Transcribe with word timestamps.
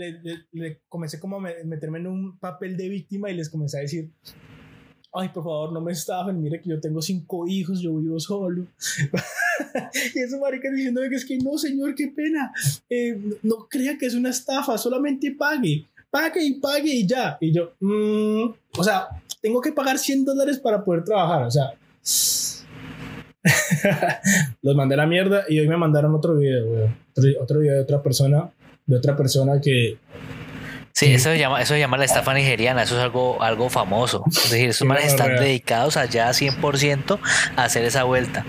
le, 0.00 0.80
comencé 0.88 1.18
como 1.20 1.36
a 1.36 1.40
meterme 1.64 1.98
en 1.98 2.06
un 2.06 2.38
papel 2.38 2.76
de 2.76 2.88
víctima 2.88 3.30
y 3.30 3.36
les 3.36 3.48
comencé 3.48 3.78
a 3.78 3.82
decir, 3.82 4.10
ay, 5.12 5.28
por 5.30 5.44
favor, 5.44 5.72
no 5.72 5.80
me 5.80 5.92
estafen, 5.92 6.40
mire 6.40 6.60
que 6.60 6.70
yo 6.70 6.80
tengo 6.80 7.02
cinco 7.02 7.46
hijos, 7.46 7.80
yo 7.80 7.96
vivo 7.96 8.18
solo. 8.18 8.66
y 10.14 10.18
eso, 10.18 10.38
marica, 10.40 10.70
diciendo 10.70 11.00
que 11.08 11.16
es 11.16 11.24
que 11.24 11.38
no, 11.38 11.58
señor, 11.58 11.94
qué 11.94 12.08
pena, 12.08 12.52
eh, 12.88 13.20
no, 13.42 13.66
crea 13.68 13.98
que 13.98 14.06
es 14.06 14.14
una 14.14 14.30
estafa, 14.30 14.78
solamente 14.78 15.34
pague, 15.36 15.86
pague 16.10 16.44
y 16.44 16.54
pague 16.54 16.94
y 16.94 17.06
ya. 17.06 17.36
Y 17.40 17.52
yo, 17.52 17.74
mm", 17.80 18.54
o 18.78 18.84
sea, 18.84 19.08
tengo 19.40 19.60
que 19.60 19.72
pagar 19.72 19.98
100 19.98 20.24
dólares 20.24 20.58
para 20.58 20.84
poder 20.84 21.04
trabajar, 21.04 21.44
o 21.44 21.50
sea... 21.50 21.72
Los 24.62 24.76
mandé 24.76 24.94
a 24.94 24.98
la 24.98 25.06
mierda 25.06 25.44
y 25.48 25.58
hoy 25.58 25.68
me 25.68 25.76
mandaron 25.76 26.14
otro 26.14 26.36
video, 26.36 26.90
otro 27.40 27.60
video 27.60 27.74
de 27.74 27.80
otra 27.80 28.02
persona, 28.02 28.50
de 28.86 28.96
otra 28.96 29.16
persona 29.16 29.60
que 29.60 29.98
Sí, 30.92 31.14
eso 31.14 31.30
se 31.30 31.38
llama, 31.38 31.62
eso 31.62 31.72
se 31.74 31.80
llama 31.80 31.96
la 31.96 32.04
estafa 32.04 32.34
nigeriana, 32.34 32.82
eso 32.82 32.96
es 32.96 33.02
algo, 33.02 33.42
algo 33.42 33.70
famoso. 33.70 34.24
Es 34.26 34.50
decir, 34.50 34.68
esos 34.70 34.86
manes 34.86 35.06
están 35.06 35.36
dedicados 35.36 35.96
allá 35.96 36.28
100% 36.30 37.18
a 37.56 37.64
hacer 37.64 37.84
esa 37.84 38.04
vuelta. 38.04 38.44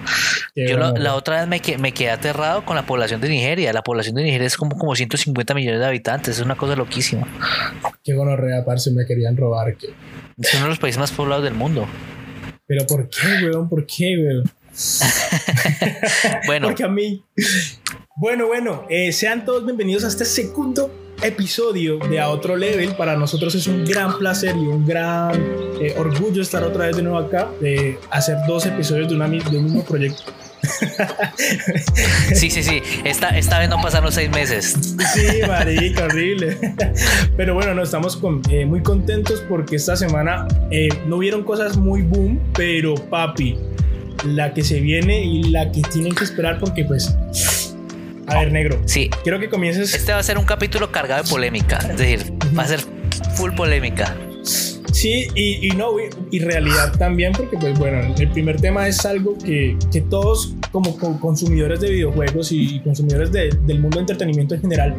Yo 0.56 0.78
la 0.78 1.16
otra 1.16 1.46
vez 1.46 1.48
me, 1.48 1.78
me 1.78 1.94
quedé 1.94 2.10
aterrado 2.10 2.66
con 2.66 2.76
la 2.76 2.86
población 2.86 3.22
de 3.22 3.30
Nigeria. 3.30 3.72
La 3.74 3.84
población 3.84 4.16
de 4.16 4.24
Nigeria 4.24 4.48
es 4.48 4.58
como, 4.58 4.78
como 4.78 4.96
150 4.96 5.54
millones 5.54 5.80
de 5.80 5.86
habitantes, 5.86 6.38
es 6.38 6.44
una 6.44 6.56
cosa 6.56 6.76
loquísima. 6.76 7.28
Qué 8.04 8.14
gonorrea, 8.16 8.66
parce, 8.66 8.92
me 8.92 9.06
querían 9.06 9.38
robar. 9.38 9.78
Que... 9.78 9.88
Es 10.38 10.54
uno 10.56 10.64
de 10.64 10.70
los 10.70 10.80
países 10.80 11.00
más 11.00 11.12
poblados 11.12 11.44
del 11.44 11.54
mundo. 11.54 11.88
Pero 12.66 12.86
¿por 12.88 13.08
qué, 13.08 13.46
weón? 13.46 13.70
¿Por 13.70 13.86
qué, 13.86 14.18
weón? 14.18 14.52
bueno. 16.48 16.68
Porque 16.68 16.84
a 16.84 16.88
mí. 16.88 17.24
Bueno, 18.16 18.48
bueno, 18.48 18.86
eh, 18.90 19.12
sean 19.12 19.46
todos 19.46 19.66
bienvenidos 19.66 20.04
a 20.04 20.08
este 20.08 20.26
segundo 20.26 20.92
episodio 21.22 21.98
de 21.98 22.20
A 22.20 22.30
Otro 22.30 22.56
Level. 22.56 22.96
Para 22.96 23.16
nosotros 23.16 23.56
es 23.56 23.68
un 23.68 23.86
gran 23.86 24.18
placer 24.18 24.56
y 24.56 24.60
un 24.60 24.86
gran 24.86 25.36
eh, 25.82 25.96
orgullo 25.98 26.42
estar 26.42 26.64
otra 26.64 26.88
vez 26.88 26.96
de 26.96 27.04
nuevo 27.04 27.18
acá, 27.18 27.50
de 27.60 28.00
hacer 28.10 28.38
dos 28.48 28.66
episodios 28.66 29.10
de, 29.10 29.16
una, 29.16 29.28
de 29.28 29.58
un 29.58 29.66
mismo 29.66 29.84
proyecto. 29.84 30.24
Sí, 32.36 32.50
sí, 32.50 32.64
sí. 32.64 32.82
Esta, 33.04 33.30
esta 33.30 33.60
vez 33.60 33.70
no 33.70 33.82
pasaron 33.82 34.12
seis 34.12 34.30
meses. 34.30 34.76
Sí, 35.14 35.42
marica, 35.48 36.06
horrible. 36.06 36.58
Pero 37.36 37.54
bueno, 37.54 37.74
no, 37.74 37.84
estamos 37.84 38.16
con, 38.18 38.42
eh, 38.50 38.66
muy 38.66 38.82
contentos 38.82 39.44
porque 39.50 39.76
esta 39.76 39.96
semana 39.96 40.48
eh, 40.70 40.90
no 41.08 41.18
vieron 41.18 41.44
cosas 41.44 41.78
muy 41.78 42.02
boom, 42.02 42.40
pero 42.54 42.96
papi, 42.96 43.58
la 44.26 44.54
que 44.54 44.64
se 44.64 44.80
viene 44.80 45.24
y 45.24 45.44
la 45.44 45.72
que 45.72 45.82
tienen 45.82 46.14
que 46.14 46.24
esperar 46.24 46.60
porque 46.60 46.86
pues 46.86 47.16
a 48.28 48.40
ver, 48.40 48.52
negro. 48.52 48.82
Sí. 48.86 49.10
Quiero 49.24 49.40
que 49.40 49.50
comiences. 49.50 49.94
Este 49.94 50.14
va 50.14 50.20
a 50.20 50.24
ser 50.24 50.38
un 50.38 50.46
capítulo 50.46 50.92
cargado 50.92 51.24
de 51.24 51.30
polémica. 51.30 51.78
Es 51.78 51.98
decir, 51.98 52.34
va 52.58 52.64
a 52.64 52.68
ser 52.68 52.80
full 53.36 53.52
polémica. 53.52 54.16
Sí, 54.92 55.28
y, 55.36 55.70
no, 55.70 55.94
y 56.30 56.40
realidad 56.40 56.92
también, 56.98 57.32
porque 57.34 57.58
pues 57.58 57.78
bueno, 57.80 58.14
el 58.16 58.30
primer 58.30 58.62
tema 58.62 58.88
es 58.88 59.04
algo 59.06 59.36
que, 59.38 59.76
que 59.92 60.02
todos 60.02 60.54
como, 60.72 60.96
consumidores 61.20 61.82
de 61.82 61.90
videojuegos 61.90 62.52
y 62.52 62.80
consumidores 62.82 63.32
del 63.32 63.80
mundo 63.80 63.98
de 63.98 64.02
entretenimiento 64.02 64.54
en 64.54 64.62
general 64.62 64.96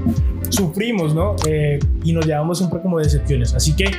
sufrimos, 0.48 1.14
¿no? 1.14 1.36
Eh, 1.46 1.78
y 2.02 2.12
nos 2.12 2.26
llevamos 2.26 2.58
siempre 2.58 2.80
como 2.80 2.98
decepciones. 2.98 3.54
Así 3.54 3.76
que 3.76 3.90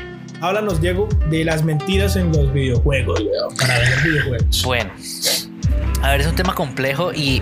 háblanos, 0.43 0.81
Diego, 0.81 1.07
de 1.29 1.45
las 1.45 1.63
mentiras 1.63 2.17
en 2.17 2.31
los 2.31 2.51
videojuegos, 2.51 3.23
para 3.57 3.79
ver 3.79 3.89
videojuegos. 4.03 4.63
Bueno, 4.63 4.91
a 6.01 6.11
ver, 6.11 6.21
es 6.21 6.27
un 6.27 6.35
tema 6.35 6.53
complejo 6.53 7.13
y 7.13 7.41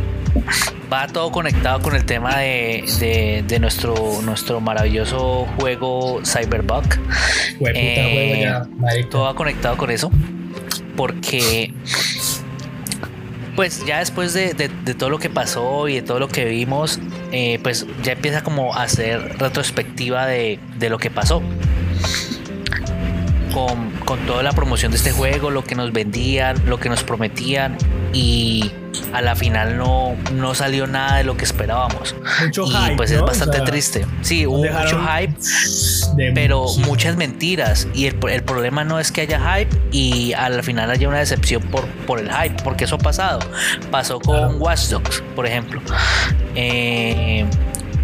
va 0.92 1.08
todo 1.08 1.32
conectado 1.32 1.82
con 1.82 1.96
el 1.96 2.06
tema 2.06 2.38
de, 2.38 3.44
de, 3.48 3.60
nuestro, 3.60 3.96
nuestro 4.24 4.62
maravilloso 4.62 5.48
juego 5.58 6.22
Cyberpunk. 6.24 6.96
Eh, 7.74 8.48
todo 9.10 9.24
va 9.24 9.34
conectado 9.34 9.78
con 9.78 9.90
eso. 9.90 10.12
Porque 10.96 11.74
pues 13.56 13.84
ya 13.86 14.00
después 14.00 14.34
de, 14.34 14.54
de, 14.54 14.94
todo 14.94 15.10
lo 15.10 15.18
que 15.18 15.30
pasó 15.30 15.88
y 15.88 15.96
de 15.96 16.02
todo 16.04 16.20
lo 16.20 16.28
que 16.28 16.46
vimos, 16.46 17.00
eh, 17.32 17.60
pues 17.64 17.88
ya 18.04 18.14
empieza 18.14 18.44
como 18.44 18.76
a 18.76 18.84
hacer 18.84 19.40
retrospectiva 19.40 20.28
de, 20.28 20.60
de 20.78 20.90
lo 20.90 21.00
que 21.00 21.10
pasó. 21.10 21.42
Con, 23.54 23.92
con, 24.06 24.20
toda 24.26 24.44
la 24.44 24.54
promoción 24.54 24.92
de 24.92 24.98
este 24.98 25.12
juego, 25.12 25.50
lo 25.50 25.64
que 25.64 25.76
nos 25.76 25.92
vendían, 25.92 26.58
lo 26.66 26.80
que 26.80 26.90
nos 26.90 27.04
prometían 27.04 27.78
y 28.14 28.72
a 29.14 29.22
la 29.22 29.36
final 29.36 29.78
no, 29.78 30.16
no 30.34 30.54
salió 30.54 30.88
nada 30.88 31.18
de 31.18 31.24
lo 31.24 31.38
que 31.38 31.46
esperábamos. 31.46 32.16
Mucho 32.42 32.66
y 32.66 32.96
pues 32.96 33.12
es 33.12 33.22
bastante 33.22 33.62
triste. 33.62 34.06
Sí, 34.22 34.46
hubo 34.46 34.64
mucho 34.64 35.02
hype, 35.02 35.36
pero 36.34 36.66
muchas 36.86 37.16
mentiras. 37.16 37.88
Y 37.94 38.08
el, 38.08 38.18
el, 38.30 38.44
problema 38.44 38.84
no 38.84 39.00
es 39.00 39.12
que 39.12 39.22
haya 39.22 39.40
hype 39.40 39.76
y 39.92 40.34
al 40.34 40.64
final 40.64 40.90
haya 40.90 41.08
una 41.08 41.20
decepción 41.20 41.62
por, 41.64 41.86
por 42.06 42.20
el 42.20 42.32
hype, 42.32 42.62
porque 42.64 42.86
eso 42.86 42.96
ha 42.96 43.00
pasado. 43.00 43.40
Pasó 43.90 44.20
con 44.20 44.62
Watch 44.62 44.88
Dogs, 44.88 45.24
por 45.36 45.46
ejemplo. 45.46 45.82
Eh, 46.56 47.46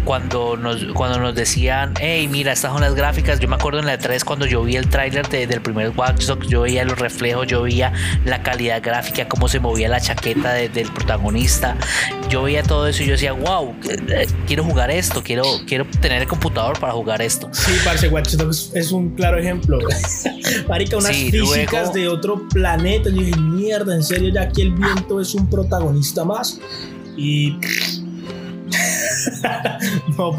cuando 0.08 0.56
nos, 0.56 0.86
cuando 0.94 1.20
nos 1.20 1.34
decían, 1.34 1.92
hey, 2.00 2.28
mira, 2.28 2.54
estas 2.54 2.72
son 2.72 2.80
las 2.80 2.94
gráficas. 2.94 3.40
Yo 3.40 3.46
me 3.46 3.56
acuerdo 3.56 3.80
en 3.80 3.84
la 3.84 3.98
3 3.98 4.24
cuando 4.24 4.46
yo 4.46 4.62
vi 4.62 4.74
el 4.76 4.88
tráiler 4.88 5.28
del 5.28 5.60
primer 5.60 5.90
Watch 5.90 6.24
Dogs, 6.24 6.48
yo 6.48 6.62
veía 6.62 6.82
los 6.86 6.98
reflejos, 6.98 7.46
yo 7.46 7.60
veía 7.60 7.92
la 8.24 8.42
calidad 8.42 8.82
gráfica, 8.82 9.28
cómo 9.28 9.48
se 9.48 9.60
movía 9.60 9.86
la 9.90 10.00
chaqueta 10.00 10.54
del 10.54 10.90
protagonista. 10.92 11.76
Yo 12.30 12.44
veía 12.44 12.62
todo 12.62 12.86
eso 12.86 13.02
y 13.02 13.06
yo 13.06 13.12
decía, 13.12 13.34
wow, 13.34 13.76
eh, 13.90 14.26
quiero 14.46 14.64
jugar 14.64 14.90
esto, 14.90 15.22
quiero, 15.22 15.44
quiero 15.66 15.84
tener 16.00 16.22
el 16.22 16.26
computador 16.26 16.80
para 16.80 16.94
jugar 16.94 17.20
esto. 17.20 17.50
Sí, 17.52 17.72
parce, 17.84 18.08
Watch 18.08 18.30
Dogs 18.36 18.70
es 18.72 18.92
un 18.92 19.10
claro 19.10 19.36
ejemplo. 19.36 19.78
Marica, 20.70 20.96
unas 20.96 21.14
físicas 21.14 21.92
de 21.92 22.08
otro 22.08 22.48
planeta. 22.48 23.10
Yo 23.10 23.20
dije, 23.20 23.38
mierda, 23.38 23.94
en 23.94 24.02
serio, 24.02 24.32
ya 24.32 24.44
aquí 24.44 24.62
el 24.62 24.72
viento 24.72 25.20
es 25.20 25.34
un 25.34 25.50
protagonista 25.50 26.24
más. 26.24 26.58
Y 27.14 27.58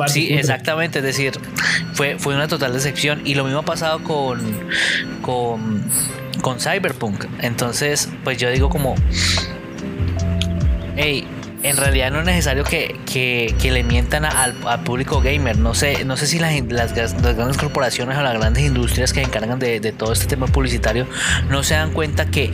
sí, 0.08 0.34
exactamente. 0.34 1.00
Es 1.00 1.06
decir, 1.06 1.34
fue, 1.94 2.18
fue 2.18 2.36
una 2.36 2.48
total 2.48 2.74
decepción. 2.74 3.22
Y 3.26 3.36
lo 3.36 3.44
mismo 3.44 3.60
ha 3.60 3.66
pasado 3.66 4.04
con, 4.04 4.40
con, 5.22 5.84
con 6.42 6.60
Cyberpunk. 6.60 7.26
Entonces, 7.42 8.10
pues 8.24 8.38
yo 8.38 8.50
digo 8.50 8.70
como, 8.70 8.96
hey, 10.96 11.28
en 11.64 11.78
realidad 11.78 12.12
no 12.12 12.20
es 12.20 12.26
necesario 12.26 12.64
que, 12.64 12.96
que, 13.06 13.72
le 13.72 13.84
mientan 13.84 14.26
al, 14.26 14.54
público 14.84 15.22
gamer. 15.22 15.58
No 15.58 15.74
sé, 15.74 16.06
no 16.06 16.18
sé 16.18 16.28
si 16.28 16.40
las, 16.40 16.54
las, 16.70 17.22
grandes 17.22 17.58
corporaciones 17.58 18.18
o 18.18 18.22
las 18.22 18.34
grandes 18.34 18.64
industrias 18.64 19.14
que 19.14 19.22
se 19.22 19.26
encargan 19.26 19.60
de, 19.60 19.80
de, 19.80 19.92
todo 19.92 20.14
este 20.14 20.28
tema 20.28 20.48
publicitario 20.48 21.08
no 21.50 21.64
se 21.64 21.74
dan 21.74 21.92
cuenta 21.92 22.26
que 22.28 22.54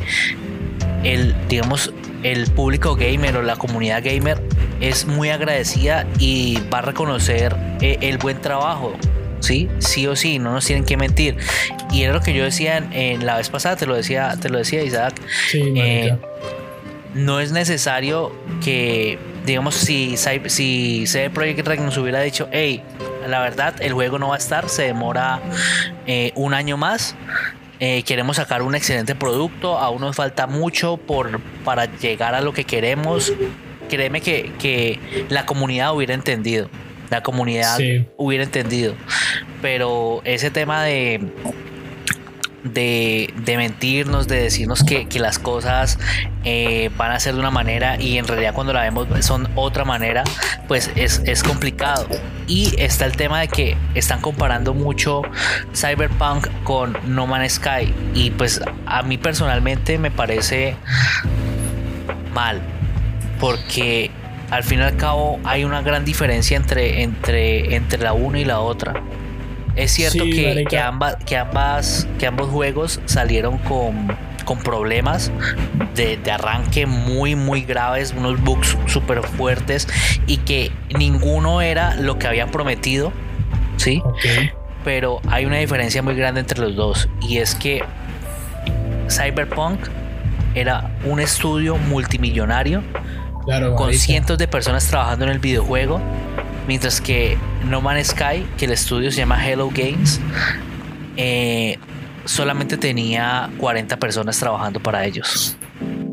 el, 1.03 1.35
digamos, 1.47 1.93
el 2.23 2.47
público 2.47 2.95
gamer 2.95 3.37
o 3.37 3.43
la 3.43 3.55
comunidad 3.55 4.03
gamer 4.03 4.41
es 4.81 5.05
muy 5.05 5.29
agradecida 5.29 6.05
y 6.19 6.59
va 6.73 6.79
a 6.79 6.81
reconocer 6.81 7.55
eh, 7.81 7.97
el 8.01 8.17
buen 8.17 8.41
trabajo. 8.41 8.93
Sí, 9.39 9.69
sí 9.79 10.07
o 10.07 10.15
sí, 10.15 10.39
no 10.39 10.53
nos 10.53 10.65
tienen 10.65 10.85
que 10.85 10.97
mentir. 10.97 11.37
Y 11.91 12.03
era 12.03 12.13
lo 12.13 12.21
que 12.21 12.33
yo 12.33 12.43
decía 12.43 12.77
en, 12.77 13.25
la 13.25 13.37
vez 13.37 13.49
pasada, 13.49 13.75
te 13.75 13.85
lo 13.85 13.95
decía, 13.95 14.35
te 14.41 14.49
lo 14.49 14.57
decía 14.57 14.81
Isaac. 14.83 15.21
Eh, 15.53 16.17
no 17.13 17.39
es 17.39 17.51
necesario 17.51 18.33
que, 18.63 19.19
digamos, 19.45 19.75
si, 19.75 20.17
si 20.17 21.05
CD 21.05 21.29
Projekt 21.29 21.67
Red 21.67 21.79
nos 21.79 21.97
hubiera 21.97 22.21
dicho, 22.21 22.49
hey, 22.51 22.81
la 23.27 23.39
verdad, 23.39 23.75
el 23.81 23.93
juego 23.93 24.19
no 24.19 24.29
va 24.29 24.35
a 24.35 24.39
estar, 24.39 24.67
se 24.67 24.83
demora 24.83 25.39
eh, 26.07 26.31
un 26.35 26.53
año 26.53 26.75
más. 26.75 27.15
queremos 27.79 28.37
sacar 28.37 28.63
un 28.63 28.73
excelente 28.73 29.13
producto, 29.13 29.77
aún 29.77 30.01
nos 30.01 30.15
falta 30.15 30.47
mucho 30.47 30.97
por, 30.97 31.39
para 31.63 31.85
llegar 31.85 32.33
a 32.33 32.41
lo 32.41 32.51
que 32.51 32.63
queremos 32.63 33.31
créeme 33.87 34.21
que, 34.21 34.99
la 35.29 35.45
comunidad 35.45 35.93
hubiera 35.95 36.13
entendido. 36.13 36.69
La 37.09 37.21
comunidad 37.21 37.77
hubiera 38.17 38.43
entendido. 38.43 38.95
Pero 39.61 40.21
ese 40.25 40.51
tema 40.51 40.83
de, 40.83 41.21
de, 42.65 43.53
mentirnos, 43.57 44.27
de 44.27 44.41
decirnos 44.41 44.83
que, 44.83 45.07
las 45.19 45.39
cosas 45.39 45.97
eh, 46.43 46.89
van 46.97 47.11
a 47.11 47.19
ser 47.19 47.35
de 47.35 47.39
una 47.39 47.51
manera 47.51 47.99
y 48.01 48.17
en 48.17 48.27
realidad 48.27 48.53
cuando 48.53 48.73
la 48.73 48.81
vemos 48.81 49.07
son 49.25 49.47
otra 49.55 49.85
manera, 49.85 50.23
pues 50.67 50.91
es, 50.95 51.21
es, 51.25 51.43
complicado. 51.43 52.07
Y 52.47 52.75
está 52.79 53.05
el 53.05 53.15
tema 53.15 53.39
de 53.39 53.47
que 53.47 53.77
están 53.95 54.21
comparando 54.21 54.73
mucho 54.73 55.21
Cyberpunk 55.73 56.47
con 56.63 56.97
No 57.05 57.27
Man's 57.27 57.53
Sky 57.53 57.93
y 58.13 58.31
pues 58.31 58.61
a 58.85 59.03
mí 59.03 59.17
personalmente 59.17 59.97
me 59.97 60.11
parece 60.11 60.75
mal 62.33 62.61
porque 63.39 64.11
al 64.49 64.63
fin 64.63 64.79
y 64.79 64.83
al 64.83 64.95
cabo 64.97 65.39
hay 65.43 65.63
una 65.63 65.81
gran 65.81 66.05
diferencia 66.05 66.57
entre, 66.57 67.03
entre, 67.03 67.75
entre 67.75 68.01
la 68.01 68.13
una 68.13 68.39
y 68.39 68.45
la 68.45 68.59
otra. 68.59 69.01
Es 69.75 69.91
cierto 69.91 70.23
que, 70.23 70.65
que, 70.69 70.79
ambas, 70.79 71.17
que, 71.25 71.37
ambas, 71.37 72.07
que 72.17 72.27
ambos 72.27 72.49
juegos 72.49 73.01
salieron 73.05 73.57
con, 73.57 74.07
con 74.45 74.59
problemas 74.59 75.31
de, 75.95 76.15
de, 76.15 76.31
arranque 76.31 76.85
muy 76.85 77.35
muy 77.35 77.61
graves, 77.61 78.13
unos 78.15 78.41
bugs 78.41 78.77
súper 78.85 79.21
fuertes 79.23 79.87
y 80.27 80.37
que 80.37 80.71
ninguno 80.97 81.61
era 81.61 81.95
lo 81.95 82.17
que 82.17 82.27
habían 82.27 82.51
prometido 82.51 83.11
¿sí? 83.77 84.01
Ok. 84.03 84.25
Pero 84.83 85.19
hay 85.27 85.45
una 85.45 85.57
diferencia 85.57 86.01
muy 86.01 86.15
grande 86.15 86.41
entre 86.41 86.59
los 86.59 86.75
dos 86.75 87.09
y 87.21 87.37
es 87.37 87.55
que 87.55 87.83
Cyberpunk 89.09 89.79
era 90.53 90.91
un 91.03 91.19
estudio 91.19 91.77
multimillonario 91.77 92.83
Claro, 93.45 93.75
con 93.75 93.87
marica. 93.87 94.03
cientos 94.03 94.37
de 94.37 94.47
personas 94.47 94.87
trabajando 94.87 95.25
en 95.25 95.31
el 95.31 95.39
videojuego, 95.39 96.01
mientras 96.67 96.99
que 97.01 97.37
No 97.69 97.79
Man's 97.81 98.07
Sky, 98.07 98.45
que 98.57 98.65
el 98.65 98.71
estudio 98.71 99.11
se 99.11 99.17
llama 99.17 99.45
Hello 99.47 99.69
Games, 99.73 100.19
eh, 101.17 101.77
solamente 102.25 102.77
tenía 102.77 103.49
40 103.57 103.97
personas 103.97 104.37
trabajando 104.39 104.79
para 104.79 105.05
ellos. 105.05 105.55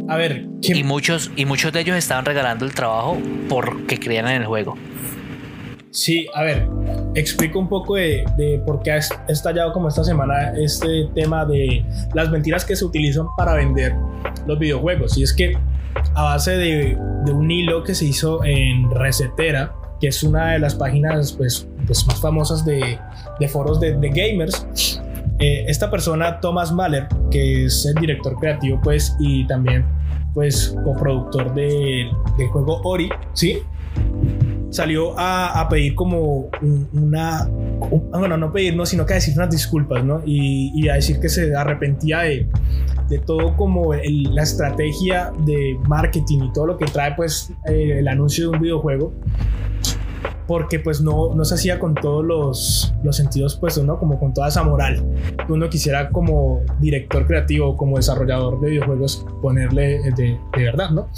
A 0.09 0.17
ver, 0.17 0.45
¿qué- 0.61 0.77
Y 0.77 0.85
muchos, 0.85 1.31
y 1.37 1.47
muchos 1.47 1.73
de 1.73 1.81
ellos 1.81 1.97
estaban 1.97 2.25
regalando 2.25 2.65
el 2.67 2.75
trabajo 2.75 3.19
porque 3.49 3.99
creían 3.99 4.29
en 4.29 4.43
el 4.43 4.47
juego. 4.47 4.77
Sí, 5.93 6.27
a 6.35 6.43
ver, 6.43 6.67
explico 7.15 7.59
un 7.59 7.69
poco 7.69 7.97
de, 7.97 8.25
de 8.39 8.61
por 8.65 8.83
qué 8.83 8.93
ha 8.93 8.97
es- 8.97 9.13
estallado 9.29 9.73
como 9.75 9.89
esta 9.89 10.03
semana 10.03 10.53
este 10.57 11.07
tema 11.15 11.45
de 11.45 11.85
las 12.15 12.31
mentiras 12.31 12.65
que 12.65 12.75
se 12.75 12.85
utilizan 12.87 13.27
para 13.37 13.55
vender 13.55 13.95
los 14.47 14.59
videojuegos. 14.59 15.19
Y 15.19 15.23
es 15.23 15.35
que 15.35 15.53
a 16.15 16.23
base 16.23 16.53
de, 16.57 16.99
de 17.27 17.33
un 17.33 17.51
hilo 17.51 17.85
que 17.85 17.95
se 17.95 18.07
hizo 18.07 18.43
en 18.43 18.91
Resetera, 18.91 19.75
que 20.01 20.09
es 20.09 20.23
una 20.23 20.53
de 20.53 20.61
las 20.61 20.75
páginas 20.75 21.33
pues, 21.35 21.69
pues, 21.87 22.07
más 22.07 22.19
famosas 22.21 22.65
de, 22.65 22.99
de 23.39 23.49
foros 23.49 23.79
de, 23.79 23.93
de 23.93 24.09
gamers, 24.09 24.67
eh, 25.41 25.67
esta 25.69 25.91
persona, 25.91 26.41
Thomas 26.41 26.73
Mahler, 26.73 27.07
que 27.31 27.67
es 27.67 27.85
el 27.85 27.95
director 27.97 28.35
creativo 28.41 28.81
pues, 28.83 29.15
y 29.21 29.47
también 29.47 29.85
pues 30.33 30.75
coproductor 30.85 31.53
de- 31.55 32.09
del 32.39 32.49
juego 32.49 32.81
Ori, 32.85 33.11
¿sí? 33.35 33.59
Salió 34.73 35.17
a, 35.19 35.61
a 35.61 35.69
pedir 35.69 35.95
como 35.95 36.49
un- 36.63 36.89
una, 36.93 37.47
un- 37.47 38.11
bueno, 38.11 38.37
no 38.37 38.53
pedirnos, 38.53 38.89
sino 38.89 39.07
que 39.07 39.13
a 39.13 39.17
decir 39.17 39.35
unas 39.37 39.51
disculpas, 39.51 40.03
¿no? 40.05 40.23
Y, 40.25 40.73
y 40.75 40.89
a 40.89 40.95
decir 40.95 41.21
que 41.21 41.29
se 41.29 41.55
arrepentía 41.55 42.21
de, 42.21 42.49
de 43.09 43.19
todo 43.19 43.57
como 43.57 43.95
el- 43.95 44.35
la 44.35 44.43
estrategia 44.43 45.31
de 45.47 45.79
marketing 45.87 46.45
y 46.45 46.53
todo 46.53 46.67
lo 46.67 46.79
que 46.79 46.87
trae 46.87 47.15
pues 47.15 47.53
eh, 47.69 47.99
el 47.99 48.09
anuncio 48.09 48.51
de 48.51 48.57
un 48.57 48.63
videojuego. 48.63 49.13
Porque 50.47 50.79
pues 50.81 51.01
no, 51.01 51.35
no 51.35 51.45
se 51.45 51.55
hacía 51.55 51.79
con 51.79 51.95
todos 51.95 52.25
los, 52.25 52.95
los 53.05 53.17
sentidos 53.17 53.57
puestos, 53.57 53.85
¿no? 53.85 53.99
Como 53.99 54.19
con 54.19 54.35
toda 54.35 54.49
esa 54.49 54.63
moral 54.65 55.03
que 55.47 55.53
uno 55.53 55.69
quisiera 55.69 56.11
como 56.11 56.61
director 56.81 57.27
creativo, 57.27 57.77
como 57.77 57.97
desarrollador 57.97 58.61
de 58.61 58.71
videojuegos, 58.71 59.25
ponerle 59.41 59.97
eh, 59.97 60.13
de, 60.17 60.39
de 60.57 60.65
verdad, 60.65 60.91
¿no? 60.91 61.09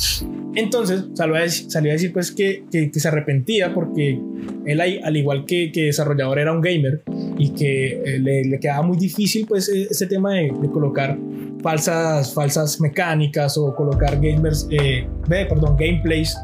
Entonces 0.55 1.05
salió 1.15 1.35
a 1.37 1.41
decir, 1.41 1.71
salió 1.71 1.91
a 1.91 1.95
decir 1.95 2.13
pues 2.13 2.31
que, 2.31 2.65
que- 2.71 2.91
se 2.95 3.09
arrepentía 3.09 3.75
porque 3.75 4.21
él 4.67 4.81
al 4.81 5.17
igual 5.17 5.45
que, 5.47 5.73
que 5.73 5.87
desarrollador 5.87 6.39
era 6.39 6.53
un 6.53 6.61
gamer 6.61 7.03
y 7.39 7.51
que 7.51 8.03
eh, 8.05 8.19
le, 8.21 8.45
le 8.45 8.61
quedaba 8.61 8.83
muy 8.83 8.97
difícil 8.97 9.47
pues 9.49 9.69
e- 9.69 9.89
ese 9.91 10.07
tema 10.07 10.35
de, 10.35 10.53
colocar 10.73 11.19
falsas, 11.63 12.33
falsas 12.35 12.81
mecánicas 12.81 13.57
o 13.59 13.75
colocar 13.75 14.21
gamers, 14.21 14.69
eh, 14.71 15.09
perdón, 15.29 15.77
gameplays 15.79 16.37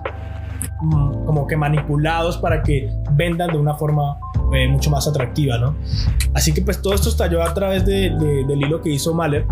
como 1.26 1.46
que 1.46 1.56
manipulados 1.56 2.38
para 2.38 2.62
que 2.62 2.88
vendan 3.12 3.52
de 3.52 3.58
una 3.58 3.74
forma 3.74 4.18
eh, 4.54 4.66
mucho 4.68 4.90
más 4.90 5.06
atractiva, 5.06 5.58
¿no? 5.58 5.74
Así 6.34 6.52
que 6.52 6.62
pues 6.62 6.80
todo 6.82 6.94
esto 6.94 7.08
estalló 7.08 7.42
a 7.42 7.52
través 7.54 7.84
de- 7.86 8.10
de- 8.10 8.44
del 8.44 8.62
hilo 8.62 8.80
que 8.80 8.90
hizo 8.90 9.14
Mahler 9.14 9.46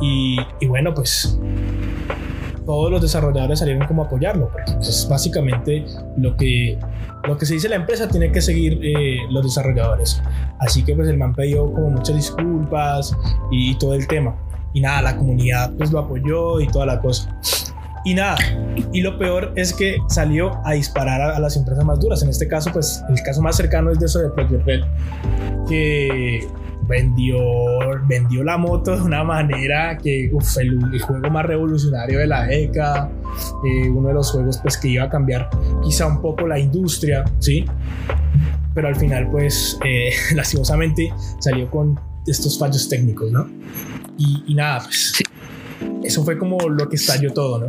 y, 0.00 0.36
y 0.60 0.66
bueno 0.66 0.92
pues 0.94 1.38
todos 2.64 2.90
los 2.90 3.02
desarrolladores 3.02 3.58
salieron 3.58 3.86
como 3.86 4.02
a 4.02 4.06
apoyarlo, 4.06 4.50
pues, 4.50 4.88
es 4.88 5.08
básicamente 5.08 5.84
lo 6.16 6.34
que, 6.36 6.78
lo 7.24 7.36
que 7.36 7.44
se 7.44 7.54
dice 7.54 7.68
la 7.68 7.76
empresa 7.76 8.08
tiene 8.08 8.32
que 8.32 8.40
seguir 8.40 8.78
eh, 8.82 9.18
los 9.30 9.42
desarrolladores. 9.44 10.22
Así 10.60 10.82
que 10.82 10.94
pues 10.94 11.08
el 11.08 11.18
man 11.18 11.34
pidió 11.34 11.70
como 11.72 11.90
muchas 11.90 12.16
disculpas 12.16 13.14
y, 13.50 13.74
todo 13.76 13.92
el 13.94 14.06
tema. 14.06 14.34
Y 14.72 14.80
nada, 14.80 15.02
la 15.02 15.16
comunidad 15.16 15.72
pues 15.76 15.92
lo 15.92 15.98
apoyó 15.98 16.58
y 16.60 16.66
toda 16.68 16.86
la 16.86 17.00
cosa. 17.00 17.38
Y 18.04 18.14
nada, 18.14 18.36
y 18.92 19.00
lo 19.00 19.18
peor 19.18 19.52
es 19.56 19.72
que 19.72 19.96
salió 20.08 20.60
a 20.64 20.72
disparar 20.72 21.20
a, 21.22 21.36
a 21.36 21.40
las 21.40 21.56
empresas 21.56 21.84
más 21.84 21.98
duras. 22.00 22.22
En 22.22 22.28
este 22.28 22.46
caso, 22.46 22.70
pues 22.72 23.02
el 23.08 23.22
caso 23.22 23.40
más 23.40 23.56
cercano 23.56 23.90
es 23.90 23.98
de 23.98 24.06
eso 24.06 24.20
de 24.20 24.28
Project 24.30 24.66
Red, 24.66 24.80
que 25.68 26.46
vendió, 26.86 27.38
vendió 28.06 28.44
la 28.44 28.56
moto 28.58 28.96
de 28.96 29.02
una 29.02 29.24
manera 29.24 29.96
que, 29.98 30.30
uf, 30.32 30.58
el, 30.58 30.78
el 30.92 31.00
juego 31.00 31.30
más 31.30 31.46
revolucionario 31.46 32.18
de 32.18 32.26
la 32.26 32.44
década, 32.44 33.10
eh, 33.64 33.88
uno 33.88 34.08
de 34.08 34.14
los 34.14 34.30
juegos 34.30 34.58
pues 34.58 34.76
que 34.76 34.88
iba 34.88 35.04
a 35.04 35.10
cambiar 35.10 35.48
quizá 35.82 36.06
un 36.06 36.20
poco 36.20 36.46
la 36.46 36.58
industria, 36.58 37.24
¿sí? 37.38 37.64
Pero 38.74 38.88
al 38.88 38.96
final 38.96 39.30
pues 39.30 39.78
eh, 39.84 40.10
lastimosamente 40.34 41.12
salió 41.38 41.70
con 41.70 41.98
estos 42.26 42.58
fallos 42.58 42.88
técnicos, 42.88 43.30
¿no? 43.30 43.48
Y, 44.16 44.44
y 44.46 44.54
nada, 44.54 44.80
pues 44.84 45.14
eso 46.02 46.24
fue 46.24 46.38
como 46.38 46.68
lo 46.68 46.88
que 46.88 46.96
estalló 46.96 47.32
todo, 47.32 47.58
¿no? 47.60 47.68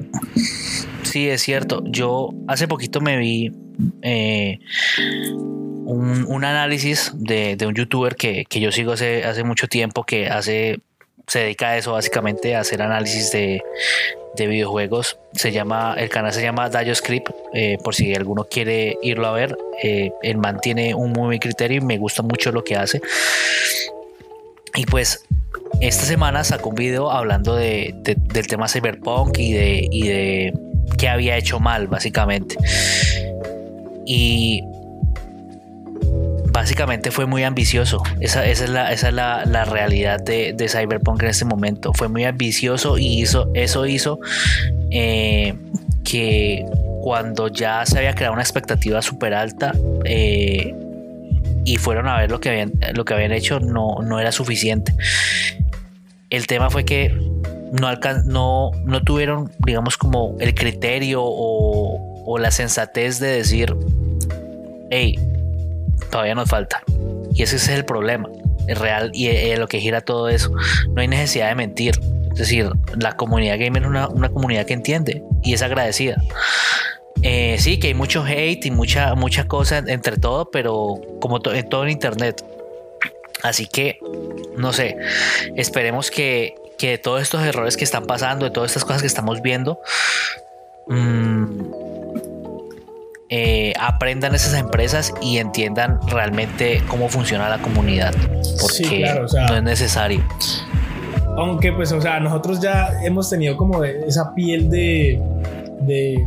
Sí, 1.03 1.29
es 1.29 1.41
cierto. 1.41 1.83
Yo 1.85 2.29
hace 2.47 2.67
poquito 2.67 3.01
me 3.01 3.17
vi 3.17 3.51
eh, 4.01 4.59
un, 5.85 6.43
análisis 6.43 7.11
de, 7.15 7.57
un 7.65 7.73
youtuber 7.73 8.15
que, 8.15 8.45
que 8.45 8.59
yo 8.59 8.71
sigo 8.71 8.93
hace, 8.93 9.23
hace 9.23 9.43
mucho 9.43 9.67
tiempo 9.67 10.03
que 10.03 10.27
hace 10.27 10.79
se 11.27 11.39
dedica 11.39 11.69
a 11.69 11.77
eso 11.77 11.93
básicamente 11.93 12.55
a 12.55 12.59
hacer 12.59 12.81
análisis 12.81 13.31
de, 13.31 13.63
de 14.35 14.47
videojuegos 14.47 15.17
se 15.33 15.51
llama 15.51 15.95
el 15.97 16.09
canal 16.09 16.33
se 16.33 16.41
llama 16.41 16.69
DayoScript 16.69 17.29
eh, 17.53 17.77
por 17.83 17.95
si 17.95 18.13
alguno 18.13 18.45
quiere 18.45 18.97
irlo 19.01 19.27
a 19.27 19.31
ver 19.31 19.57
eh, 19.81 20.11
el 20.21 20.37
man 20.37 20.59
un 20.95 21.11
muy 21.11 21.25
buen 21.25 21.39
criterio 21.39 21.81
y 21.81 21.85
me 21.85 21.97
gusta 21.97 22.21
mucho 22.21 22.51
lo 22.51 22.63
que 22.63 22.75
hace 22.75 23.01
y 24.75 24.85
pues 24.85 25.24
esta 25.81 26.05
semana 26.05 26.43
sacó 26.43 26.69
un 26.69 26.75
video 26.75 27.11
hablando 27.11 27.55
de, 27.55 27.93
de- 27.99 28.15
del 28.15 28.47
tema 28.47 28.67
cyberpunk 28.67 29.37
y 29.39 29.53
de, 29.53 29.87
y 29.91 30.07
de 30.07 30.53
qué 30.97 31.09
había 31.09 31.37
hecho 31.37 31.59
mal 31.59 31.87
básicamente 31.87 32.55
y 34.05 34.61
básicamente 36.51 37.11
fue 37.11 37.25
muy 37.25 37.43
ambicioso. 37.43 38.01
Esa, 38.21 38.45
esa 38.45 38.63
es, 38.63 38.69
la, 38.69 38.91
esa 38.93 39.09
es 39.09 39.13
la, 39.13 39.45
la 39.45 39.65
realidad 39.65 40.19
de, 40.21 40.53
de, 40.53 40.69
Cyberpunk 40.69 41.21
en 41.23 41.29
este 41.29 41.43
momento. 41.43 41.91
Fue 41.93 42.07
muy 42.07 42.23
ambicioso 42.23 42.97
y 42.97 43.21
hizo, 43.21 43.49
eso 43.53 43.85
hizo 43.85 44.19
eh, 44.91 45.53
que 46.03 46.65
cuando 47.01 47.49
ya 47.49 47.85
se 47.85 47.97
había 47.97 48.13
creado 48.15 48.33
una 48.33 48.41
expectativa 48.43 49.01
súper 49.01 49.33
alta 49.33 49.73
eh, 50.05 50.73
y 51.65 51.77
fueron 51.77 52.07
a 52.07 52.19
ver 52.21 52.31
lo 52.31 52.39
que 52.39 52.49
habían, 52.49 52.71
lo 52.93 53.03
que 53.05 53.13
habían 53.15 53.31
hecho, 53.33 53.59
no, 53.59 53.97
no 54.01 54.19
era 54.19 54.31
suficiente. 54.31 54.93
El 56.35 56.47
tema 56.47 56.69
fue 56.69 56.85
que 56.85 57.15
no, 57.71 57.87
alcan 57.87 58.27
no, 58.27 58.71
no 58.83 59.01
tuvieron, 59.03 59.51
digamos, 59.59 59.97
como 59.97 60.35
el 60.39 60.53
criterio 60.53 61.21
o, 61.23 62.23
o 62.25 62.37
la 62.37 62.51
sensatez 62.51 63.19
de 63.19 63.27
decir, 63.27 63.75
hey, 64.89 65.19
todavía 66.11 66.35
nos 66.35 66.49
falta. 66.49 66.83
Y 67.33 67.43
ese 67.43 67.55
es 67.57 67.67
el 67.69 67.85
problema 67.85 68.29
el 68.67 68.75
real 68.75 69.11
y 69.13 69.27
eh, 69.27 69.57
lo 69.57 69.67
que 69.67 69.79
gira 69.79 70.01
todo 70.01 70.29
eso. 70.29 70.51
No 70.89 71.01
hay 71.01 71.07
necesidad 71.07 71.49
de 71.49 71.55
mentir. 71.55 71.99
Es 72.31 72.39
decir, 72.39 72.69
la 72.97 73.13
comunidad 73.13 73.57
gamer 73.59 73.83
es 73.83 73.87
una, 73.87 74.09
una 74.09 74.29
comunidad 74.29 74.65
que 74.65 74.73
entiende 74.73 75.23
y 75.43 75.53
es 75.53 75.61
agradecida. 75.61 76.21
Eh, 77.21 77.55
sí, 77.59 77.79
que 77.79 77.87
hay 77.87 77.93
mucho 77.93 78.23
hate 78.25 78.65
y 78.65 78.71
mucha, 78.71 79.15
mucha 79.15 79.47
cosa 79.47 79.77
entre 79.87 80.17
todo, 80.17 80.51
pero 80.51 80.95
como 81.21 81.39
to 81.41 81.53
en 81.53 81.69
todo 81.69 81.83
en 81.83 81.91
internet. 81.91 82.43
Así 83.45 83.67
que, 83.67 83.99
no 84.57 84.73
sé, 84.73 84.97
esperemos 85.55 86.09
que, 86.09 86.55
que 86.79 86.89
de 86.89 86.97
todos 86.97 87.21
estos 87.21 87.43
errores 87.43 87.77
que 87.77 87.83
están 87.83 88.07
pasando, 88.07 88.45
de 88.45 88.51
todas 88.51 88.71
estas 88.71 88.83
cosas 88.83 89.01
que 89.01 89.07
estamos 89.07 89.43
viendo, 89.43 89.79
mmm, 90.87 91.61
eh, 93.29 93.73
aprendan 93.79 94.33
esas 94.33 94.55
empresas 94.55 95.13
y 95.21 95.37
entiendan 95.37 95.99
realmente 96.07 96.81
cómo 96.87 97.07
funciona 97.07 97.47
la 97.49 97.59
comunidad. 97.59 98.15
Porque 98.59 98.77
sí, 98.77 98.97
claro, 98.97 99.25
o 99.25 99.27
sea, 99.27 99.45
no 99.45 99.57
es 99.57 99.63
necesario. 99.63 100.23
Aunque 101.37 101.71
pues, 101.71 101.91
o 101.91 102.01
sea, 102.01 102.19
nosotros 102.19 102.59
ya 102.59 102.99
hemos 103.03 103.29
tenido 103.29 103.55
como 103.57 103.83
esa 103.83 104.33
piel 104.33 104.71
de, 104.71 105.21
de, 105.81 106.25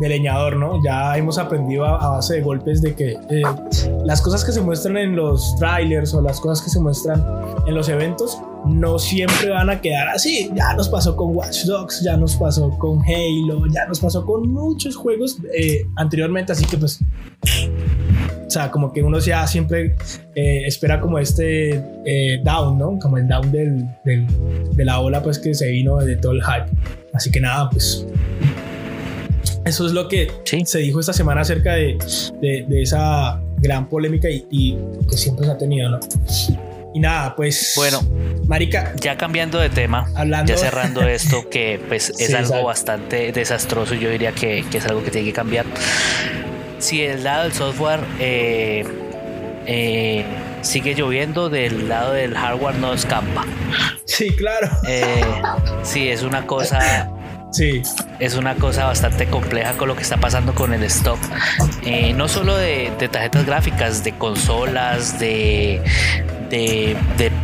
de 0.00 0.08
leñador, 0.08 0.56
¿no? 0.56 0.82
Ya 0.82 1.16
hemos 1.16 1.38
aprendido 1.38 1.84
a, 1.84 1.96
a 1.96 2.08
base 2.10 2.34
de 2.34 2.40
golpes 2.40 2.82
de 2.82 2.94
que 2.94 3.12
eh, 3.30 3.42
las 4.04 4.20
cosas 4.20 4.44
que 4.44 4.52
se 4.52 4.60
muestran 4.60 4.96
en 4.96 5.16
los 5.16 5.54
trailers 5.56 6.14
o 6.14 6.22
las 6.22 6.40
cosas 6.40 6.62
que 6.64 6.70
se 6.70 6.80
muestran 6.80 7.24
en 7.66 7.74
los 7.74 7.88
eventos 7.88 8.38
no 8.66 8.98
siempre 8.98 9.50
van 9.50 9.70
a 9.70 9.80
quedar 9.80 10.08
así. 10.08 10.50
Ya 10.54 10.74
nos 10.74 10.88
pasó 10.88 11.16
con 11.16 11.36
Watch 11.36 11.64
Dogs, 11.64 12.02
ya 12.02 12.16
nos 12.16 12.36
pasó 12.36 12.70
con 12.78 13.00
Halo, 13.02 13.66
ya 13.72 13.86
nos 13.86 14.00
pasó 14.00 14.24
con 14.24 14.48
muchos 14.52 14.96
juegos 14.96 15.38
eh, 15.56 15.84
anteriormente, 15.96 16.52
así 16.52 16.64
que 16.64 16.76
pues... 16.76 17.00
O 18.46 18.50
sea, 18.52 18.70
como 18.70 18.92
que 18.92 19.02
uno 19.02 19.18
ya 19.18 19.46
siempre 19.46 19.96
eh, 20.34 20.66
espera 20.66 21.00
como 21.00 21.18
este 21.18 21.70
eh, 22.04 22.38
down, 22.44 22.76
¿no? 22.76 22.98
Como 22.98 23.16
el 23.16 23.26
down 23.26 23.50
del, 23.50 23.86
del, 24.04 24.26
de 24.76 24.84
la 24.84 25.00
ola 25.00 25.22
pues 25.22 25.38
que 25.38 25.54
se 25.54 25.70
vino 25.70 25.96
de 25.96 26.16
todo 26.16 26.32
el 26.32 26.42
hype. 26.42 26.66
Así 27.14 27.30
que 27.30 27.40
nada, 27.40 27.70
pues 27.70 28.06
eso 29.64 29.86
es 29.86 29.92
lo 29.92 30.08
que 30.08 30.30
¿Sí? 30.44 30.64
se 30.64 30.78
dijo 30.78 31.00
esta 31.00 31.12
semana 31.12 31.42
acerca 31.42 31.74
de, 31.74 31.98
de, 32.40 32.64
de 32.68 32.82
esa 32.82 33.40
gran 33.58 33.88
polémica 33.88 34.28
y, 34.28 34.76
que 35.08 35.16
siempre 35.16 35.46
se 35.46 35.52
ha 35.52 35.58
tenido, 35.58 35.88
¿no? 35.88 36.00
Y 36.94 37.00
nada, 37.00 37.34
pues. 37.34 37.72
Bueno, 37.76 38.00
Marica. 38.46 38.92
Ya 38.96 39.16
cambiando 39.16 39.58
de 39.58 39.70
tema, 39.70 40.10
hablando... 40.14 40.52
ya 40.52 40.58
cerrando 40.58 41.02
esto, 41.08 41.48
que 41.48 41.80
pues 41.88 42.10
es 42.18 42.34
algo 42.34 42.64
bastante 42.64 43.32
desastroso, 43.32 43.94
yo 43.94 44.10
diría 44.10 44.32
que, 44.32 44.64
que, 44.70 44.78
es 44.78 44.86
algo 44.86 45.02
que 45.02 45.10
tiene 45.10 45.28
que 45.28 45.32
cambiar. 45.32 45.64
Si 46.78 47.02
el 47.02 47.22
lado 47.22 47.44
del 47.44 47.52
software 47.52 48.00
eh, 48.18 48.84
eh, 49.66 50.24
sigue 50.62 50.94
lloviendo, 50.94 51.48
del 51.48 51.88
lado 51.88 52.12
del 52.12 52.34
hardware 52.34 52.74
no 52.74 52.92
escampa. 52.92 53.46
Sí, 54.04 54.30
claro. 54.30 54.68
Eh, 54.88 55.22
sí, 55.84 56.08
es 56.08 56.24
una 56.24 56.46
cosa 56.46 57.10
Sí. 57.52 57.82
Es 58.18 58.34
una 58.34 58.54
cosa 58.54 58.86
bastante 58.86 59.26
compleja 59.26 59.74
con 59.74 59.88
lo 59.88 59.94
que 59.94 60.02
está 60.02 60.16
pasando 60.16 60.54
con 60.54 60.72
el 60.72 60.82
stock. 60.84 61.18
Eh, 61.84 62.14
no 62.14 62.26
solo 62.26 62.56
de, 62.56 62.90
tarjetas 63.10 63.44
gráficas, 63.44 64.02
de 64.02 64.12
consolas, 64.12 65.18
de, 65.20 65.82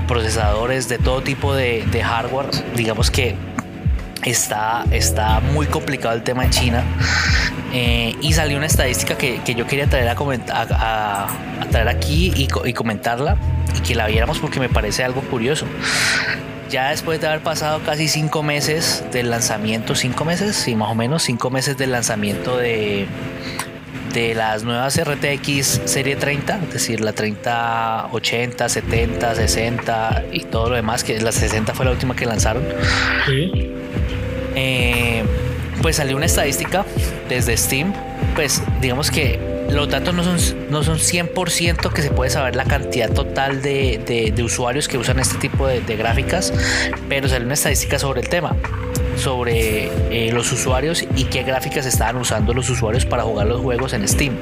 procesadores, 0.06 0.88
de 0.88 0.98
todo 0.98 1.20
tipo 1.22 1.54
de, 1.54 1.84
hardware. 2.02 2.48
Digamos 2.74 3.10
que 3.10 3.36
está, 4.24 4.84
está 4.90 5.40
muy 5.40 5.66
complicado 5.66 6.14
el 6.14 6.22
tema 6.22 6.44
en 6.44 6.50
China. 6.50 6.84
Eh, 7.74 8.16
y 8.22 8.32
salió 8.32 8.56
una 8.56 8.66
estadística 8.66 9.18
que, 9.18 9.54
yo 9.54 9.66
quería 9.66 9.88
traer, 9.88 10.08
a, 10.08 10.16
a, 10.52 11.28
traer 11.70 11.88
aquí 11.88 12.32
y, 12.34 12.48
y 12.64 12.72
comentarla 12.72 13.36
y 13.76 13.80
que 13.80 13.94
la 13.94 14.06
viéramos 14.06 14.38
porque 14.38 14.58
me 14.58 14.70
parece 14.70 15.04
algo 15.04 15.20
curioso 15.20 15.66
ya 16.68 16.90
después 16.90 17.20
de 17.20 17.26
haber 17.26 17.42
pasado 17.42 17.80
casi 17.84 18.08
cinco 18.08 18.42
meses 18.42 19.04
del 19.12 19.30
lanzamiento, 19.30 19.94
cinco 19.94 20.24
meses, 20.24 20.56
sí, 20.56 20.74
más 20.74 20.90
o 20.90 20.94
menos, 20.94 21.22
cinco 21.22 21.50
meses 21.50 21.76
del 21.76 21.92
lanzamiento 21.92 22.56
de, 22.56 23.06
de 24.12 24.34
las 24.34 24.64
nuevas 24.64 25.00
RTX 25.02 25.82
serie 25.84 26.16
30, 26.16 26.60
es 26.68 26.72
decir, 26.72 27.00
la 27.00 27.12
30, 27.12 28.08
80, 28.12 28.68
70, 28.68 29.34
60 29.34 30.24
y 30.32 30.40
todo 30.40 30.70
lo 30.70 30.76
demás, 30.76 31.04
que 31.04 31.20
la 31.20 31.32
60 31.32 31.74
fue 31.74 31.84
la 31.84 31.92
última 31.92 32.14
que 32.14 32.26
lanzaron. 32.26 32.64
Eh, 34.54 35.24
pues 35.82 35.96
salió 35.96 36.16
una 36.16 36.26
estadística 36.26 36.84
desde 37.28 37.56
Steam, 37.56 37.92
pues 38.34 38.62
digamos 38.80 39.10
que 39.10 39.57
los 39.70 39.88
datos 39.88 40.14
no 40.14 40.24
son, 40.24 40.36
no 40.70 40.82
son 40.82 40.98
100% 40.98 41.92
que 41.92 42.02
se 42.02 42.10
puede 42.10 42.30
saber 42.30 42.56
la 42.56 42.64
cantidad 42.64 43.10
total 43.10 43.62
de, 43.62 44.34
usuarios 44.42 44.88
que 44.88 44.98
usan 44.98 45.18
este 45.18 45.38
tipo 45.38 45.66
de, 45.66 45.80
gráficas, 45.96 46.52
pero 47.08 47.28
sale 47.28 47.44
una 47.44 47.54
estadística 47.54 47.98
sobre 47.98 48.20
el 48.20 48.28
tema, 48.28 48.56
sobre 49.16 49.90
eh, 50.10 50.32
los 50.32 50.50
usuarios 50.52 51.04
y 51.16 51.24
qué 51.24 51.42
gráficas 51.42 51.86
estaban 51.86 52.16
usando 52.16 52.54
los 52.54 52.70
usuarios 52.70 53.04
para 53.04 53.24
jugar 53.24 53.46
los 53.46 53.60
juegos 53.60 53.92
en 53.92 54.06
Steam. 54.08 54.36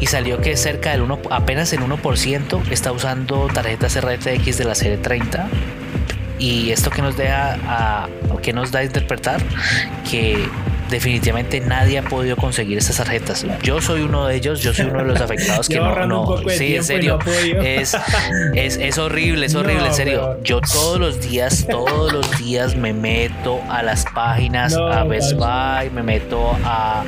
Y 0.00 0.06
salió 0.06 0.40
que 0.40 0.56
cerca 0.56 0.90
del 0.90 1.02
1, 1.02 1.18
apenas 1.30 1.72
el 1.72 1.80
1% 1.80 2.70
está 2.70 2.92
usando 2.92 3.48
tarjetas 3.52 3.98
RTX 4.00 4.58
de 4.58 4.64
la 4.64 4.74
serie 4.74 4.98
30 4.98 5.48
y 6.38 6.70
esto 6.70 6.90
que 6.90 7.02
nos 7.02 7.16
deja 7.16 7.58
a, 7.66 8.08
que 8.42 8.52
nos 8.52 8.70
da 8.70 8.80
a 8.80 8.84
interpretar 8.84 9.40
que 10.10 10.48
definitivamente 10.90 11.60
nadie 11.60 11.98
ha 11.98 12.02
podido 12.02 12.36
conseguir 12.36 12.78
estas 12.78 12.96
tarjetas. 12.96 13.46
Yo 13.62 13.80
soy 13.80 14.02
uno 14.02 14.26
de 14.26 14.36
ellos, 14.36 14.60
yo 14.60 14.72
soy 14.72 14.86
uno 14.86 14.98
de 15.00 15.04
los 15.06 15.20
afectados 15.20 15.68
que 15.68 15.76
no, 15.76 16.06
no 16.06 16.36
sí, 16.48 16.76
en 16.76 16.84
serio, 16.84 17.18
es, 17.62 17.96
es, 18.54 18.76
es, 18.76 18.98
horrible, 18.98 19.46
es 19.46 19.54
horrible, 19.54 19.86
en 19.86 19.94
serio. 19.94 20.38
Yo 20.42 20.60
todos 20.60 20.98
los 20.98 21.20
días, 21.20 21.66
todos 21.68 22.12
los 22.12 22.38
días 22.38 22.76
me 22.76 22.92
meto 22.92 23.60
a 23.68 23.82
las 23.82 24.04
páginas, 24.14 24.76
a 24.76 25.04
Best 25.04 25.34
Buy, 25.34 25.90
me 25.90 26.02
meto 26.02 26.56
a, 26.64 27.04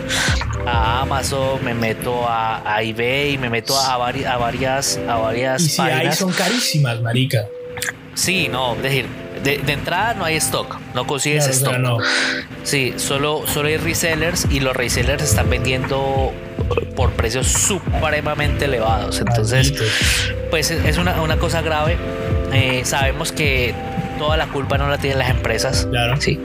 a 0.67 1.03
Amazon, 1.03 1.65
me 1.65 1.75
meto 1.75 2.27
a, 2.27 2.77
a, 2.77 2.83
eBay, 2.83 3.39
me 3.39 3.51
meto 3.51 3.79
a, 3.79 3.97
varias, 3.97 4.33
a 4.33 4.37
varias, 4.37 5.01
a 5.09 5.17
varias 5.17 5.63
y 5.63 5.69
si 5.69 5.83
Ahí 5.83 6.13
son 6.13 6.33
carísimas, 6.33 7.01
marica. 7.01 7.47
Sí, 8.15 8.49
no, 8.51 8.75
es 8.77 8.83
decir, 8.83 9.07
de, 9.47 9.73
entrada 9.73 10.15
no 10.15 10.25
hay 10.25 10.37
stock, 10.37 10.79
no 10.95 11.07
consigues 11.07 11.47
stock. 11.49 11.79
No. 11.79 11.99
Sí, 12.65 12.95
solo, 12.97 13.45
solo 13.47 13.69
hay 13.69 13.77
resellers 13.77 14.47
y 14.51 14.61
los 14.61 14.75
resellers 14.75 15.23
están 15.23 15.49
vendiendo 15.49 16.33
por 16.97 17.13
precios 17.13 17.47
supremamente 17.47 18.65
elevados. 18.65 19.21
Entonces, 19.21 19.73
pues 20.51 20.71
es 20.71 20.99
una, 20.99 21.21
una 21.23 21.37
cosa 21.37 21.63
grave. 21.63 21.97
Eh, 22.53 22.83
sabemos 22.85 23.33
que 23.33 23.75
toda 24.19 24.37
la 24.37 24.47
culpa 24.49 24.79
no 24.79 24.89
la 24.89 24.99
tienen 24.99 25.19
las 25.19 25.31
empresas. 25.31 25.87
Claro. 25.91 26.21
Sí. 26.21 26.41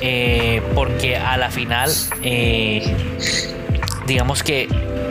Eh, 0.00 0.60
porque 0.74 1.16
a 1.16 1.36
la 1.36 1.50
final, 1.50 1.90
eh, 2.22 2.82
digamos 4.06 4.42
que 4.42 4.68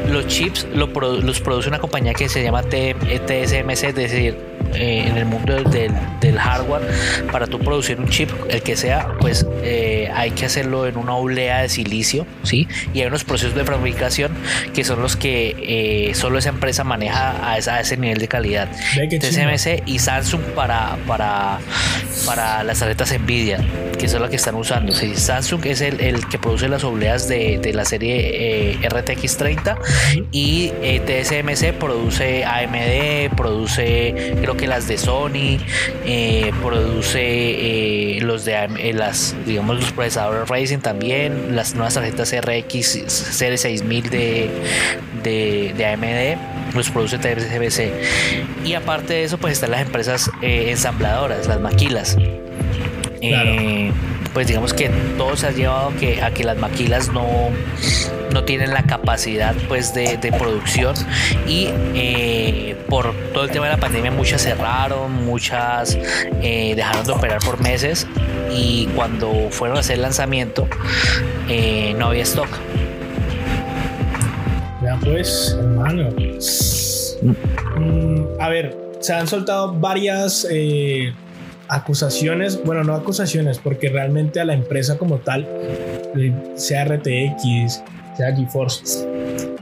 los 0.09 0.27
chips 0.27 0.67
los 0.73 0.89
produce 0.89 1.69
una 1.69 1.79
compañía 1.79 2.13
que 2.13 2.27
se 2.27 2.43
llama 2.43 2.63
TSMC, 2.63 3.83
es 3.83 3.95
decir, 3.95 4.50
eh, 4.73 5.05
en 5.07 5.17
el 5.17 5.25
mundo 5.25 5.53
del, 5.53 5.93
del, 6.19 6.39
hardware, 6.39 6.81
para 7.31 7.47
tú 7.47 7.59
producir 7.59 7.99
un 7.99 8.09
chip, 8.09 8.29
el 8.49 8.61
que 8.61 8.75
sea, 8.75 9.07
pues 9.19 9.45
eh, 9.63 10.09
hay 10.13 10.31
que 10.31 10.45
hacerlo 10.45 10.87
en 10.87 10.97
una 10.97 11.13
oblea 11.13 11.61
de 11.61 11.69
silicio, 11.69 12.25
¿sí? 12.43 12.67
Y 12.93 13.01
hay 13.01 13.07
unos 13.07 13.23
procesos 13.23 13.55
de 13.55 13.65
fabricación 13.65 14.31
que 14.73 14.83
son 14.83 15.01
los 15.01 15.15
que 15.15 15.55
eh, 16.09 16.15
solo 16.15 16.39
esa 16.39 16.49
empresa 16.49 16.83
maneja 16.83 17.51
a, 17.51 17.57
ese 17.57 17.97
nivel 17.97 18.19
de 18.19 18.27
calidad. 18.27 18.69
TSMC 18.71 19.83
y 19.85 19.99
Samsung 19.99 20.41
para, 20.55 20.97
para, 21.05 21.59
para 22.25 22.63
las 22.63 22.79
tarjetas 22.79 23.13
Nvidia, 23.19 23.59
que 23.99 24.07
son 24.07 24.21
las 24.21 24.29
que 24.29 24.37
están 24.37 24.55
usando. 24.55 24.93
¿sí? 24.93 25.15
Samsung 25.15 25.65
es 25.65 25.81
el, 25.81 25.99
el, 25.99 26.27
que 26.27 26.39
produce 26.39 26.69
las 26.69 26.83
obleas 26.83 27.27
de, 27.27 27.59
de 27.59 27.73
la 27.73 27.85
serie 27.85 28.79
RTX 28.87 29.37
30 29.37 29.77
y 30.31 30.69
TSMC 30.69 31.73
produce 31.73 32.45
AMD, 32.45 33.35
produce 33.35 34.35
creo 34.41 34.57
que 34.61 34.67
las 34.67 34.87
de 34.87 34.99
Sony, 34.99 35.57
eh, 36.05 36.51
produce 36.61 37.19
eh, 37.19 38.21
los 38.21 38.45
de 38.45 38.53
eh, 38.53 38.93
las, 38.93 39.35
digamos, 39.43 39.77
los 39.77 39.91
procesadores 39.91 40.47
Racing 40.47 40.77
también, 40.77 41.55
las 41.55 41.73
nuevas 41.73 41.95
tarjetas 41.95 42.31
RX 42.31 43.11
Serie 43.11 43.57
6000 43.57 44.09
de, 44.11 44.49
de, 45.23 45.73
de 45.75 45.85
AMD, 45.87 46.75
los 46.75 46.91
produce 46.91 47.17
TSMC. 47.17 48.63
Y 48.63 48.75
aparte 48.75 49.13
de 49.13 49.23
eso, 49.23 49.39
pues 49.39 49.53
están 49.53 49.71
las 49.71 49.81
empresas 49.81 50.29
ensambladoras, 50.43 51.47
las 51.47 51.59
maquilas. 51.59 52.15
Pues 54.33 54.47
digamos 54.47 54.73
que 54.73 54.89
todo 55.17 55.35
se 55.35 55.47
ha 55.47 55.51
llevado 55.51 55.91
que, 55.99 56.21
a 56.21 56.31
que 56.31 56.43
las 56.43 56.57
maquilas 56.57 57.11
no, 57.11 57.49
no 58.31 58.43
tienen 58.43 58.71
la 58.71 58.83
capacidad 58.83 59.55
pues 59.67 59.93
de, 59.93 60.17
producción 60.37 60.95
y 61.47 61.69
eh, 61.93 62.77
por 62.87 63.13
todo 63.33 63.43
el 63.43 63.51
tema 63.51 63.65
de 63.65 63.73
la 63.73 63.79
pandemia 63.79 64.11
muchas 64.11 64.41
cerraron, 64.41 65.25
muchas 65.25 65.97
eh, 66.41 66.73
dejaron 66.75 67.05
de 67.05 67.11
operar 67.11 67.39
por 67.39 67.61
meses 67.61 68.07
y 68.51 68.87
cuando 68.95 69.49
fueron 69.49 69.77
a 69.77 69.81
hacer 69.81 69.95
el 69.97 70.03
lanzamiento 70.03 70.67
eh, 71.49 71.93
no 71.97 72.07
había 72.07 72.23
stock. 72.23 72.49
Ya 74.81 74.97
pues, 75.03 75.55
hermano. 75.59 76.09
Mm, 77.77 78.41
a 78.41 78.49
ver, 78.49 78.75
se 78.99 79.13
han 79.13 79.27
soltado 79.27 79.73
varias 79.73 80.47
acusaciones, 81.71 82.61
bueno, 82.65 82.83
no 82.83 82.93
acusaciones, 82.95 83.57
porque 83.57 83.87
realmente 83.87 84.41
a 84.41 84.45
la 84.45 84.53
empresa 84.53 84.97
como 84.97 85.19
tal, 85.19 85.47
sea 86.55 86.83
RTX, 86.83 87.81
sea 88.17 88.35
GeForce, 88.35 89.07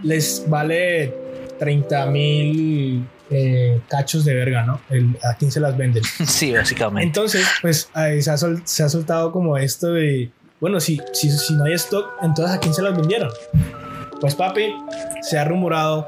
les 0.02 0.44
vale 0.48 1.14
30 1.60 2.06
mil 2.08 3.08
eh, 3.30 3.80
cachos 3.88 4.26
de 4.26 4.34
verga, 4.34 4.64
¿no? 4.64 4.82
a 5.24 5.36
quién 5.36 5.52
se 5.52 5.60
las 5.60 5.78
venden. 5.78 6.02
Sí, 6.26 6.52
básicamente. 6.52 7.06
Entonces, 7.06 7.48
pues 7.62 7.92
se, 7.94 8.32
ha 8.32 8.38
se, 8.38 8.84
ha 8.84 8.90
soltado 8.90 9.32
como 9.32 9.56
esto 9.60 9.94
de, 9.94 10.32
bueno, 10.60 10.80
si, 10.80 11.00
si, 11.14 11.30
si 11.30 11.54
no 11.54 11.66
hay 11.66 11.74
stock, 11.74 12.10
entonces 12.24 12.56
a 12.56 12.60
quién 12.60 12.74
se 12.74 12.82
las 12.82 12.98
vendieron. 12.98 13.30
Pues 14.20 14.34
papi, 14.34 14.74
se 15.22 15.38
ha 15.38 15.46
rumorado 15.46 16.08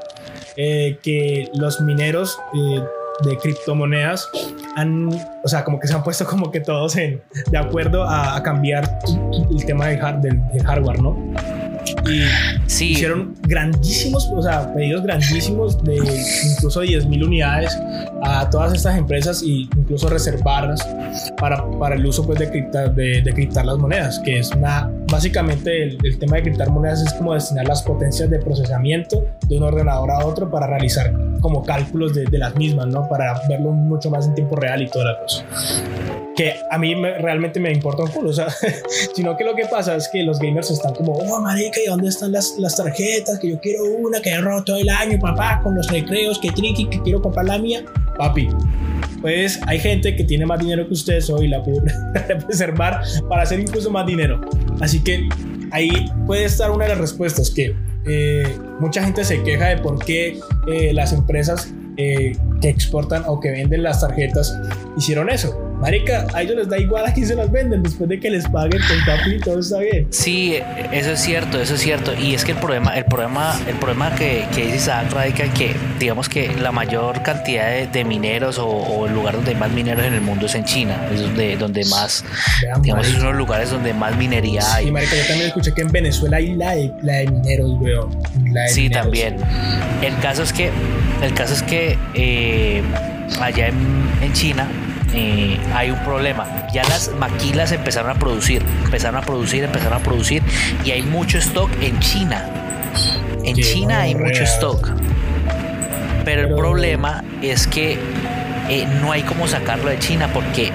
eh, 0.56 0.98
que 1.00 1.48
los 1.54 1.80
mineros 1.80 2.40
eh, 2.54 2.82
de 3.24 3.36
criptomonedas 3.38 4.30
han, 4.76 5.08
o 5.44 5.48
sea, 5.48 5.64
como 5.64 5.78
que 5.78 5.86
se 5.86 5.94
han 5.94 6.02
puesto 6.02 6.26
como 6.26 6.50
que 6.50 6.60
todos 6.60 6.96
en, 6.96 7.22
de 7.50 7.58
acuerdo 7.58 8.04
a, 8.04 8.42
cambiar 8.42 8.98
el 9.50 9.64
tema 9.64 9.86
del, 9.86 10.00
del 10.20 10.64
hardware, 10.64 11.00
¿no? 11.02 11.16
Y 12.06 12.22
sí. 12.66 12.90
hicieron 12.92 13.34
grandísimos, 13.42 14.28
o 14.34 14.42
sea, 14.42 14.72
pedidos 14.74 15.02
grandísimos 15.02 15.82
de 15.84 15.96
incluso 15.96 16.80
10 16.80 17.06
mil 17.06 17.24
unidades 17.24 17.76
a 18.22 18.48
todas 18.50 18.74
estas 18.74 18.96
empresas 18.96 19.42
e 19.42 19.68
incluso 19.76 20.08
reservarlas 20.08 20.86
para, 21.38 21.64
para 21.78 21.94
el 21.94 22.04
uso 22.04 22.24
pues, 22.24 22.38
de, 22.38 22.50
criptar, 22.50 22.94
de, 22.94 23.22
de 23.22 23.32
criptar 23.32 23.64
las 23.66 23.78
monedas, 23.78 24.20
que 24.24 24.38
es 24.38 24.50
una, 24.52 24.90
básicamente 25.10 25.84
el, 25.84 26.18
tema 26.18 26.36
de 26.36 26.42
criptar 26.42 26.70
monedas 26.70 27.02
es 27.02 27.12
como 27.14 27.34
destinar 27.34 27.66
las 27.66 27.82
potencias 27.82 28.30
de 28.30 28.38
procesamiento 28.38 29.24
de 29.48 29.56
un 29.56 29.64
ordenador 29.64 30.10
a 30.10 30.24
otro 30.24 30.50
para 30.50 30.66
realizar 30.66 31.12
como 31.40 31.64
cálculos 31.64 32.14
de, 32.14 32.24
de 32.24 32.38
las 32.38 32.54
mismas, 32.54 32.86
¿no? 32.86 33.08
Para 33.08 33.40
verlo 33.48 33.70
mucho 33.70 34.10
más 34.10 34.26
en 34.26 34.34
tiempo 34.34 34.56
real 34.56 34.82
y 34.82 34.88
toda 34.88 35.12
la 35.12 35.18
cosa. 35.18 36.21
Que 36.36 36.54
a 36.70 36.78
mí 36.78 36.94
realmente 36.94 37.60
me 37.60 37.72
importa 37.72 38.04
un 38.04 38.10
culo, 38.10 38.30
o 38.30 38.32
sea, 38.32 38.48
sino 39.14 39.36
que 39.36 39.44
lo 39.44 39.54
que 39.54 39.66
pasa 39.66 39.96
es 39.96 40.08
que 40.08 40.22
los 40.22 40.38
gamers 40.38 40.70
están 40.70 40.94
como, 40.94 41.12
oh, 41.12 41.40
marica, 41.40 41.80
¿y 41.84 41.88
dónde 41.88 42.08
están 42.08 42.32
las, 42.32 42.54
las 42.58 42.76
tarjetas? 42.76 43.38
Que 43.38 43.50
yo 43.50 43.60
quiero 43.60 43.84
una, 43.84 44.20
que 44.20 44.30
he 44.30 44.40
roto 44.40 44.76
el 44.76 44.88
año, 44.88 45.18
papá, 45.18 45.60
con 45.62 45.74
los 45.74 45.90
recreos, 45.90 46.38
que 46.38 46.50
triqui, 46.50 46.86
que 46.86 47.00
quiero 47.02 47.20
comprar 47.20 47.46
la 47.46 47.58
mía. 47.58 47.84
Papi, 48.16 48.48
pues 49.20 49.58
hay 49.66 49.78
gente 49.78 50.14
que 50.16 50.24
tiene 50.24 50.44
más 50.44 50.60
dinero 50.60 50.86
que 50.86 50.92
ustedes 50.92 51.30
hoy 51.30 51.48
la 51.48 51.62
puede 51.62 51.80
preservar 52.46 53.02
para 53.28 53.42
hacer 53.42 53.60
incluso 53.60 53.90
más 53.90 54.06
dinero. 54.06 54.40
Así 54.80 55.02
que 55.02 55.28
ahí 55.70 55.90
puede 56.26 56.44
estar 56.44 56.70
una 56.70 56.84
de 56.84 56.90
las 56.90 56.98
respuestas 56.98 57.50
que 57.50 57.74
eh, 58.04 58.58
mucha 58.80 59.02
gente 59.02 59.24
se 59.24 59.42
queja 59.42 59.68
de 59.68 59.78
por 59.78 60.04
qué 60.04 60.40
eh, 60.66 60.92
las 60.92 61.12
empresas 61.12 61.72
eh, 61.96 62.36
que 62.60 62.68
exportan 62.68 63.22
o 63.26 63.38
que 63.38 63.50
venden 63.50 63.82
las 63.82 64.00
tarjetas 64.00 64.58
hicieron 64.96 65.30
eso. 65.30 65.71
Marica, 65.82 66.28
a 66.32 66.42
ellos 66.42 66.54
les 66.54 66.68
da 66.68 66.78
igual 66.78 67.04
a 67.04 67.12
quién 67.12 67.26
se 67.26 67.34
las 67.34 67.50
venden 67.50 67.82
después 67.82 68.08
de 68.08 68.20
que 68.20 68.30
les 68.30 68.48
paguen 68.48 68.80
con 68.86 69.04
papi 69.04 69.34
y 69.34 69.40
todo 69.40 69.58
está 69.58 69.80
bien. 69.80 70.06
Sí, 70.10 70.56
eso 70.92 71.10
es 71.10 71.20
cierto, 71.20 71.60
eso 71.60 71.74
es 71.74 71.80
cierto. 71.80 72.14
Y 72.14 72.34
es 72.34 72.44
que 72.44 72.52
el 72.52 72.58
problema, 72.58 72.96
el 72.96 73.04
problema, 73.04 73.60
el 73.66 73.74
problema 73.74 74.14
que, 74.14 74.46
que 74.54 74.66
dice 74.66 74.76
Isaac 74.76 75.10
radica 75.10 75.42
en 75.42 75.52
que, 75.52 75.74
digamos 75.98 76.28
que 76.28 76.54
la 76.54 76.70
mayor 76.70 77.24
cantidad 77.24 77.84
de, 77.88 78.04
mineros 78.04 78.58
o, 78.60 79.06
el 79.06 79.12
lugar 79.12 79.34
donde 79.34 79.50
hay 79.50 79.56
más 79.56 79.72
mineros 79.72 80.06
en 80.06 80.14
el 80.14 80.20
mundo 80.20 80.46
es 80.46 80.54
en 80.54 80.64
China. 80.64 81.08
Es 81.12 81.20
donde, 81.20 81.56
donde 81.56 81.84
más, 81.86 82.24
digamos, 82.80 83.08
es 83.08 83.14
uno 83.14 83.24
de 83.24 83.30
los 83.30 83.38
lugares 83.38 83.70
donde 83.70 83.92
más 83.92 84.16
minería 84.16 84.62
hay. 84.72 84.86
Y 84.86 84.92
marica, 84.92 85.16
yo 85.16 85.26
también 85.26 85.48
escuché 85.48 85.74
que 85.74 85.82
en 85.82 85.90
Venezuela 85.90 86.36
hay 86.36 86.54
la 86.54 86.76
de, 86.76 86.92
la 87.02 87.14
de 87.14 87.26
mineros, 87.26 87.72
weón. 87.80 88.16
sí, 88.68 88.88
también. 88.88 89.38
El 90.00 90.16
caso 90.20 90.44
es 90.44 90.52
que, 90.52 90.70
el 91.22 91.34
caso 91.34 91.54
es 91.54 91.62
que 91.64 91.98
eh, 92.14 92.82
allá 93.40 93.66
en, 93.66 94.08
en 94.22 94.32
China 94.32 94.68
eh, 95.14 95.58
hay 95.74 95.90
un 95.90 95.98
problema. 96.04 96.46
Ya 96.72 96.84
las 96.84 97.10
maquilas 97.18 97.72
empezaron 97.72 98.10
a 98.10 98.14
producir, 98.14 98.62
empezaron 98.84 99.16
a 99.16 99.22
producir, 99.22 99.64
empezaron 99.64 100.00
a 100.00 100.02
producir 100.02 100.42
y 100.84 100.90
hay 100.90 101.02
mucho 101.02 101.38
stock 101.38 101.70
en 101.80 101.98
China. 102.00 102.44
En 103.44 103.56
China 103.56 104.00
hay 104.00 104.14
mucho 104.14 104.44
stock. 104.44 104.90
Pero, 106.24 106.42
el 106.42 106.54
problema 106.54 107.24
es 107.42 107.66
que 107.66 107.98
eh, 108.68 108.86
no 109.00 109.12
hay 109.12 109.22
como 109.22 109.48
sacarlo 109.48 109.90
de 109.90 109.98
China 109.98 110.30
porque 110.32 110.70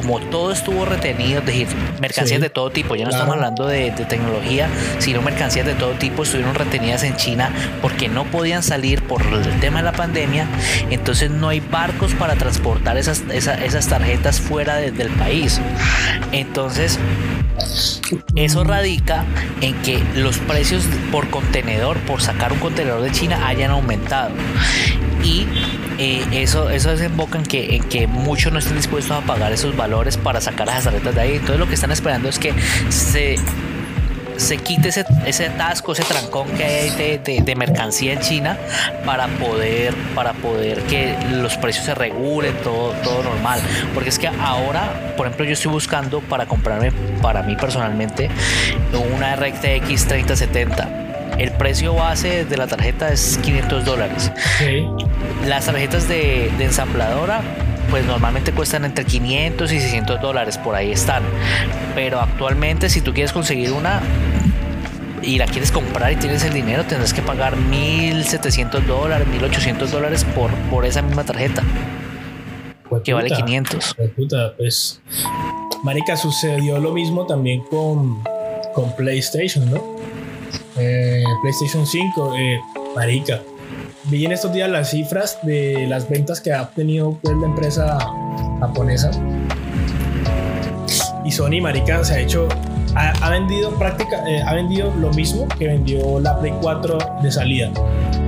como 0.00 0.20
todo 0.20 0.52
estuvo 0.52 0.84
retenido, 0.84 1.40
es 1.40 1.46
decir, 1.46 1.66
mercancías 2.00 2.40
de 2.40 2.50
todo 2.50 2.70
tipo, 2.70 2.94
ya 2.94 3.02
no 3.02 3.10
estamos 3.10 3.34
hablando 3.34 3.66
de, 3.66 3.90
tecnología, 4.08 4.68
sino 5.00 5.22
mercancías 5.22 5.66
de 5.66 5.74
todo 5.74 5.90
tipo 5.94 6.22
estuvieron 6.22 6.54
retenidas 6.54 7.02
en 7.02 7.16
China 7.16 7.50
porque 7.82 8.08
no 8.08 8.22
podían 8.24 8.62
salir 8.62 9.02
por 9.02 9.22
el 9.22 9.58
tema 9.58 9.78
de 9.78 9.86
la 9.86 9.92
pandemia, 9.92 10.46
entonces 10.90 11.32
no 11.32 11.48
hay 11.48 11.58
barcos 11.58 12.14
para 12.14 12.36
transportar 12.36 12.96
esas, 12.96 13.24
esas, 13.32 13.88
tarjetas 13.88 14.40
fuera 14.40 14.76
del 14.76 15.10
país. 15.10 15.60
Entonces, 16.30 17.00
eso 18.36 18.62
radica 18.62 19.24
en 19.60 19.74
que 19.82 20.00
los 20.14 20.38
precios 20.38 20.84
por 21.10 21.28
contenedor, 21.28 21.98
por 21.98 22.22
sacar 22.22 22.52
un 22.52 22.60
contenedor 22.60 23.02
de 23.02 23.10
China, 23.10 23.48
hayan 23.48 23.72
aumentado. 23.72 24.30
Y 25.22 25.46
eh, 25.98 26.24
eso, 26.32 26.70
eso 26.70 26.90
desemboca 26.90 27.38
en 27.38 27.44
que, 27.44 27.76
en 27.76 27.84
que 27.84 28.06
muchos 28.06 28.52
no 28.52 28.58
estén 28.58 28.76
dispuestos 28.76 29.16
a 29.16 29.20
pagar 29.20 29.52
esos 29.52 29.76
valores 29.76 30.16
para 30.16 30.40
sacar 30.40 30.66
las 30.66 30.84
tarjetas 30.84 31.14
de 31.14 31.20
ahí. 31.20 31.32
Entonces 31.32 31.58
lo 31.58 31.68
que 31.68 31.74
están 31.74 31.92
esperando 31.92 32.28
es 32.28 32.38
que 32.38 32.54
se 32.88 33.36
se 34.38 34.56
quite 34.56 34.88
ese, 34.88 35.04
ese 35.26 35.46
atasco, 35.46 35.92
ese 35.92 36.04
trancón 36.04 36.48
que 36.50 36.64
hay 36.64 36.90
de, 36.90 37.42
de, 37.42 37.56
mercancía 37.56 38.12
en 38.12 38.20
China 38.20 38.56
para 39.04 39.26
poder, 39.26 39.92
para 40.14 40.32
poder 40.32 40.82
que 40.82 41.16
los 41.32 41.56
precios 41.56 41.84
se 41.84 41.94
regulen, 41.94 42.54
todo, 42.62 42.92
todo 43.02 43.24
normal. 43.24 43.60
Porque 43.92 44.08
es 44.10 44.18
que 44.18 44.28
ahora, 44.28 45.12
por 45.16 45.26
ejemplo, 45.26 45.44
yo 45.44 45.52
estoy 45.52 45.72
buscando 45.72 46.20
para 46.20 46.46
comprarme, 46.46 46.92
para 47.20 47.42
mí 47.42 47.56
personalmente, 47.56 48.30
una 49.16 49.34
RTX 49.34 50.06
3070 50.06 51.07
el 51.38 51.52
precio 51.52 51.94
base 51.94 52.44
de 52.44 52.56
la 52.56 52.66
tarjeta 52.66 53.08
es 53.12 53.38
500 53.42 53.84
dólares. 53.84 54.32
Las 55.46 55.66
tarjetas 55.66 56.08
de, 56.08 56.48
ensambladora 56.58 57.40
pues 57.90 58.04
normalmente 58.04 58.52
cuestan 58.52 58.84
entre 58.84 59.06
500 59.06 59.72
y 59.72 59.80
600 59.80 60.20
dólares, 60.20 60.58
por 60.58 60.74
ahí 60.74 60.92
están. 60.92 61.22
Pero 61.94 62.20
actualmente 62.20 62.90
si 62.90 63.00
tú 63.00 63.14
quieres 63.14 63.32
conseguir 63.32 63.72
una 63.72 64.02
y 65.22 65.38
la 65.38 65.46
quieres 65.46 65.72
comprar 65.72 66.12
y 66.12 66.16
tienes 66.16 66.44
el 66.44 66.52
dinero, 66.52 66.84
tendrás 66.84 67.14
que 67.14 67.22
pagar 67.22 67.56
1.700 67.56 68.82
dólares, 68.82 69.26
1.800 69.28 69.86
dólares 69.86 70.24
por, 70.34 70.50
por 70.70 70.84
esa 70.84 71.02
misma 71.02 71.24
tarjeta. 71.24 71.62
que 73.04 73.14
vale 73.14 73.30
500. 73.30 73.96
pues, 74.56 75.00
Marica, 75.82 76.16
sucedió 76.16 76.78
lo 76.78 76.92
mismo 76.92 77.26
también 77.26 77.62
con, 77.70 78.22
con 78.74 78.94
PlayStation, 78.96 79.70
¿no? 79.70 79.98
Eh, 80.78 81.24
PlayStation 81.42 81.86
5, 81.86 82.34
eh, 82.36 82.60
marica. 82.94 83.42
Vi 84.04 84.24
en 84.24 84.32
estos 84.32 84.52
días 84.52 84.70
las 84.70 84.90
cifras 84.90 85.38
de 85.42 85.86
las 85.88 86.08
ventas 86.08 86.40
que 86.40 86.52
ha 86.52 86.62
obtenido 86.62 87.18
pues, 87.22 87.36
la 87.36 87.46
empresa 87.46 87.98
japonesa. 88.60 89.10
Y 91.24 91.30
Sony, 91.30 91.60
marica, 91.60 92.02
se 92.04 92.14
ha 92.14 92.18
hecho 92.20 92.48
ha, 92.94 93.30
vendido 93.30 93.70
práctica, 93.78 94.24
eh, 94.28 94.42
ha 94.42 94.54
vendido 94.54 94.92
lo 94.98 95.12
mismo 95.12 95.46
que 95.58 95.66
vendió 95.66 96.20
la 96.20 96.38
Play 96.38 96.54
4 96.60 96.98
de 97.22 97.30
salida. 97.30 97.70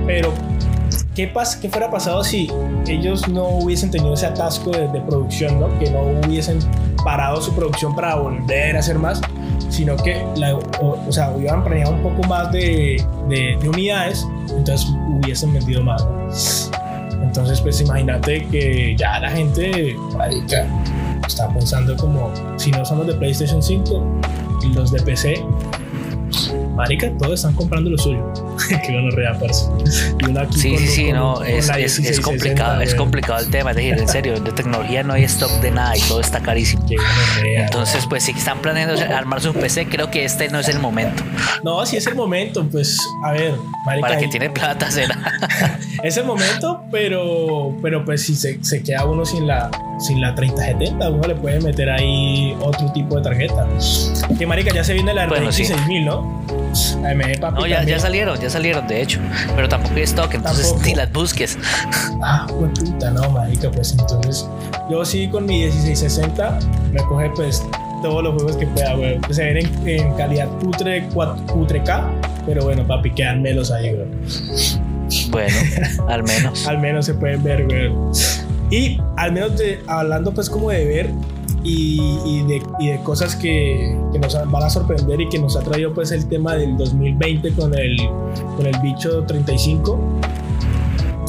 Pero, 0.05 0.33
¿qué, 1.15 1.27
pas 1.27 1.55
¿qué 1.55 1.69
fuera 1.69 1.89
pasado 1.89 2.23
si 2.23 2.49
ellos 2.87 3.27
no 3.27 3.47
hubiesen 3.47 3.91
tenido 3.91 4.13
ese 4.13 4.27
atasco 4.27 4.71
de, 4.71 4.87
de 4.89 5.01
producción, 5.01 5.59
¿no? 5.59 5.79
que 5.79 5.89
no 5.89 6.03
hubiesen 6.25 6.59
parado 7.03 7.41
su 7.41 7.53
producción 7.55 7.95
para 7.95 8.15
volver 8.15 8.75
a 8.75 8.79
hacer 8.79 8.99
más? 8.99 9.21
Sino 9.71 9.95
que 9.95 10.23
o, 10.81 11.11
sea, 11.11 11.31
hubieran 11.31 11.63
planeado 11.63 11.93
un 11.93 12.03
poco 12.03 12.27
más 12.27 12.51
de, 12.51 13.03
de, 13.29 13.69
unidades, 13.69 14.27
entonces 14.49 14.87
hubiesen 15.09 15.53
vendido 15.53 15.81
más. 15.81 16.69
Entonces, 17.23 17.61
pues 17.61 17.79
imagínate 17.79 18.45
que 18.47 18.95
ya 18.97 19.19
la 19.19 19.31
gente 19.31 19.95
está 21.25 21.47
pensando 21.53 21.95
como, 21.95 22.31
si 22.57 22.71
no 22.71 22.83
somos 22.83 23.07
de 23.07 23.13
PlayStation 23.13 23.63
5 23.63 24.21
y 24.63 24.73
los 24.73 24.91
de 24.91 25.01
PC, 25.01 25.43
marica, 26.81 27.11
todos 27.17 27.33
están 27.35 27.53
comprando 27.53 27.89
lo 27.89 27.97
suyo. 27.97 28.33
que 28.67 28.91
bueno, 28.91 29.11
rea, 29.11 29.37
Sí, 30.51 30.77
sí, 30.77 30.87
sí, 30.87 31.11
no, 31.11 31.43
es, 31.43 31.69
es, 31.69 31.99
es, 31.99 32.19
complicado, 32.19 32.81
es 32.81 32.95
complicado 32.95 33.39
el 33.39 33.49
tema. 33.49 33.71
Es 33.71 33.77
decir, 33.77 33.99
en 33.99 34.07
serio, 34.07 34.39
de 34.39 34.51
tecnología 34.51 35.03
no 35.03 35.13
hay 35.13 35.23
stock 35.25 35.51
de 35.61 35.71
nada 35.71 35.95
y 35.95 36.01
todo 36.01 36.21
está 36.21 36.39
carísimo. 36.41 36.83
Entonces, 37.43 38.05
pues 38.07 38.23
si 38.23 38.31
están 38.31 38.59
planeando 38.59 38.99
armarse 39.13 39.49
un 39.49 39.55
PC, 39.55 39.87
creo 39.87 40.09
que 40.09 40.25
este 40.25 40.49
no 40.49 40.59
es 40.59 40.69
el 40.69 40.79
momento. 40.79 41.23
No, 41.63 41.85
si 41.85 41.97
es 41.97 42.07
el 42.07 42.15
momento, 42.15 42.67
pues 42.67 42.99
a 43.23 43.31
ver, 43.31 43.53
marica. 43.85 44.07
Para 44.07 44.19
que 44.19 44.27
tiene 44.27 44.49
plata, 44.49 44.89
será. 44.89 45.17
es 46.03 46.17
el 46.17 46.25
momento, 46.25 46.83
pero, 46.91 47.75
pero 47.81 48.03
pues 48.03 48.23
si 48.23 48.35
se, 48.35 48.63
se 48.63 48.81
queda 48.81 49.05
uno 49.05 49.25
sin 49.25 49.45
la, 49.47 49.69
sin 50.01 50.19
la 50.19 50.33
3070, 50.33 51.09
uno 51.09 51.27
le 51.27 51.35
puede 51.35 51.61
meter 51.61 51.89
ahí 51.89 52.55
otro 52.59 52.91
tipo 52.91 53.17
de 53.17 53.21
tarjeta. 53.21 53.67
Que 54.37 54.47
marica, 54.47 54.73
ya 54.73 54.83
se 54.83 54.93
viene 54.93 55.13
la 55.13 55.27
bueno, 55.27 55.51
6000, 55.51 56.05
¿no? 56.05 56.43
no, 57.51 57.67
ya, 57.67 57.83
ya, 57.83 57.99
salieron, 57.99 58.39
ya 58.39 58.49
salieron, 58.49 58.87
de 58.87 59.01
hecho. 59.01 59.19
Pero 59.55 59.69
tampoco 59.69 59.95
hay 59.95 60.03
stock, 60.03 60.33
entonces 60.33 60.73
ni 60.83 60.95
las 60.95 61.11
busques. 61.11 61.57
Ah, 62.23 62.47
puta, 62.47 63.11
no, 63.11 63.29
marica, 63.29 63.69
pues 63.71 63.91
entonces. 63.91 64.47
Yo 64.89 65.05
sí 65.05 65.27
con 65.29 65.45
mi 65.45 65.59
1660 65.63 66.59
me 66.91 67.01
coge 67.03 67.29
pues 67.35 67.63
todos 68.01 68.23
los 68.23 68.33
juegos 68.33 68.57
que 68.57 68.67
pueda, 68.67 68.95
güey. 68.95 69.19
Que 69.21 69.33
se 69.33 69.53
ven 69.53 69.69
en, 69.85 70.13
calidad 70.15 70.47
putre, 70.59 71.03
putre 71.47 71.83
K, 71.83 72.09
pero 72.45 72.63
bueno, 72.63 72.85
papi, 72.85 73.11
quedan 73.11 73.41
melos 73.41 73.71
ahí, 73.71 73.93
güey. 73.93 74.07
Bueno, 75.29 75.55
al 76.07 76.23
menos. 76.23 76.67
al 76.67 76.79
menos 76.79 77.05
se 77.05 77.13
pueden 77.13 77.43
ver, 77.43 77.65
güey. 77.65 77.91
Y 78.71 78.97
al 79.17 79.33
menos 79.33 79.57
de, 79.57 79.83
hablando 79.85 80.33
pues 80.33 80.49
como 80.49 80.69
de 80.69 80.85
ver, 80.85 81.11
y, 81.63 82.41
de, 82.43 82.63
y, 82.79 82.87
de, 82.87 83.03
cosas 83.03 83.35
que, 83.35 83.95
que, 84.11 84.17
nos 84.17 84.33
van 84.49 84.63
a 84.63 84.69
sorprender 84.69 85.21
y 85.21 85.29
que 85.29 85.37
nos 85.37 85.55
ha 85.55 85.61
traído 85.61 85.93
pues 85.93 86.11
el 86.11 86.27
tema 86.27 86.55
del 86.55 86.75
2020 86.77 87.51
con 87.51 87.77
el, 87.77 87.97
con 88.55 88.65
el 88.65 88.79
bicho 88.81 89.23
35. 89.25 89.99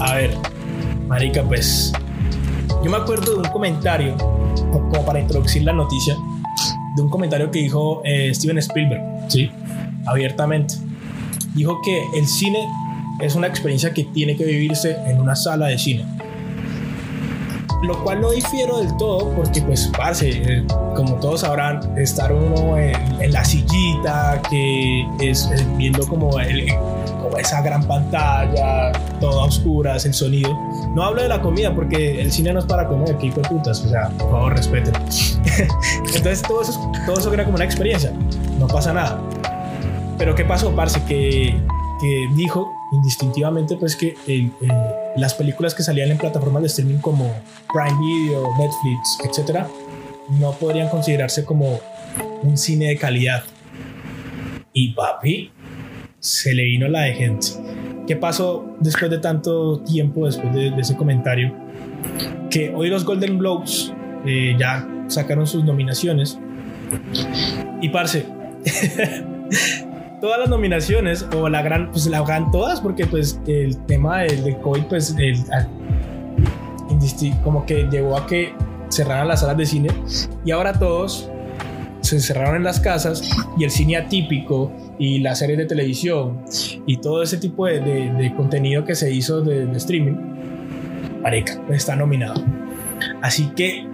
A 0.00 0.14
ver, 0.14 0.34
Marica, 1.08 1.42
pues 1.42 1.92
yo 2.82 2.90
me 2.90 2.96
acuerdo 2.96 3.32
de 3.32 3.38
un 3.38 3.52
comentario, 3.52 4.16
como 4.70 5.04
para 5.04 5.20
introducir 5.20 5.64
la 5.64 5.72
noticia, 5.72 6.16
de 6.96 7.02
un 7.02 7.10
comentario 7.10 7.50
que 7.50 7.58
dijo 7.58 8.02
eh, 8.04 8.32
Steven 8.32 8.58
Spielberg, 8.58 9.02
¿sí? 9.28 9.50
Abiertamente. 10.06 10.74
Dijo 11.54 11.80
que 11.84 12.02
el 12.18 12.26
cine 12.26 12.66
es 13.20 13.34
una 13.34 13.48
experiencia 13.48 13.92
que 13.92 14.04
tiene 14.04 14.36
que 14.36 14.44
vivirse 14.44 14.96
en 15.06 15.20
una 15.20 15.36
sala 15.36 15.66
de 15.66 15.78
cine 15.78 16.06
lo 17.82 18.02
cual 18.04 18.20
no 18.20 18.30
difiero 18.30 18.78
del 18.78 18.96
todo 18.96 19.30
porque 19.30 19.60
pues 19.62 19.90
parce, 19.96 20.30
eh, 20.30 20.64
como 20.94 21.16
todos 21.16 21.40
sabrán, 21.40 21.98
estar 21.98 22.32
uno 22.32 22.78
en, 22.78 23.32
la 23.32 23.44
sillita 23.44 24.40
que 24.48 25.06
es, 25.20 25.46
eh, 25.46 25.66
viendo 25.76 26.06
como, 26.06 26.38
el, 26.38 26.68
como 27.20 27.36
esa 27.38 27.60
gran 27.62 27.82
pantalla, 27.84 28.92
toda 29.20 29.44
oscura, 29.44 29.96
el 29.96 30.14
sonido. 30.14 30.50
No 30.94 31.02
hablo 31.02 31.22
de 31.22 31.28
la 31.28 31.40
comida 31.40 31.74
porque 31.74 32.20
el 32.20 32.30
cine 32.30 32.52
no 32.52 32.60
es 32.60 32.66
para 32.66 32.86
comer, 32.86 33.16
que 33.18 33.26
hijo 33.26 33.40
de 33.40 33.48
putas, 33.48 33.80
o 33.84 33.88
sea, 33.88 34.10
por 34.10 34.30
favor, 34.30 34.56
respeten. 34.56 34.94
Entonces 36.14 36.42
todo 36.42 36.62
eso, 36.62 36.92
todo 37.06 37.18
eso 37.18 37.32
era 37.32 37.44
como 37.44 37.56
una 37.56 37.64
experiencia, 37.64 38.12
no 38.58 38.68
pasa 38.68 38.92
nada. 38.92 39.20
Pero 40.18 40.34
¿qué 40.34 40.44
pasó, 40.44 40.70
parce? 40.76 41.02
Que, 41.04 41.56
que 42.00 42.28
dijo 42.34 42.72
indistintivamente 42.92 43.76
pues 43.76 43.96
que 43.96 44.14
las 45.16 45.34
películas 45.34 45.74
que 45.74 45.82
salían 45.82 46.10
en 46.10 46.18
plataformas 46.18 46.62
de 46.62 46.68
streaming 46.68 46.98
como 46.98 47.34
Prime 47.72 47.98
Video, 47.98 48.48
Netflix, 48.58 49.18
etcétera, 49.24 49.68
no 50.38 50.52
podrían 50.52 50.88
considerarse 50.88 51.44
como 51.44 51.80
un 52.42 52.56
cine 52.56 52.88
de 52.88 52.96
calidad. 52.96 53.42
Y 54.72 54.92
papi, 54.92 55.50
se 56.18 56.54
le 56.54 56.64
vino 56.64 56.88
la 56.88 57.02
de 57.02 57.14
gente. 57.14 57.48
¿Qué 58.06 58.16
pasó 58.16 58.76
después 58.80 59.10
de 59.10 59.18
tanto 59.18 59.80
tiempo, 59.80 60.26
después 60.26 60.54
de, 60.54 60.68
ese 60.78 60.96
comentario? 60.96 61.54
Que 62.50 62.72
hoy 62.74 62.88
los 62.88 63.04
Golden 63.04 63.38
Globes 63.38 63.92
eh, 64.26 64.54
ya 64.58 64.88
sacaron 65.08 65.46
sus 65.46 65.64
nominaciones. 65.64 66.38
Y 67.80 67.88
parce, 67.90 68.26
todas 70.22 70.38
las 70.38 70.48
nominaciones, 70.48 71.26
o 71.36 71.48
la 71.48 71.62
gran, 71.62 71.90
pues 71.90 72.06
la 72.06 72.18
hagan 72.18 72.52
todas, 72.52 72.80
porque 72.80 73.06
pues 73.06 73.40
el 73.48 73.76
tema 73.86 74.20
del, 74.20 74.44
de 74.44 74.56
COVID, 74.60 74.84
pues 74.84 75.16
el, 75.18 75.36
como 77.42 77.66
que 77.66 77.88
llevó 77.90 78.16
a 78.16 78.24
que 78.28 78.54
cerraran 78.88 79.26
las 79.26 79.40
salas 79.40 79.56
de 79.56 79.66
cine 79.66 79.88
y 80.44 80.52
ahora 80.52 80.74
todos 80.74 81.28
se 82.02 82.20
cerraron 82.20 82.56
en 82.56 82.62
las 82.62 82.78
casas 82.78 83.28
y 83.58 83.64
el 83.64 83.70
cine 83.72 83.96
atípico 83.96 84.72
y 84.96 85.18
las 85.18 85.40
series 85.40 85.58
de 85.58 85.64
televisión 85.64 86.44
y 86.86 86.98
todo 86.98 87.24
ese 87.24 87.38
tipo 87.38 87.66
de, 87.66 87.80
de, 87.80 88.34
contenido 88.36 88.84
que 88.84 88.94
se 88.94 89.12
hizo 89.12 89.40
de, 89.40 89.76
streaming, 89.76 90.14
pareja, 91.20 91.60
pues 91.66 91.78
está 91.78 91.96
nominado. 91.96 92.44
Así 93.22 93.46
que 93.56 93.88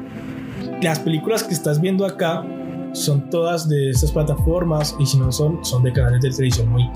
las 0.83 0.99
películas 0.99 1.43
que 1.43 1.55
estás 1.55 1.81
viendo 1.81 2.05
acá 2.05 2.45
son 2.93 3.29
todas 3.31 3.69
de 3.69 3.91
estas 3.91 4.13
plataformas 4.13 4.95
y 4.99 5.07
si 5.07 5.19
no 5.19 5.31
son, 5.33 5.65
son 5.65 5.83
de 5.83 5.93
canales 5.93 6.21
de 6.21 6.31
televisión 6.31 6.69
muy, 6.69 6.89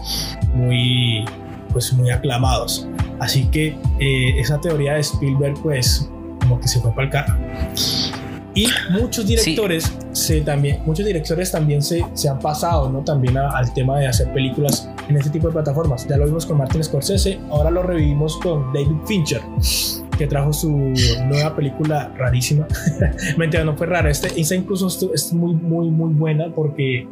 muy, 0.55 1.24
pues 1.72 1.92
muy 1.92 2.11
aclamados. 2.11 2.88
Así 3.20 3.46
que 3.46 3.76
eh, 4.00 4.38
esa 4.38 4.61
teoría 4.61 4.94
de 4.94 5.00
Spielberg, 5.00 5.55
pues, 5.62 6.11
como 6.40 6.61
que 6.61 6.68
se 6.68 6.81
fue 6.81 6.90
para 6.90 7.05
el 7.05 7.11
carro. 7.11 7.35
Y 8.55 8.66
muchos 8.90 9.26
directores 9.26 9.90
se 10.12 10.42
también, 10.42 10.83
muchos 10.85 11.07
directores 11.07 11.50
también 11.50 11.81
se, 11.81 12.05
se 12.12 12.28
han 12.28 12.38
pasado, 12.38 12.90
¿no? 12.90 13.00
También 13.00 13.38
al 13.38 13.72
tema 13.72 13.98
de 13.98 14.09
hacer 14.09 14.31
películas 14.33 14.90
en 15.09 15.16
este 15.16 15.31
tipo 15.31 15.46
de 15.46 15.55
plataformas. 15.55 16.07
Ya 16.07 16.18
lo 16.18 16.26
vimos 16.26 16.44
con 16.44 16.59
Martin 16.59 16.85
Scorsese, 16.85 17.40
ahora 17.50 17.70
lo 17.70 17.83
revivimos 17.83 18.37
con 18.38 18.72
David 18.72 18.96
Fincher 19.07 19.40
que 20.22 20.28
trajo 20.28 20.52
su 20.52 20.70
nueva 21.26 21.56
película 21.56 22.12
rarísima. 22.16 22.68
Mentira, 23.37 23.64
no 23.64 23.76
fue 23.76 23.88
rara. 23.88 24.08
Este, 24.08 24.40
esta 24.40 24.54
incluso 24.54 24.87
es 25.12 25.32
muy, 25.32 25.52
muy, 25.52 25.90
muy 25.90 26.14
buena 26.14 26.46
porque 26.54 27.08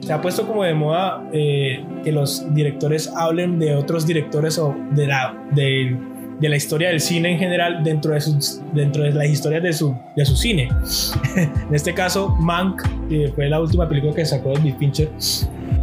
se 0.00 0.12
ha 0.12 0.20
puesto 0.20 0.46
como 0.46 0.62
de 0.62 0.74
moda 0.74 1.26
eh, 1.32 1.82
que 2.04 2.12
los 2.12 2.54
directores 2.54 3.10
hablen 3.16 3.58
de 3.58 3.74
otros 3.74 4.06
directores 4.06 4.58
o 4.58 4.76
de 4.90 5.06
la, 5.06 5.34
de, 5.52 5.96
de, 6.38 6.48
la 6.50 6.56
historia 6.56 6.88
del 6.88 7.00
cine 7.00 7.32
en 7.32 7.38
general 7.38 7.82
dentro 7.82 8.12
de, 8.12 8.20
sus, 8.20 8.60
dentro 8.74 9.04
de 9.04 9.12
las 9.12 9.28
historias 9.30 9.62
de 9.62 9.72
su, 9.72 9.96
de 10.14 10.26
su 10.26 10.36
cine. 10.36 10.68
en 11.36 11.74
este 11.74 11.94
caso, 11.94 12.36
Mank, 12.38 12.82
que 13.08 13.32
fue 13.34 13.48
la 13.48 13.58
última 13.62 13.88
película 13.88 14.14
que 14.14 14.26
sacó 14.26 14.52
David 14.52 14.74
Fincher, 14.78 15.08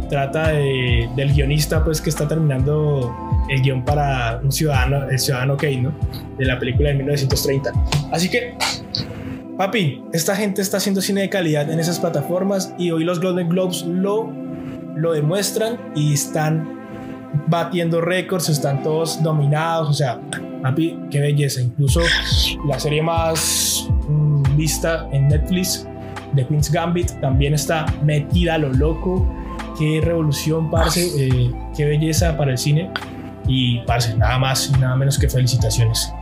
trata 0.04 0.48
de, 0.48 1.08
del 1.16 1.32
guionista 1.32 1.84
pues 1.84 2.00
que 2.00 2.10
está 2.10 2.26
terminando 2.28 3.14
el 3.48 3.62
guion 3.62 3.84
para 3.84 4.40
un 4.42 4.52
ciudadano, 4.52 5.08
el 5.08 5.18
ciudadano 5.18 5.56
Kane, 5.56 5.82
¿no? 5.82 5.94
De 6.38 6.44
la 6.44 6.58
película 6.58 6.90
de 6.90 6.96
1930. 6.96 7.72
Así 8.12 8.28
que, 8.28 8.56
papi, 9.56 10.02
esta 10.12 10.34
gente 10.36 10.62
está 10.62 10.78
haciendo 10.78 11.00
cine 11.00 11.22
de 11.22 11.28
calidad 11.28 11.70
en 11.70 11.80
esas 11.80 11.98
plataformas 11.98 12.74
y 12.78 12.90
hoy 12.90 13.04
los 13.04 13.20
Golden 13.20 13.48
Globes 13.48 13.82
lo, 13.82 14.32
lo 14.96 15.12
demuestran 15.12 15.78
y 15.94 16.14
están 16.14 16.74
batiendo 17.48 18.00
récords, 18.00 18.48
están 18.48 18.82
todos 18.82 19.22
dominados, 19.22 19.90
o 19.90 19.92
sea, 19.92 20.20
papi, 20.62 20.98
qué 21.10 21.20
belleza. 21.20 21.60
Incluso 21.60 22.00
la 22.66 22.78
serie 22.78 23.02
más 23.02 23.88
mm, 24.08 24.56
vista 24.56 25.08
en 25.12 25.28
Netflix, 25.28 25.86
The 26.34 26.46
Queen's 26.46 26.70
Gambit, 26.70 27.12
también 27.20 27.54
está 27.54 27.86
metida 28.02 28.54
a 28.54 28.58
lo 28.58 28.72
loco. 28.72 29.26
Qué 29.78 30.00
revolución, 30.02 30.70
parce, 30.70 31.06
eh, 31.16 31.50
qué 31.76 31.84
belleza 31.84 32.36
para 32.36 32.52
el 32.52 32.58
cine. 32.58 32.90
Y, 33.46 33.80
parce, 33.80 34.16
nada 34.16 34.38
más 34.38 34.70
y 34.74 34.78
nada 34.78 34.96
menos 34.96 35.18
que 35.18 35.28
felicitaciones. 35.28 36.12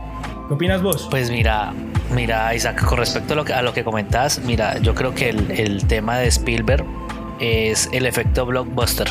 ¿Qué 0.47 0.53
opinas 0.53 0.81
vos? 0.81 1.07
Pues 1.09 1.29
mira, 1.29 1.73
mira, 2.13 2.53
Isaac, 2.53 2.83
con 2.83 2.97
respecto 2.97 3.33
a 3.33 3.35
lo 3.35 3.45
que, 3.45 3.53
a 3.53 3.61
lo 3.61 3.73
que 3.73 3.83
comentas, 3.83 4.39
mira, 4.39 4.77
yo 4.79 4.93
creo 4.93 5.13
que 5.13 5.29
el, 5.29 5.51
el 5.51 5.85
tema 5.85 6.17
de 6.17 6.27
Spielberg 6.27 6.85
es 7.39 7.89
el 7.93 8.05
efecto 8.05 8.45
blockbuster. 8.45 9.07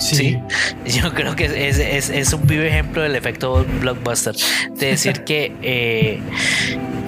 Sí. 0.00 0.38
Yo 0.86 1.12
creo 1.14 1.36
que 1.36 1.44
es, 1.46 1.78
es, 1.78 2.10
es, 2.10 2.32
un 2.32 2.46
vivo 2.46 2.62
ejemplo 2.62 3.02
del 3.02 3.16
efecto 3.16 3.64
blockbuster. 3.80 4.34
De 4.78 4.86
decir 4.86 5.20
que 5.24 5.52
eh, 5.62 6.20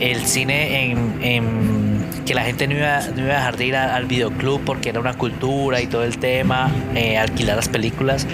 el 0.01 0.25
cine 0.27 0.91
en, 0.91 1.19
en, 1.23 1.88
que 2.29 2.35
la 2.35 2.43
gente 2.45 2.69
no 2.69 2.77
iba, 2.77 3.01
no 3.17 3.23
iba 3.23 3.33
a 3.33 3.39
dejar 3.39 3.57
de 3.57 3.67
ir 3.67 3.77
al 3.77 4.05
videoclub 4.05 4.61
porque 4.65 4.91
era 4.91 5.01
una 5.01 5.15
cultura 5.15 5.81
y 5.81 5.87
todo 5.87 6.05
el 6.05 6.19
tema, 6.19 6.71
eh, 6.95 7.17
alquilar 7.17 7.57
las 7.57 7.71
películas 7.71 8.27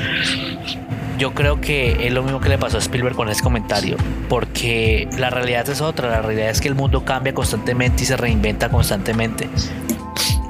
yo 1.18 1.32
creo 1.32 1.60
que 1.60 2.06
es 2.06 2.12
lo 2.12 2.22
mismo 2.22 2.40
que 2.40 2.48
le 2.48 2.58
pasó 2.58 2.76
a 2.76 2.80
Spielberg 2.80 3.14
con 3.14 3.28
ese 3.28 3.42
comentario, 3.42 3.96
porque 4.28 5.08
la 5.16 5.30
realidad 5.30 5.68
es 5.68 5.80
otra, 5.80 6.08
la 6.08 6.22
realidad 6.22 6.50
es 6.50 6.60
que 6.60 6.68
el 6.68 6.74
mundo 6.74 7.04
cambia 7.04 7.32
constantemente 7.32 8.02
y 8.02 8.06
se 8.06 8.16
reinventa 8.16 8.68
constantemente. 8.68 9.48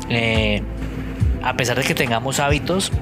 Eh, 0.08 0.62
a 1.42 1.54
pesar 1.54 1.76
de 1.76 1.84
que 1.84 1.94
tengamos 1.94 2.40
hábitos, 2.40 2.92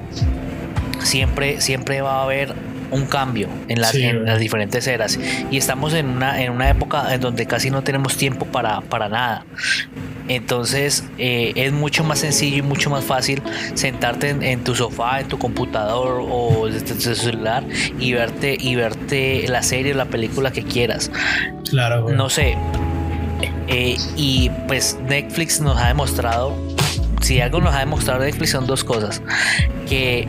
siempre, 0.99 1.61
siempre 1.61 2.01
va 2.01 2.19
a 2.19 2.23
haber 2.23 2.53
un 2.93 3.05
cambio 3.05 3.49
en 3.67 3.81
las, 3.81 3.95
en 3.95 4.25
las 4.25 4.39
diferentes 4.39 4.87
eras 4.87 5.19
y 5.51 5.57
estamos 5.57 5.93
en 5.93 6.07
una, 6.07 6.41
en 6.41 6.51
una 6.51 6.69
época 6.69 7.13
en 7.13 7.21
donde 7.21 7.45
casi 7.45 7.69
no 7.69 7.83
tenemos 7.83 8.17
tiempo 8.17 8.45
para, 8.45 8.81
para 8.81 9.09
nada. 9.09 9.45
Entonces 10.27 11.03
eh, 11.17 11.51
es 11.55 11.73
mucho 11.73 12.03
más 12.03 12.19
sencillo 12.19 12.57
y 12.57 12.61
mucho 12.61 12.89
más 12.89 13.03
fácil 13.03 13.41
sentarte 13.73 14.29
en, 14.29 14.63
tu 14.63 14.75
sofá, 14.75 15.19
en 15.19 15.27
tu 15.27 15.37
computador 15.37 16.25
o 16.29 16.67
desde 16.67 16.95
tu 16.95 17.15
celular 17.15 17.65
y 17.99 18.13
verte 18.13 18.55
y 18.59 18.75
verte 18.75 19.45
la 19.47 19.63
serie 19.63 19.93
o 19.93 19.97
la 19.97 20.05
película 20.05 20.51
que 20.51 20.63
quieras. 20.63 21.11
Claro. 21.69 22.09
No 22.09 22.29
sé. 22.29 22.55
Eh, 23.67 23.97
y 24.15 24.49
pues 24.67 24.97
Netflix 25.07 25.59
nos 25.59 25.77
ha 25.77 25.87
demostrado, 25.87 26.55
si 27.21 27.41
algo 27.41 27.59
nos 27.59 27.73
ha 27.75 27.79
demostrado 27.79 28.21
Netflix 28.21 28.51
son 28.51 28.65
dos 28.65 28.83
cosas, 28.83 29.21
que 29.89 30.27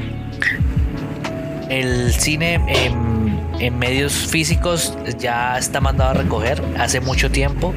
el 1.69 2.13
cine 2.13 2.61
en, 2.69 3.79
medios 3.79 4.13
físicos 4.13 4.95
ya 5.19 5.57
está 5.57 5.81
mandado 5.81 6.11
a 6.11 6.15
recoger 6.15 6.63
hace 6.79 7.01
mucho 7.01 7.31
tiempo 7.31 7.73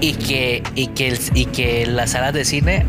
y 0.00 0.14
que, 0.14 0.64
y 0.74 0.88
que, 0.88 1.16
y 1.34 1.44
que 1.46 1.86
las 1.86 2.10
salas 2.10 2.34
de 2.34 2.44
cine 2.44 2.84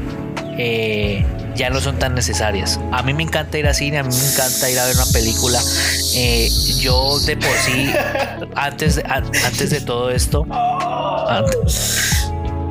eh, 0.58 1.24
ya 1.56 1.70
no 1.70 1.80
son 1.80 2.00
tan 2.00 2.16
necesarias. 2.16 2.80
A 2.92 3.04
mí 3.04 3.14
me 3.14 3.24
encanta 3.24 3.60
ir 3.60 3.68
a 3.68 3.74
cine, 3.74 4.00
a 4.00 4.04
mí 4.04 4.10
me 4.10 4.32
encanta 4.32 4.70
ir 4.70 4.80
a 4.80 4.86
ver 4.86 4.96
una 4.96 5.06
película. 5.14 5.60
Eh, 6.16 6.50
yo 6.80 7.20
de 7.20 7.38
por 7.38 7.52
sí, 7.52 7.92
antes, 8.56 8.96
de, 8.96 9.04
antes 9.06 9.70
de 9.70 9.82
todo 9.82 10.10
esto... 10.10 10.46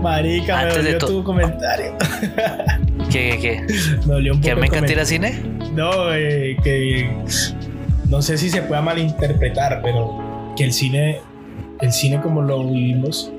Marica, 0.02 0.58
antes 0.58 0.78
me 0.78 0.82
dolió 0.82 0.98
de 0.98 1.06
tu 1.06 1.22
comentario. 1.24 1.96
¿Qué, 3.10 3.38
qué, 3.40 3.40
qué? 3.40 3.74
Me 4.06 4.14
dolió 4.14 4.32
un 4.32 4.40
poco 4.40 4.54
¿Que 4.54 4.60
me 4.60 4.66
encanta 4.66 4.92
ir 4.92 4.98
a 4.98 5.04
cine? 5.04 5.61
No, 5.72 6.12
eh, 6.14 6.56
que 6.62 7.10
no 8.08 8.20
sé 8.20 8.36
si 8.36 8.50
se 8.50 8.62
pueda 8.62 8.82
malinterpretar, 8.82 9.80
pero 9.82 10.52
que 10.56 10.64
el 10.64 10.72
cine, 10.72 11.20
el 11.80 11.92
cine 11.92 12.20
como 12.20 12.42
lo 12.42 12.64
vivimos, 12.66 13.30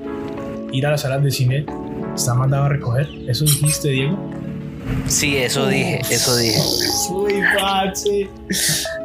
ir 0.72 0.86
a 0.86 0.90
las 0.90 1.02
salas 1.02 1.22
de 1.22 1.30
cine, 1.30 1.64
está 2.14 2.34
mandado 2.34 2.64
a 2.64 2.68
recoger. 2.68 3.08
¿Eso 3.28 3.44
dijiste, 3.44 3.88
Diego? 3.90 4.18
Sí, 5.06 5.36
eso 5.36 5.66
dije, 5.66 6.00
eso 6.10 6.36
dije. 6.36 6.60
Uy, 7.10 7.34
pache. 7.56 8.28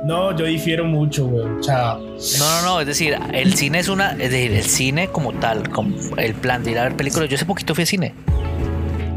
No, 0.06 0.36
yo 0.36 0.46
difiero 0.46 0.86
mucho, 0.86 1.28
güey. 1.28 1.46
O 1.46 1.64
sea, 1.64 1.94
no, 1.94 2.62
no, 2.62 2.62
no. 2.64 2.82
Es 2.82 2.88
decir, 2.88 3.18
el 3.34 3.54
cine 3.54 3.80
es 3.80 3.90
una. 3.90 4.12
Es 4.12 4.32
decir, 4.32 4.52
el 4.52 4.64
cine 4.64 5.08
como 5.10 5.34
tal, 5.34 5.70
como 5.70 5.96
el 6.18 6.34
plan 6.34 6.64
de 6.64 6.72
ir 6.72 6.80
a 6.80 6.84
ver 6.84 6.96
películas. 6.96 7.30
Yo 7.30 7.36
hace 7.36 7.46
poquito 7.46 7.76
fui 7.76 7.84
al 7.84 7.88
cine. 7.88 8.14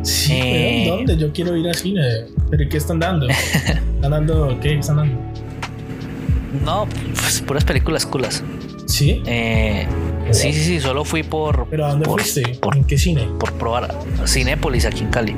Sí, 0.03 0.33
eh... 0.35 0.87
¿dónde? 0.89 1.17
Yo 1.17 1.33
quiero 1.33 1.57
ir 1.57 1.69
al 1.69 1.75
cine. 1.75 2.03
¿Pero 2.51 2.69
qué 2.69 2.77
están 2.77 2.99
dando? 2.99 3.29
¿Están 3.95 4.11
dando 4.11 4.59
qué? 4.61 4.79
¿Están 4.79 4.97
dando? 4.97 5.17
No, 6.65 6.87
pues 7.15 7.41
puras 7.41 7.65
películas 7.65 8.05
culas. 8.05 8.43
¿Sí? 8.87 9.23
Eh, 9.27 9.87
Sí, 10.31 10.53
sí, 10.53 10.65
sí, 10.65 10.81
solo 10.81 11.05
fui 11.05 11.23
por. 11.23 11.67
¿Pero 11.69 11.87
a 11.87 11.91
dónde 11.91 12.07
por, 12.07 12.21
fuiste? 12.21 12.57
Por, 12.61 12.77
¿En 12.77 12.85
qué 12.85 12.97
cine? 12.97 13.29
Por 13.39 13.53
probar 13.55 13.95
Cinépolis 14.27 14.87
aquí 14.87 15.01
en 15.03 15.11
Cali. 15.11 15.37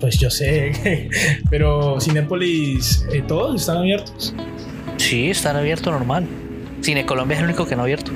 Pues 0.00 0.18
yo 0.18 0.30
sé, 0.30 1.08
pero 1.50 1.98
Cinépolis, 2.00 3.06
eh, 3.12 3.22
¿todos 3.26 3.60
están 3.60 3.78
abiertos? 3.78 4.34
Sí, 4.98 5.30
están 5.30 5.56
abiertos 5.56 5.92
normal. 5.92 6.26
Cine 6.82 7.06
Colombia 7.06 7.36
es 7.36 7.40
el 7.40 7.48
único 7.48 7.66
que 7.66 7.74
no 7.74 7.82
ha 7.82 7.84
abierto. 7.84 8.12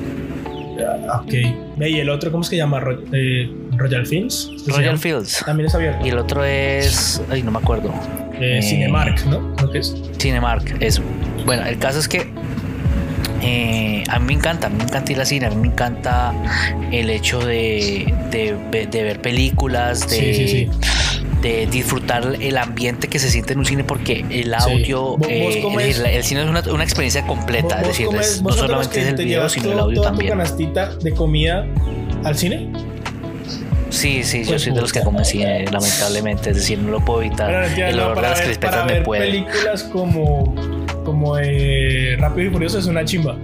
Ok. 1.22 1.32
¿Y 1.80 1.98
el 2.00 2.08
otro 2.10 2.30
cómo 2.30 2.42
es 2.42 2.48
que 2.50 2.56
se 2.56 2.60
llama? 2.62 2.80
Ro- 2.80 3.02
eh, 3.12 3.50
Royal 3.76 4.06
Films. 4.06 4.50
¿Qué 4.52 4.58
se 4.58 4.70
Royal 4.72 4.84
llama? 4.86 4.98
Fields. 4.98 5.42
También 5.46 5.66
es 5.68 5.74
abierto. 5.74 6.04
Y 6.06 6.10
el 6.10 6.18
otro 6.18 6.44
es. 6.44 7.22
Ay, 7.30 7.42
no 7.42 7.50
me 7.50 7.58
acuerdo. 7.58 7.92
Eh, 8.40 8.58
eh, 8.58 8.62
Cinemark, 8.62 9.24
¿no? 9.26 9.54
Creo 9.56 9.70
que 9.70 9.78
es. 9.78 9.94
Cinemark, 10.18 10.76
eso. 10.80 11.02
Bueno, 11.44 11.64
el 11.66 11.78
caso 11.78 11.98
es 11.98 12.08
que 12.08 12.28
eh, 13.42 14.02
a 14.08 14.18
mí 14.18 14.26
me 14.26 14.32
encanta, 14.34 14.66
a 14.66 14.70
mí 14.70 14.76
me 14.78 14.84
encanta 14.84 15.12
ir 15.12 15.20
al 15.20 15.26
cine, 15.26 15.46
a 15.46 15.50
mí 15.50 15.56
me 15.56 15.68
encanta 15.68 16.32
el 16.90 17.08
hecho 17.10 17.38
de, 17.38 18.12
de, 18.30 18.56
ve- 18.70 18.86
de 18.88 19.02
ver 19.04 19.20
películas, 19.22 20.08
de, 20.08 20.16
Sí, 20.16 20.34
sí, 20.34 20.48
sí. 20.48 20.70
De 21.42 21.66
disfrutar 21.66 22.36
el 22.40 22.56
ambiente 22.56 23.08
que 23.08 23.18
se 23.18 23.30
siente 23.30 23.52
en 23.52 23.60
un 23.60 23.64
cine 23.64 23.84
porque 23.84 24.24
el 24.30 24.52
audio, 24.54 25.16
vos 25.16 25.28
eh, 25.28 25.62
decir, 25.78 26.06
el 26.06 26.24
cine 26.24 26.42
es 26.42 26.48
una, 26.48 26.62
una 26.72 26.82
experiencia 26.84 27.26
completa, 27.26 27.76
¿Vos- 27.76 27.82
es 27.82 27.88
decir, 27.88 28.06
comes- 28.06 28.26
es- 28.36 28.42
no 28.42 28.52
solamente 28.52 29.00
es 29.00 29.06
el 29.08 29.14
video, 29.16 29.48
sino 29.48 29.66
el 29.66 29.72
todo- 29.72 29.82
audio 29.84 29.96
toda 29.96 30.08
tu 30.10 30.16
también. 30.16 30.30
canastita 30.38 30.94
de 30.96 31.12
comida 31.12 31.66
al 32.24 32.36
cine? 32.36 32.72
Sí, 33.90 34.22
sí, 34.22 34.42
yo 34.42 34.50
Pues 34.50 34.62
soy 34.62 34.72
de 34.74 34.80
los 34.82 34.92
que 34.92 35.00
comen 35.00 35.24
cine, 35.24 35.64
lamentablemente, 35.72 36.50
es 36.50 36.56
decir, 36.56 36.78
no 36.78 36.90
lo 36.90 37.00
puedo 37.04 37.22
evitar. 37.22 37.50
Entiendo, 37.64 37.86
el 37.90 37.96
no, 37.96 38.02
olor 38.06 38.16
de 38.16 38.22
las 38.22 38.38
ver, 38.38 38.44
crispetas 38.46 38.74
para 38.74 38.84
me 38.86 38.92
ver 38.94 39.02
puede. 39.04 39.20
películas 39.22 39.82
como, 39.84 40.54
como 41.04 41.38
eh, 41.38 42.16
Rápido 42.18 42.48
y 42.48 42.50
Furioso 42.52 42.78
es 42.78 42.86
una 42.86 43.04
chimba. 43.04 43.38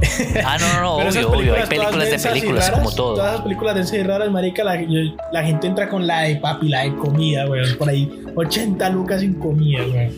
Ah, 0.44 0.56
no, 0.58 0.72
no, 0.74 0.80
no, 0.80 1.08
obvio, 1.08 1.30
obvio. 1.30 1.54
Hay 1.54 1.66
películas 1.66 2.10
de 2.10 2.18
películas 2.18 2.66
raras, 2.66 2.78
como 2.78 2.94
todo. 2.94 3.14
Todas 3.14 3.32
las 3.34 3.42
películas 3.42 3.74
densas 3.74 3.94
y 3.94 4.02
raras, 4.02 4.30
marica, 4.30 4.64
la, 4.64 5.42
gente 5.42 5.66
entra 5.66 5.88
con 5.88 6.06
la 6.06 6.22
de 6.22 6.36
papi, 6.36 6.68
la 6.68 6.80
de 6.82 6.96
comida, 6.96 7.48
weón. 7.48 7.76
Por 7.76 7.88
ahí 7.88 8.10
80 8.34 8.88
lucas 8.90 9.20
sin 9.20 9.34
comida, 9.34 9.80
weón. 9.80 10.12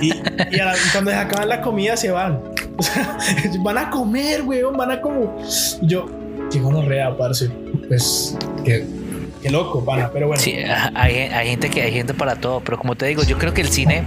Y, 0.00 0.08
la- 0.56 0.74
cuando 0.92 1.10
se 1.10 1.16
acaban 1.16 1.48
la 1.48 1.60
comida 1.60 1.96
se 1.96 2.10
van. 2.10 2.40
O 2.74 2.82
sea, 2.82 3.18
van 3.60 3.76
a 3.76 3.90
comer, 3.90 4.42
weón, 4.42 4.74
van 4.76 4.90
a 4.90 5.00
como... 5.00 5.36
Yo, 5.82 6.06
qué 6.50 6.58
gonorrea, 6.58 7.14
parce. 7.16 7.50
Pues, 7.86 8.36
qué, 8.64 8.86
qué 9.42 9.50
loco, 9.50 9.84
pana. 9.84 10.10
Pero 10.10 10.28
bueno. 10.28 10.42
Sí, 10.42 10.56
hay, 10.94 11.16
hay 11.16 11.48
gente 11.50 11.68
que 11.68 11.82
hay 11.82 11.92
gente 11.92 12.14
para 12.14 12.36
todo, 12.36 12.60
pero 12.60 12.78
como 12.78 12.96
te 12.96 13.06
digo, 13.06 13.22
yo 13.24 13.36
creo 13.38 13.52
que 13.52 13.60
el 13.60 13.68
cine 13.68 14.04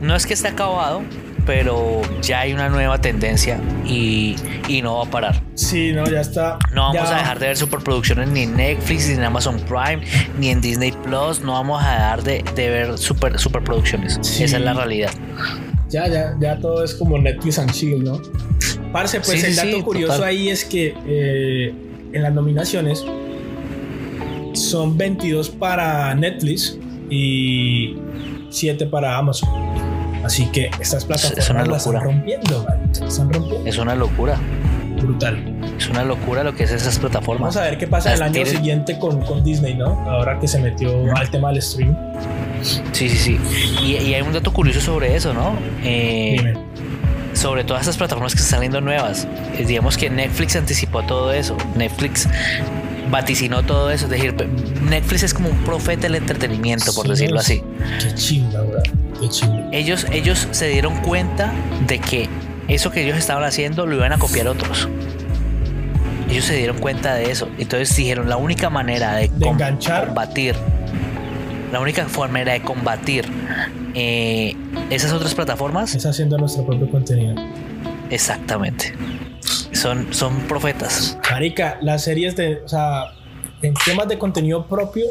no 0.00 0.16
es 0.16 0.26
que 0.26 0.34
esté 0.34 0.48
acabado, 0.48 1.02
pero 1.46 2.00
ya 2.22 2.40
hay 2.40 2.52
una 2.52 2.68
nueva 2.68 2.98
tendencia 3.00 3.58
y, 3.86 4.36
y 4.68 4.82
no 4.82 4.96
va 4.98 5.04
a 5.04 5.10
parar. 5.10 5.42
Sí, 5.54 5.92
no, 5.92 6.04
ya 6.08 6.20
está. 6.20 6.58
No 6.72 6.82
vamos 6.92 7.08
ya- 7.08 7.16
a 7.16 7.18
dejar 7.18 7.38
de 7.38 7.46
ver 7.48 7.56
superproducciones 7.56 8.28
ni 8.28 8.42
en 8.42 8.56
Netflix, 8.56 9.08
ni 9.08 9.14
en 9.14 9.24
Amazon 9.24 9.58
Prime, 9.60 10.02
ni 10.38 10.48
en 10.50 10.60
Disney 10.60 10.92
Plus. 10.92 11.40
No 11.40 11.52
vamos 11.52 11.82
a 11.82 11.90
dejar 11.92 12.22
de, 12.22 12.44
de 12.54 12.68
ver 12.70 12.98
super, 12.98 13.38
superproducciones. 13.38 14.18
Sí. 14.22 14.44
Esa 14.44 14.56
es 14.58 14.62
la 14.62 14.74
realidad. 14.74 15.10
Ya, 15.88 16.08
ya, 16.08 16.34
ya 16.40 16.58
todo 16.58 16.82
es 16.84 16.94
como 16.94 17.18
Netflix 17.18 17.58
and 17.58 17.70
chill, 17.72 18.02
¿no? 18.02 18.20
Parce, 18.92 19.20
pues 19.20 19.40
Sí, 19.40 19.46
el 19.48 19.56
dato 19.56 19.76
sí, 19.76 19.82
curioso 19.82 20.14
total. 20.14 20.28
ahí 20.28 20.48
es 20.48 20.64
que 20.64 20.94
eh, 21.06 21.74
en 22.12 22.22
las 22.22 22.32
nominaciones 22.32 23.04
son 24.54 24.96
22 24.96 25.50
para 25.50 26.14
Netflix 26.14 26.78
y 27.10 27.94
7 28.50 28.86
para 28.86 29.16
Amazon. 29.18 29.48
Así 30.24 30.46
que 30.52 30.70
estas 30.80 31.04
plataformas 31.04 31.38
Es 31.44 31.50
una 31.50 31.64
las 31.64 31.78
están 31.78 31.94
locura. 31.94 32.00
rompiendo. 32.12 32.66
Están 32.92 33.32
rompiendo. 33.32 33.66
Es 33.68 33.78
una 33.78 33.94
locura. 33.94 34.38
Brutal. 35.00 35.38
Es 35.78 35.88
una 35.88 36.04
locura 36.04 36.44
lo 36.44 36.54
que 36.54 36.62
es 36.64 36.70
esas 36.70 36.98
plataformas. 36.98 37.54
Vamos 37.54 37.56
a 37.56 37.62
ver 37.62 37.78
qué 37.78 37.88
pasa 37.88 38.12
el 38.12 38.20
Las 38.20 38.26
año 38.26 38.34
tienen- 38.34 38.52
siguiente 38.56 38.98
con, 39.00 39.20
con 39.22 39.42
Disney, 39.42 39.74
¿no? 39.74 39.86
Ahora 40.08 40.38
que 40.38 40.46
se 40.46 40.60
metió 40.60 40.92
al 41.16 41.28
tema 41.30 41.50
del 41.50 41.60
stream. 41.60 41.96
Sí, 42.92 43.08
sí, 43.08 43.16
sí. 43.16 43.40
Y, 43.82 43.96
y 43.96 44.14
hay 44.14 44.22
un 44.22 44.32
dato 44.32 44.52
curioso 44.52 44.80
sobre 44.80 45.16
eso, 45.16 45.34
¿no? 45.34 45.56
Eh, 45.82 46.36
Dime. 46.38 46.54
sobre 47.32 47.64
todas 47.64 47.80
estas 47.82 47.96
plataformas 47.96 48.34
que 48.34 48.40
están 48.40 48.58
saliendo 48.58 48.80
nuevas. 48.80 49.26
Eh, 49.58 49.64
digamos 49.66 49.96
que 49.96 50.08
Netflix 50.08 50.54
anticipó 50.54 51.02
todo 51.02 51.32
eso. 51.32 51.56
Netflix 51.74 52.28
vaticinó 53.10 53.64
todo 53.64 53.90
eso. 53.90 54.04
Es 54.04 54.10
decir, 54.12 54.34
Netflix 54.88 55.24
es 55.24 55.34
como 55.34 55.48
un 55.48 55.56
profeta 55.64 56.02
del 56.02 56.14
entretenimiento, 56.14 56.92
por 56.94 57.06
Sí, 57.06 57.10
decirlo 57.10 57.40
así. 57.40 57.60
Qué 58.00 58.14
chimba. 58.14 58.60
Ellos, 59.72 60.06
ellos 60.12 60.48
se 60.50 60.68
dieron 60.68 60.96
cuenta 61.02 61.52
de 61.86 61.98
que 61.98 62.28
eso 62.68 62.90
que 62.90 63.02
ellos 63.04 63.16
estaban 63.16 63.44
haciendo 63.44 63.86
lo 63.86 63.96
iban 63.96 64.12
a 64.12 64.18
copiar 64.18 64.48
otros. 64.48 64.88
Ellos 66.30 66.44
se 66.44 66.56
dieron 66.56 66.78
cuenta 66.78 67.14
de 67.14 67.30
eso. 67.30 67.48
Entonces 67.58 67.94
dijeron, 67.94 68.28
la 68.28 68.36
única 68.36 68.70
manera 68.70 69.14
de, 69.14 69.30
enganchar. 69.40 70.06
combatir, 70.06 70.54
la 71.70 71.80
única 71.80 72.06
manera 72.18 72.54
de 72.54 72.62
combatir 72.62 73.26
eh, 73.94 74.56
esas 74.90 75.12
otras 75.12 75.34
plataformas, 75.34 75.94
Es 75.94 76.06
haciendo 76.06 76.38
nuestro 76.38 76.64
propio 76.64 76.90
contenido. 76.90 77.34
exactamente. 78.10 78.94
Son, 79.72 80.12
son 80.12 80.36
profetas. 80.42 81.18
Marica, 81.30 81.78
las 81.82 82.04
series 82.04 82.36
de, 82.36 82.62
o 82.64 82.68
sea, 82.68 83.12
en 83.62 83.74
temas 83.84 84.08
de 84.08 84.18
contenido 84.18 84.66
propio, 84.66 85.06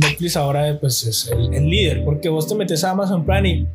Netflix 0.00 0.36
ahora 0.36 0.76
pues, 0.80 1.02
es 1.04 1.28
el, 1.28 1.52
el 1.54 1.68
líder, 1.68 2.04
porque 2.04 2.28
vos 2.28 2.46
te 2.48 2.54
metes 2.54 2.82
a 2.84 2.90
Amazon 2.90 3.24
Prime 3.24 3.48
y 3.48 3.68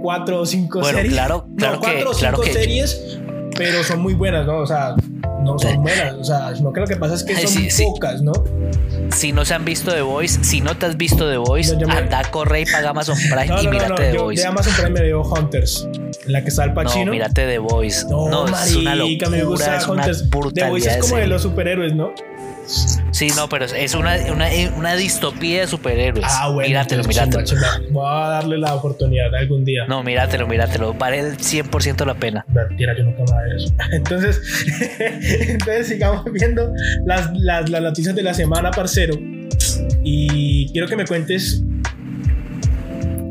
cuatro 0.00 0.40
o 0.40 0.46
cinco 0.46 0.80
Bueno, 0.80 0.98
series. 0.98 1.14
claro, 1.14 1.46
claro 1.56 1.74
no, 1.74 1.80
cuatro 1.80 1.98
que- 1.98 2.04
o 2.04 2.14
cinco 2.14 2.18
claro 2.18 2.40
que- 2.40 2.52
series, 2.52 3.18
pero 3.56 3.82
son 3.84 4.00
muy 4.00 4.14
buenas, 4.14 4.46
¿no? 4.46 4.58
O 4.58 4.66
sea, 4.66 4.94
no 5.42 5.58
son 5.58 5.82
buenas, 5.82 6.14
o 6.14 6.24
sea, 6.24 6.54
sino 6.56 6.72
que 6.72 6.80
lo 6.80 6.86
que 6.86 6.96
pasa 6.96 7.14
es 7.14 7.22
que 7.22 7.34
son 7.36 7.48
sí, 7.48 7.70
sí. 7.70 7.84
pocas, 7.84 8.20
¿no? 8.22 8.32
Si 9.14 9.32
no 9.32 9.44
se 9.44 9.54
han 9.54 9.64
visto 9.64 9.92
The 9.92 10.02
Voice, 10.02 10.42
si 10.42 10.60
no 10.60 10.76
te 10.76 10.86
has 10.86 10.96
visto 10.96 11.28
The 11.28 11.36
Voice, 11.36 11.76
No, 11.76 11.86
me- 11.86 11.94
anda, 11.94 12.22
corre 12.30 12.62
y 12.62 12.64
paga 12.66 12.90
Amazon 12.90 13.16
Prime 13.30 13.46
No, 13.46 13.54
y 13.54 13.56
no, 13.56 13.62
no, 13.64 13.70
mírate 13.70 13.88
no, 13.90 13.96
The 13.96 14.12
yo 14.14 14.22
Voice. 14.24 14.42
de 14.42 14.48
Amazon 14.48 14.72
Prime 14.74 14.90
me 14.90 15.02
veo 15.02 15.22
Hunters, 15.22 15.88
en 16.26 16.32
la 16.32 16.42
que 16.42 16.48
está 16.48 16.64
el 16.64 16.72
Pacino. 16.74 17.04
No, 17.06 17.12
mírate 17.12 17.46
The 17.46 17.58
Voice. 17.58 18.04
No, 18.10 18.28
No, 18.28 18.46
es 18.48 18.74
una 18.74 18.96
marica, 18.96 19.28
me 19.30 19.44
gusta 19.44 19.66
locura, 19.66 19.78
es 19.78 19.88
una 19.88 20.02
Hunters. 20.02 20.30
The. 20.54 20.68
Voice 20.68 20.90
es 20.90 20.96
como 20.98 21.16
de 21.16 21.26
los 21.28 21.42
superhéroes, 21.42 21.94
¿no? 21.94 22.12
Sí, 22.66 23.28
no, 23.36 23.48
pero 23.48 23.64
es 23.64 23.94
una, 23.94 24.16
una, 24.32 24.48
una 24.76 24.94
distopía 24.94 25.60
de 25.60 25.66
superhéroes. 25.66 26.26
Ah, 26.28 26.50
bueno. 26.50 26.68
Míratelo, 26.68 27.04
míratelo. 27.04 27.44
Voy 27.90 28.06
a 28.06 28.28
darle 28.28 28.58
la 28.58 28.74
oportunidad 28.74 29.34
algún 29.34 29.64
día. 29.64 29.86
No, 29.86 30.02
míratelo, 30.02 30.46
míratelo. 30.46 30.94
Vale 30.94 31.20
el 31.20 31.38
100% 31.38 32.04
la 32.04 32.14
pena. 32.14 32.44
Mentira, 32.48 32.96
yo 32.96 33.04
nunca 33.04 33.22
me 33.24 33.32
hago 33.32 33.56
eso. 33.56 33.74
Entonces, 33.92 34.40
entonces 35.48 35.88
sigamos 35.88 36.24
viendo 36.32 36.72
las, 37.04 37.30
las, 37.34 37.68
las 37.70 37.82
noticias 37.82 38.14
de 38.14 38.22
la 38.22 38.34
semana, 38.34 38.70
parcero. 38.70 39.14
Y 40.02 40.70
quiero 40.72 40.86
que 40.88 40.96
me 40.96 41.06
cuentes 41.06 41.62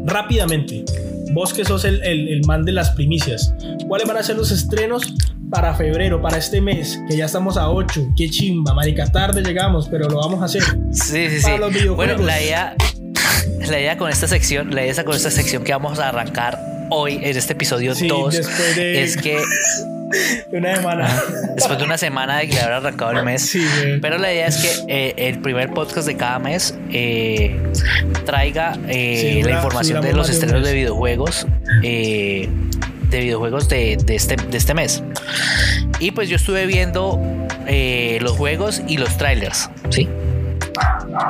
rápidamente, 0.06 0.86
vos 1.34 1.54
que 1.54 1.66
sos 1.66 1.86
el, 1.86 2.02
el, 2.04 2.28
el 2.30 2.46
man 2.46 2.64
de 2.64 2.72
las 2.72 2.92
primicias, 2.92 3.54
¿cuáles 3.88 4.08
van 4.08 4.18
a 4.18 4.24
ser 4.24 4.36
los 4.36 4.52
estrenos 4.52 5.14
para 5.50 5.74
febrero, 5.74 6.22
para 6.22 6.38
este 6.38 6.62
mes? 6.62 7.00
Que 7.10 7.18
ya 7.18 7.26
estamos 7.26 7.58
a 7.58 7.70
8. 7.70 8.14
Qué 8.16 8.30
chimba, 8.30 8.74
marica, 8.74 9.12
tarde 9.12 9.42
llegamos, 9.42 9.88
pero 9.90 10.10
lo 10.10 10.18
vamos 10.18 10.42
a 10.42 10.46
hacer. 10.46 10.64
Sí, 10.92 11.30
sí, 11.30 11.42
sí. 11.42 11.52
Los. 11.60 11.96
Bueno, 11.96 12.18
la 12.18 12.42
idea, 12.42 12.76
la 13.70 13.80
idea 13.80 13.98
con 13.98 14.10
esta 14.10 14.28
sección, 14.28 14.74
la 14.74 14.86
idea 14.86 15.04
con 15.04 15.16
esta 15.16 15.32
sección 15.32 15.64
que 15.64 15.72
vamos 15.72 16.00
a 16.00 16.10
arrancar 16.10 16.60
hoy 16.92 17.16
en 17.16 17.36
este 17.36 17.54
episodio 17.54 17.96
Sí, 17.96 18.08
2 18.08 18.34
después 18.34 18.76
de 18.76 19.04
es 19.04 19.18
que 19.18 19.42
una 20.52 20.76
semana. 20.76 21.24
después 21.56 21.78
de 21.80 21.84
una 21.86 21.98
semana 21.98 22.38
de 22.38 22.48
que 22.48 22.54
le 22.56 22.62
habrá 22.62 22.78
arrancado 22.78 23.12
el 23.12 23.24
mes, 23.24 23.42
Sí. 23.50 23.66
Pero 24.02 24.18
la 24.18 24.32
idea 24.32 24.48
es 24.48 24.58
que 24.58 24.70
eh, 24.88 25.14
el 25.30 25.40
primer 25.40 25.72
podcast 25.74 26.08
de 26.08 26.16
cada 26.16 26.40
mes 26.40 26.78
eh, 26.92 27.60
traiga 28.26 28.78
eh, 28.88 29.34
Sí, 29.38 29.44
la 29.44 29.52
información 29.52 30.02
de 30.02 30.14
los 30.14 30.28
de 30.28 30.34
estrenos 30.34 30.64
de 30.64 30.74
videojuegos. 30.74 31.48
de 31.82 32.50
videojuegos 33.12 33.70
de, 33.70 33.98
de 34.04 34.16
este, 34.16 34.36
de 34.36 34.58
este 34.58 34.74
mes. 34.74 35.04
Y 36.00 36.12
pues 36.12 36.28
yo 36.30 36.36
estuve 36.36 36.66
viendo 36.66 37.20
los 38.20 38.32
juegos 38.34 38.82
y 38.88 38.98
los 38.98 39.18
trailers. 39.18 39.70
¿sí? 39.90 40.08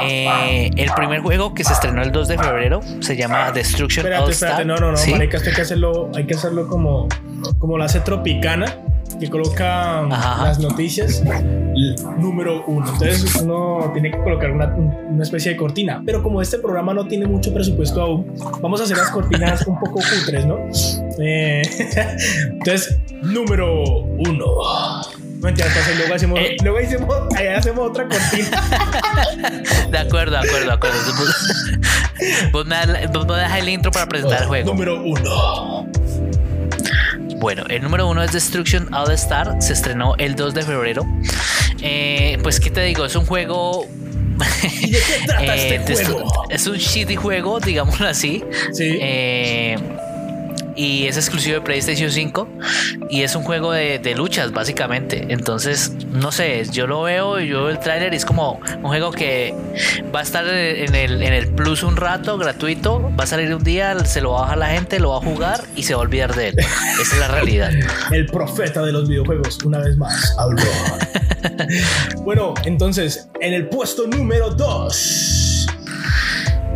Eh, 0.01 0.71
el 0.75 0.91
primer 0.93 1.19
juego 1.21 1.53
que 1.53 1.63
se 1.63 1.73
estrenó 1.73 2.01
el 2.01 2.11
2 2.11 2.27
de 2.29 2.37
febrero 2.39 2.81
se 3.01 3.15
llama 3.15 3.51
Destruction 3.51 4.03
Espérate, 4.05 4.23
All 4.25 4.31
espérate, 4.31 4.61
Star. 4.63 4.65
no, 4.65 4.77
no, 4.77 4.91
no, 4.91 4.97
¿sí? 4.97 5.11
marica, 5.11 5.37
esto 5.37 5.49
hay 5.49 5.55
que 5.55 5.61
hacerlo, 5.61 6.11
hay 6.15 6.25
que 6.25 6.33
hacerlo 6.33 6.67
como, 6.67 7.07
como 7.59 7.77
lo 7.77 7.83
hace 7.83 7.99
Tropicana, 8.01 8.77
que 9.19 9.29
coloca 9.29 9.99
Ajá. 10.01 10.43
las 10.45 10.59
noticias 10.59 11.23
número 12.17 12.63
uno. 12.67 12.91
Entonces 12.91 13.35
uno 13.41 13.89
tiene 13.93 14.11
que 14.11 14.17
colocar 14.19 14.51
una, 14.51 14.67
un- 14.75 14.93
una 15.13 15.23
especie 15.23 15.51
de 15.51 15.57
cortina. 15.57 16.01
Pero 16.05 16.21
como 16.23 16.41
este 16.41 16.57
programa 16.59 16.93
no 16.93 17.05
tiene 17.07 17.25
mucho 17.25 17.53
presupuesto 17.53 18.01
aún, 18.01 18.33
vamos 18.61 18.81
a 18.81 18.83
hacer 18.85 18.97
las 18.97 19.09
cortinas 19.11 19.65
un 19.67 19.79
poco 19.79 19.99
cutres, 20.01 20.45
¿no? 20.45 20.57
Eh, 21.19 21.61
entonces, 22.51 22.97
número 23.21 23.83
uno. 24.17 24.45
No 25.41 25.49
entonces 25.49 25.97
luego 25.97 26.15
hacemos, 26.15 26.39
Eh. 26.39 26.57
luego 26.63 26.77
hacemos, 26.79 27.89
otra 27.89 28.07
cortina. 28.07 28.63
De 29.91 29.97
acuerdo, 29.99 30.31
de 30.31 30.37
acuerdo, 30.39 30.65
de 30.65 30.71
acuerdo. 30.73 30.97
Vos 32.51 32.65
me 32.65 32.75
das 32.75 32.87
la- 32.87 33.07
vos 33.07 33.27
me 33.27 33.33
das 33.33 33.57
el 33.59 33.69
intro 33.69 33.91
para 33.91 34.07
presentar 34.07 34.41
el 34.41 34.47
juego. 34.47 34.71
Número 34.71 35.01
uno. 35.03 35.87
Bueno, 37.39 37.65
el 37.69 37.81
número 37.81 38.07
uno 38.07 38.23
es 38.23 38.31
Destruction 38.31 38.93
All 38.93 39.11
Star. 39.11 39.61
Se 39.61 39.73
estrenó 39.73 40.15
el 40.17 40.35
2 40.35 40.53
de 40.53 40.61
febrero. 40.63 41.05
Eh, 41.81 42.37
pues, 42.41 42.59
¿qué 42.59 42.69
te 42.69 42.81
digo? 42.81 43.05
Es 43.05 43.15
un 43.15 43.25
juego 43.25 43.85
¿Y 44.81 44.91
de 44.91 44.99
qué 44.99 45.25
trata 45.25 45.43
Eh, 45.55 45.75
este 45.75 46.05
juego? 46.05 46.31
Es 46.49 46.67
un 46.67 46.77
shitty 46.77 47.15
juego, 47.15 47.59
digámoslo 47.59 48.07
así. 48.07 48.43
Sí. 48.71 48.97
Eh, 49.01 49.77
y 50.75 51.07
es 51.07 51.17
exclusivo 51.17 51.55
de 51.55 51.61
PlayStation 51.61 52.11
5 52.11 52.47
y 53.09 53.21
es 53.21 53.35
un 53.35 53.43
juego 53.43 53.71
de, 53.71 53.99
de 53.99 54.15
luchas 54.15 54.51
básicamente 54.51 55.25
entonces 55.29 55.93
no 56.11 56.31
sé 56.31 56.65
yo 56.71 56.87
lo 56.87 57.03
veo 57.03 57.39
y 57.39 57.47
yo 57.47 57.63
veo 57.63 57.69
el 57.69 57.79
tráiler 57.79 58.13
y 58.13 58.17
es 58.17 58.25
como 58.25 58.59
un 58.77 58.83
juego 58.83 59.11
que 59.11 59.53
va 60.13 60.19
a 60.19 60.23
estar 60.23 60.47
en 60.47 60.95
el, 60.95 61.21
en 61.21 61.33
el 61.33 61.47
plus 61.47 61.83
un 61.83 61.95
rato 61.95 62.37
gratuito 62.37 63.11
va 63.17 63.23
a 63.23 63.27
salir 63.27 63.53
un 63.53 63.63
día 63.63 63.97
se 64.05 64.21
lo 64.21 64.31
va 64.31 64.39
a 64.39 64.41
bajar 64.41 64.57
la 64.57 64.69
gente 64.69 64.99
lo 64.99 65.11
va 65.11 65.17
a 65.17 65.21
jugar 65.21 65.63
y 65.75 65.83
se 65.83 65.93
va 65.93 66.01
a 66.01 66.03
olvidar 66.03 66.35
de 66.35 66.49
él 66.49 66.59
esa 66.59 67.01
es 67.01 67.19
la 67.19 67.27
realidad 67.27 67.71
El 68.11 68.25
profeta 68.27 68.83
de 68.83 68.91
los 68.91 69.07
videojuegos, 69.07 69.57
una 69.63 69.79
vez 69.79 69.97
más, 69.97 70.35
habló. 70.37 70.61
bueno, 72.23 72.53
entonces, 72.65 73.29
en 73.41 73.53
el 73.53 73.67
puesto 73.67 74.07
número 74.07 74.49
2. 74.51 75.44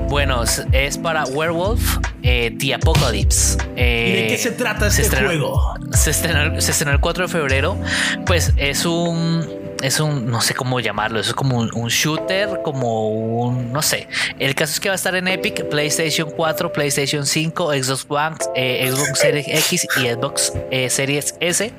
Bueno 0.10 0.44
es- 0.44 0.98
para 0.98 1.24
Werewolf 1.26 1.98
eh, 2.24 2.56
The 2.60 2.74
Apocalypse 2.76 3.58
¿Y 3.76 3.76
de 3.78 4.26
Eh, 4.26 4.28
qué 4.30 4.38
se 4.38 4.52
trata 4.52 4.90
se 4.90 5.04
este 5.04 5.16
estrenó- 5.18 5.28
juego? 5.30 5.74
se 5.94 6.12
estrenó, 6.12 6.60
se 6.62 6.72
estrenó 6.72 6.92
el 6.94 7.00
4 7.00 7.28
de 7.28 7.32
febrero. 7.32 7.78
Pues 8.26 8.54
es 8.58 8.86
un. 8.86 9.48
Es 9.82 10.00
un. 10.00 10.30
No 10.30 10.42
sé 10.42 10.54
cómo 10.54 10.80
llamarlo. 10.80 11.20
Es 11.20 11.34
como 11.34 11.58
un, 11.58 11.72
un 11.74 11.88
shooter, 11.90 12.62
como 12.64 13.10
un. 13.10 13.72
No 13.72 13.82
sé. 13.82 14.08
El 14.40 14.56
caso 14.56 14.74
es 14.74 14.80
que 14.80 14.90
va 14.90 14.94
a 14.94 14.96
estar 14.96 15.16
en 15.16 15.28
Epic, 15.28 15.70
PlayStation 15.70 16.30
4, 16.30 16.74
PlayStation 16.74 17.26
5, 17.26 17.74
Xbox 17.74 18.06
One, 18.10 18.36
eh, 18.56 18.92
Xbox 18.92 19.20
Series 19.20 19.48
X 19.48 19.88
y 19.98 20.08
Xbox 20.08 20.54
eh, 20.72 20.90
Series 20.90 21.36
S. 21.40 21.74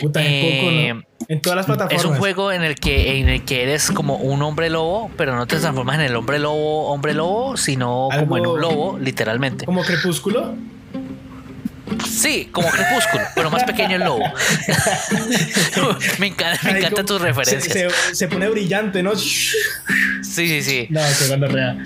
Puta, 0.00 0.20
poco, 0.20 0.22
Eh, 0.22 0.92
¿no? 0.94 1.02
En 1.28 1.40
todas 1.40 1.56
las 1.56 1.66
plataformas. 1.66 2.04
Es 2.04 2.08
un 2.08 2.16
juego 2.18 2.52
en 2.52 2.62
el 2.62 2.76
que 2.76 3.18
en 3.18 3.28
el 3.28 3.44
que 3.44 3.62
eres 3.62 3.90
como 3.90 4.16
un 4.16 4.42
hombre 4.42 4.70
lobo, 4.70 5.10
pero 5.16 5.34
no 5.34 5.46
te 5.46 5.56
transformas 5.58 5.96
en 5.96 6.02
el 6.02 6.14
hombre 6.16 6.38
lobo, 6.38 6.88
hombre 6.90 7.14
lobo, 7.14 7.56
sino 7.56 8.08
como 8.18 8.36
en 8.38 8.46
un 8.46 8.60
lobo, 8.60 8.98
literalmente. 8.98 9.64
Como 9.66 9.82
Crepúsculo. 9.82 10.54
Sí, 12.08 12.48
como 12.50 12.68
Crepúsculo, 12.68 13.22
pero 13.34 13.50
más 13.50 13.62
pequeño 13.64 13.96
el 13.96 14.02
lobo. 14.02 14.24
me 16.18 16.26
encanta, 16.28 16.60
me 16.64 16.78
encantan 16.78 17.06
tus 17.06 17.20
referencias. 17.20 17.62
Se, 17.64 17.88
se- 17.90 18.14
se 18.14 18.28
pone 18.28 18.48
brillante, 18.48 19.02
¿no? 19.02 19.14
Sí, 19.16 19.52
sí, 20.22 20.62
sí. 20.62 20.86
No, 20.90 21.00
qué 21.18 21.28
buena 21.28 21.46
rea. 21.46 21.76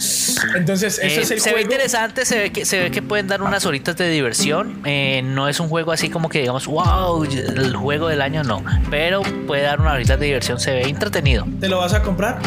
Entonces, 0.56 0.98
eso 1.02 1.20
Eh, 1.20 1.22
es 1.22 1.30
el 1.30 1.40
se 1.40 1.52
ve 1.52 1.62
interesante, 1.62 2.24
se 2.24 2.38
ve 2.38 2.50
que 2.50 2.64
se 2.64 2.78
ve 2.80 2.90
que 2.90 3.02
pueden 3.02 3.26
dar 3.28 3.42
unas 3.42 3.66
horitas 3.66 3.96
de 3.96 4.08
diversión. 4.08 4.80
Eh, 4.86 5.20
no 5.22 5.48
es 5.48 5.60
un 5.60 5.68
juego 5.68 5.92
así 5.92 6.08
como 6.08 6.28
que 6.28 6.40
digamos, 6.40 6.66
wow, 6.66 7.22
el 7.24 7.76
juego 7.76 8.08
del 8.08 8.22
año 8.22 8.42
no, 8.42 8.64
pero 8.90 9.22
puede 9.46 9.62
dar 9.62 9.80
unas 9.80 9.94
horitas 9.94 10.18
de 10.18 10.26
diversión. 10.26 10.58
Se 10.60 10.72
ve 10.72 10.82
entretenido. 10.88 11.46
¿Te 11.60 11.68
lo 11.68 11.78
vas 11.78 11.92
a 11.92 12.02
comprar? 12.02 12.38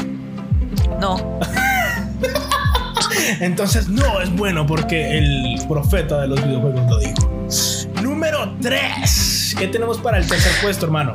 No, 0.99 1.39
Entonces 3.39 3.87
no 3.87 4.21
es 4.21 4.31
bueno 4.35 4.65
porque 4.65 5.17
el 5.17 5.55
profeta 5.67 6.21
de 6.21 6.27
los 6.27 6.43
videojuegos 6.43 6.89
lo 6.89 6.99
dijo. 6.99 7.32
Número 8.45 8.57
3. 8.61 9.55
¿Qué 9.57 9.67
tenemos 9.67 9.97
para 9.99 10.17
el 10.17 10.27
tercer 10.27 10.51
puesto, 10.61 10.85
hermano? 10.85 11.13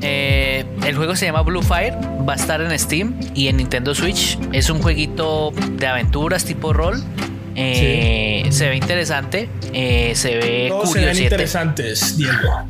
Eh, 0.00 0.64
el 0.86 0.96
juego 0.96 1.16
se 1.16 1.26
llama 1.26 1.42
Blue 1.42 1.62
Fire, 1.62 1.94
va 2.28 2.34
a 2.34 2.36
estar 2.36 2.60
en 2.60 2.76
Steam 2.78 3.18
y 3.34 3.48
en 3.48 3.56
Nintendo 3.56 3.94
Switch. 3.94 4.38
Es 4.52 4.70
un 4.70 4.80
jueguito 4.80 5.52
de 5.72 5.86
aventuras 5.86 6.44
tipo 6.44 6.72
rol. 6.72 7.02
Eh, 7.56 8.46
Se 8.50 8.68
ve 8.68 8.76
interesante, 8.76 9.48
eh, 9.72 10.12
se 10.14 10.36
ve 10.36 10.66
Todos 10.68 10.92
se 10.92 11.04
ven 11.04 11.16
interesantes, 11.16 12.16
Diego. 12.16 12.68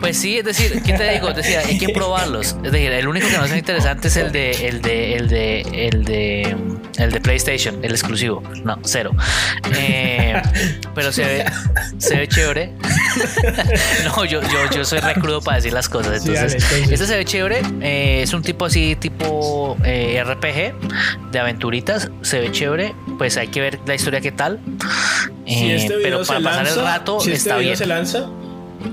Pues 0.00 0.16
sí, 0.18 0.38
es 0.38 0.44
decir, 0.44 0.82
¿qué 0.82 0.92
te 0.94 1.12
digo? 1.12 1.28
Es 1.30 1.36
decir, 1.36 1.58
hay 1.58 1.78
que 1.78 1.90
probarlos. 1.90 2.56
Es 2.64 2.72
decir, 2.72 2.90
el 2.92 3.06
único 3.06 3.28
que 3.28 3.36
no 3.36 3.44
es 3.44 3.54
interesante 3.54 4.08
es 4.08 4.16
el 4.16 4.32
de, 4.32 4.50
el 4.68 4.80
de, 4.82 5.14
el 5.16 5.28
de, 5.28 5.60
el 5.60 6.04
de, 6.04 6.56
el 6.96 7.10
de 7.12 7.20
PlayStation, 7.20 7.78
el 7.84 7.92
exclusivo. 7.92 8.42
No, 8.64 8.78
cero. 8.84 9.12
Eh, 9.76 10.40
pero 10.94 11.12
se 11.12 11.24
ve, 11.24 11.44
se 11.98 12.16
ve 12.16 12.28
chévere. 12.28 12.72
No, 14.04 14.24
yo, 14.24 14.40
yo, 14.42 14.70
yo 14.74 14.84
soy 14.84 15.00
recrudo 15.00 15.40
para 15.40 15.56
decir 15.56 15.72
las 15.72 15.88
cosas. 15.88 16.22
Sí, 16.22 16.28
Entonces, 16.30 16.64
este 16.90 17.06
se 17.06 17.16
ve 17.16 17.24
chévere. 17.24 17.62
eh, 17.82 18.22
es 18.22 18.32
un 18.32 18.42
tipo 18.42 18.64
así, 18.66 18.96
tipo 18.96 19.76
eh, 19.84 20.22
RPG 20.24 21.30
de 21.32 21.38
aventuritas. 21.38 22.08
Se 22.22 22.38
ve 22.40 22.50
chévere. 22.52 22.94
Pues 23.18 23.36
hay 23.36 23.48
que 23.48 23.60
ver 23.60 23.80
la 23.86 23.94
historia 23.94 24.20
qué 24.20 24.32
tal. 24.32 24.60
Si 25.46 25.54
Eh, 25.72 25.76
este 25.76 25.96
video 25.96 26.02
pero 26.02 26.24
se 26.24 26.28
para 26.34 26.44
pasar 26.44 26.64
lanza, 26.64 26.80
el 26.80 26.86
rato 26.86 27.20
si 27.20 27.32
este 27.32 27.36
está 27.38 27.56
video 27.56 27.68
bien. 27.70 27.76
se 27.76 27.86
lanza, 27.86 28.30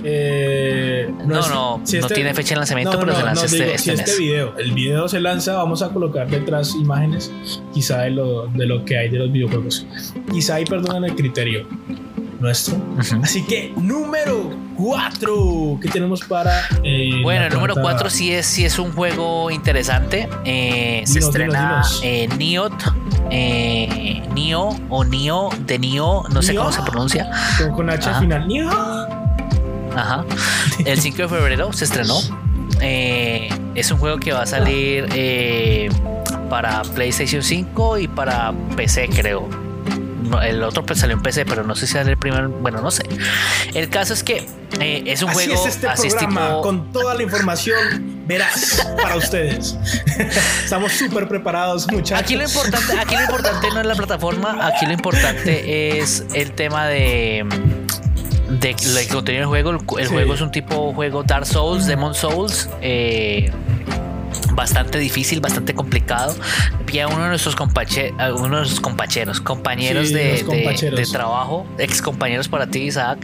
eh, 0.04 1.12
No, 1.26 1.39
es- 1.39 1.50
no, 1.50 1.82
si 1.84 2.00
no 2.00 2.08
tiene 2.08 2.34
fecha 2.34 2.50
de 2.56 2.58
lanzamiento, 2.58 3.00
pero 3.00 3.15
se 3.15 3.23
lanza 3.23 3.45
este- 3.45 3.58
digo, 3.58 3.69
este 3.71 3.78
si 3.84 3.91
este 3.91 4.04
mes. 4.12 4.19
video, 4.19 4.58
el 4.58 4.71
video 4.73 5.08
se 5.08 5.19
lanza, 5.19 5.54
vamos 5.56 5.82
a 5.82 5.89
colocar 5.89 6.30
detrás 6.30 6.76
imágenes, 6.76 7.32
quizá 7.73 8.00
de 8.02 8.12
lo, 8.12 8.47
de 8.47 8.65
lo 8.65 8.84
que 8.86 8.97
hay 8.97 9.10
de 9.10 9.19
los 9.19 9.32
videojuegos. 9.32 9.86
Quizá 10.32 10.56
ahí 10.56 10.65
perdonan 10.65 11.04
el 11.06 11.15
criterio 11.15 11.67
nuestro. 12.39 12.76
Ujú. 12.76 13.21
Así 13.23 13.43
que 13.45 13.73
número 13.78 14.52
4 14.78 15.80
que 15.82 15.89
tenemos 15.89 16.21
para 16.23 16.62
eh, 16.84 17.19
Bueno, 17.23 17.45
el 17.47 17.54
número 17.54 17.73
cuarta- 17.73 17.93
4 17.93 18.10
sí 18.12 18.32
es, 18.32 18.45
sí 18.45 18.63
es 18.63 18.78
un 18.78 18.91
juego 18.91 19.50
interesante. 19.50 20.30
Eh, 20.45 21.02
se 21.06 21.13
Dinos, 21.13 21.26
estrena 21.30 21.62
dinos. 21.69 22.02
eh, 22.04 22.30
Niot, 22.38 22.73
eh, 23.32 24.21
Nio 24.36 24.69
o 24.89 25.04
Nio 25.04 25.50
de 25.65 25.80
Nio, 25.80 26.23
no 26.32 26.41
sé 26.43 26.52
Nio. 26.52 26.62
cómo 26.62 26.71
se 26.71 26.82
pronuncia. 26.84 27.30
con, 27.58 27.71
con 27.73 27.89
H 27.89 28.08
al 28.10 28.19
final. 28.21 28.47
¡Nia! 28.47 29.16
Ajá. 29.97 30.25
El 30.86 30.99
5 31.01 31.17
de 31.23 31.27
febrero 31.27 31.73
se 31.73 31.86
estrenó. 31.86 32.19
Eh, 32.81 33.49
es 33.75 33.89
un 33.91 33.97
juego 33.97 34.17
que 34.19 34.31
va 34.33 34.43
a 34.43 34.45
salir 34.45 35.07
eh, 35.13 35.89
para 36.49 36.81
PlayStation 36.83 37.41
5 37.41 37.97
y 37.97 38.07
para 38.07 38.53
PC, 38.75 39.10
creo. 39.10 39.49
El 40.43 40.62
otro 40.62 40.86
pues 40.86 40.99
salió 40.99 41.15
en 41.15 41.21
PC, 41.21 41.45
pero 41.45 41.63
no 41.63 41.73
sé 41.73 41.88
si 41.88 41.93
sale 41.93 42.12
el 42.12 42.17
primero. 42.17 42.49
Bueno, 42.49 42.81
no 42.81 42.91
sé. 42.91 43.03
El 43.73 43.89
caso 43.89 44.13
es 44.13 44.23
que 44.23 44.45
eh, 44.81 45.03
es 45.05 45.21
un 45.23 45.29
Así 45.29 45.45
juego 45.47 45.65
es 45.65 45.75
este 45.75 45.88
así 45.88 46.07
es 46.07 46.13
programa, 46.15 46.47
tipo- 46.49 46.62
con 46.62 46.91
toda 46.91 47.13
la 47.15 47.23
información 47.23 48.25
verás 48.27 48.86
para 49.01 49.15
ustedes. 49.15 49.77
Estamos 50.63 50.91
súper 50.91 51.29
preparados, 51.29 51.88
muchachos. 51.89 52.19
Aquí 52.19 52.36
lo 52.36 52.43
importante, 52.43 52.99
aquí 52.99 53.15
lo 53.15 53.21
importante 53.21 53.69
no 53.73 53.79
es 53.79 53.86
la 53.88 53.95
plataforma, 53.95 54.67
aquí 54.67 54.86
lo 54.86 54.91
importante 54.93 55.97
es 55.99 56.25
el 56.33 56.51
tema 56.51 56.88
de 56.88 57.45
de 58.49 58.71
lo 58.71 58.99
que 59.01 59.07
contiene 59.07 59.41
el 59.41 59.45
juego. 59.47 59.71
El, 59.71 59.77
el 59.99 60.07
Sí. 60.07 60.13
juego 60.13 60.33
es 60.33 60.41
un 60.41 60.51
tipo 60.51 60.93
juego 60.93 61.23
Dark 61.23 61.45
Souls, 61.45 61.86
Demon 61.86 62.13
Souls. 62.15 62.69
eh, 62.81 63.51
bastante 64.53 64.97
difícil, 64.97 65.39
bastante 65.39 65.73
complicado. 65.75 66.36
Y 66.91 66.99
a 66.99 67.07
uno 67.07 67.23
de 67.23 67.29
nuestros 67.29 67.55
compache- 67.55 68.12
uno 68.33 68.43
de 68.43 68.49
nuestros 68.49 68.79
compañeros, 68.79 69.39
compañeros 69.39 70.07
Sí, 70.07 70.13
de, 70.15 70.43
de- 70.43 71.05
trabajo, 71.12 71.67
ex 71.77 72.01
compañeros 72.01 72.47
para 72.47 72.65
ti, 72.67 72.79
Isaac. 72.83 73.19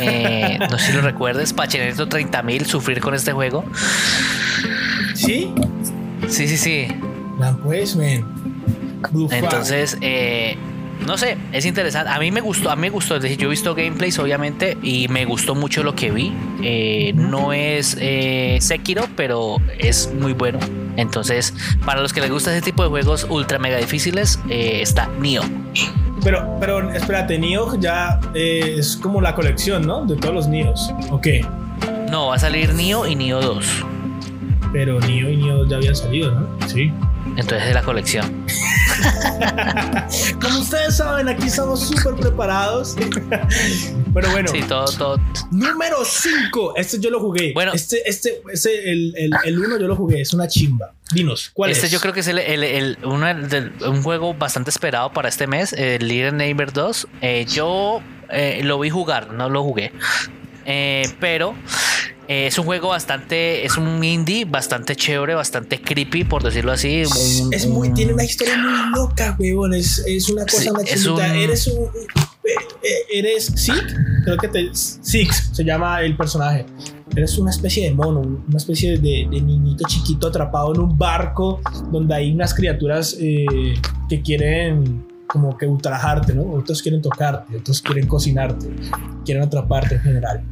eh, 0.00 0.58
no 0.70 0.78
sé 0.78 0.86
si 0.86 0.92
lo 0.92 1.02
recuerdes, 1.02 1.52
Pacheneto 1.52 2.08
30.000, 2.08 2.64
sufrir 2.64 3.00
con 3.00 3.14
este 3.14 3.32
juego. 3.32 3.64
¿Sí? 5.14 5.52
Sí, 6.28 6.48
sí, 6.48 6.56
sí. 6.56 6.88
Ah, 7.40 7.56
pues, 7.62 7.94
Flag. 9.28 9.44
Entonces, 9.44 9.96
eh, 10.00 10.56
no 11.06 11.16
sé, 11.16 11.38
es 11.52 11.64
interesante. 11.64 12.10
A 12.10 12.18
mí 12.18 12.30
me 12.30 12.40
gustó, 12.40 12.70
a 12.70 12.76
mí 12.76 12.82
me 12.82 12.90
gustó. 12.90 13.16
Es 13.16 13.22
decir, 13.22 13.38
yo 13.38 13.48
he 13.48 13.50
visto 13.50 13.74
gameplays, 13.74 14.18
obviamente, 14.18 14.76
y 14.82 15.08
me 15.08 15.24
gustó 15.24 15.54
mucho 15.54 15.82
lo 15.82 15.94
que 15.94 16.10
vi. 16.10 16.32
Eh, 16.62 17.12
no 17.14 17.52
es 17.52 17.96
eh, 18.00 18.58
Sekiro, 18.60 19.06
pero 19.16 19.56
es 19.78 20.12
muy 20.12 20.32
bueno. 20.32 20.58
Entonces, 20.96 21.54
para 21.84 22.00
los 22.00 22.12
que 22.12 22.20
les 22.20 22.30
gusta 22.30 22.52
ese 22.52 22.60
tipo 22.60 22.82
de 22.82 22.88
juegos 22.88 23.26
ultra 23.30 23.58
mega 23.58 23.78
difíciles, 23.78 24.40
eh, 24.50 24.80
está 24.82 25.08
Nioh. 25.20 25.44
Pero, 26.24 26.56
pero 26.58 26.90
espérate, 26.90 27.38
Nioh 27.38 27.78
ya 27.78 28.20
eh, 28.34 28.74
es 28.78 28.96
como 28.96 29.20
la 29.20 29.34
colección, 29.34 29.86
¿no? 29.86 30.04
De 30.04 30.16
todos 30.16 30.34
los 30.34 30.48
Nios. 30.48 30.92
Ok. 31.10 31.28
No, 32.10 32.28
va 32.28 32.34
a 32.34 32.38
salir 32.38 32.74
Nioh 32.74 33.06
y 33.06 33.14
Nioh 33.14 33.40
2. 33.40 33.66
Pero 34.72 34.98
Nioh 35.00 35.30
y 35.30 35.36
Nioh 35.36 35.68
ya 35.68 35.76
habían 35.76 35.94
salido, 35.94 36.32
¿no? 36.32 36.48
Sí. 36.66 36.92
Entonces, 37.38 37.68
de 37.68 37.74
la 37.74 37.82
colección. 37.82 38.46
Como 40.40 40.58
ustedes 40.58 40.96
saben, 40.96 41.28
aquí 41.28 41.46
estamos 41.46 41.86
súper 41.86 42.14
preparados. 42.16 42.96
Pero 44.14 44.30
bueno, 44.32 44.48
Sí, 44.50 44.60
todo, 44.68 44.86
todo. 44.86 45.20
número 45.52 45.98
5. 46.04 46.74
Este 46.76 46.98
yo 46.98 47.10
lo 47.10 47.20
jugué. 47.20 47.52
Bueno. 47.54 47.72
este, 47.74 48.02
este, 48.08 48.42
este, 48.52 48.90
el, 48.90 49.14
el, 49.16 49.30
el 49.44 49.58
uno 49.58 49.78
yo 49.78 49.86
lo 49.86 49.94
jugué. 49.94 50.20
Es 50.20 50.34
una 50.34 50.48
chimba. 50.48 50.92
Dinos, 51.12 51.50
¿cuál 51.54 51.70
este 51.70 51.86
es? 51.86 51.92
yo 51.92 52.00
creo 52.00 52.12
que 52.12 52.20
es 52.20 52.26
el, 52.28 52.38
el- 52.40 52.64
el- 52.64 52.98
uno 53.04 53.26
del- 53.32 53.72
un 53.86 54.02
juego 54.02 54.34
bastante 54.34 54.70
esperado 54.70 55.12
para 55.12 55.28
este 55.28 55.46
mes, 55.46 55.72
el 55.72 56.06
Little 56.08 56.32
Neighbor 56.32 56.72
2. 56.72 57.06
Eh, 57.22 57.46
yo 57.48 58.02
eh, 58.30 58.60
lo 58.64 58.78
vi 58.80 58.90
jugar, 58.90 59.32
no 59.32 59.48
lo 59.48 59.62
jugué. 59.62 59.92
Eh, 60.66 61.08
pero 61.20 61.54
eh, 62.28 62.46
es 62.46 62.58
un 62.58 62.66
juego 62.66 62.88
bastante, 62.88 63.64
es 63.64 63.76
un 63.78 64.02
indie 64.04 64.44
bastante 64.44 64.94
chévere, 64.94 65.34
bastante 65.34 65.80
creepy, 65.80 66.24
por 66.24 66.42
decirlo 66.42 66.72
así. 66.72 67.00
Es 67.50 67.66
muy, 67.66 67.92
tiene 67.94 68.12
una 68.12 68.24
historia 68.24 68.56
muy 68.58 68.94
loca, 68.94 69.34
weón. 69.38 69.74
Es, 69.74 69.98
es 70.06 70.28
una 70.28 70.42
cosa, 70.44 70.58
Sí, 70.62 70.68
es 70.86 71.06
un- 71.06 71.20
Eres 71.20 71.66
un. 71.66 71.84
eh, 71.84 72.50
eh, 72.82 73.18
Eres 73.18 73.46
Sid, 73.56 73.72
creo 74.24 74.36
que 74.36 74.48
te, 74.48 74.68
Six 74.74 75.50
se 75.52 75.64
llama 75.64 76.00
el 76.02 76.16
personaje. 76.16 76.66
Eres 77.16 77.38
una 77.38 77.50
especie 77.50 77.84
de 77.84 77.94
mono, 77.94 78.20
una 78.20 78.56
especie 78.58 78.98
de, 78.98 79.26
de 79.30 79.40
niñito 79.40 79.84
chiquito 79.88 80.26
atrapado 80.28 80.74
en 80.74 80.80
un 80.82 80.98
barco 80.98 81.60
donde 81.90 82.14
hay 82.14 82.32
unas 82.32 82.52
criaturas 82.54 83.16
eh, 83.18 83.46
que 84.08 84.20
quieren 84.20 85.06
como 85.26 85.56
que 85.56 85.66
ultrajarte, 85.66 86.34
¿no? 86.34 86.42
Otros 86.52 86.80
quieren 86.82 87.00
tocarte, 87.02 87.56
otros 87.56 87.80
quieren 87.82 88.06
cocinarte, 88.06 88.68
quieren 89.24 89.42
atraparte 89.42 89.94
en 89.96 90.00
general. 90.02 90.42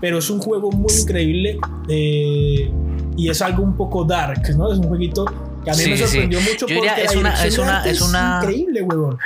Pero 0.00 0.18
es 0.18 0.28
un 0.30 0.38
juego 0.40 0.70
muy 0.70 0.92
increíble 0.92 1.58
eh, 1.88 2.70
y 3.16 3.28
es 3.28 3.42
algo 3.42 3.62
un 3.62 3.76
poco 3.76 4.04
dark, 4.04 4.42
¿no? 4.56 4.72
Es 4.72 4.78
un 4.78 4.88
jueguito 4.88 5.24
que 5.64 5.70
a 5.70 5.74
mí 5.74 5.80
Sí, 5.82 5.90
me 5.90 5.96
sí, 5.96 6.02
sí. 6.02 6.08
sorprendió 6.08 6.40
mucho 6.40 6.66
Yo 6.66 6.76
porque 6.76 7.02
es 7.02 7.14
la 7.14 7.20
una- 7.20 7.44
es 7.44 7.58
una- 7.58 7.84
es 7.86 8.00
una- 8.02 8.38
increíble, 8.42 8.82
huevón. 8.82 9.18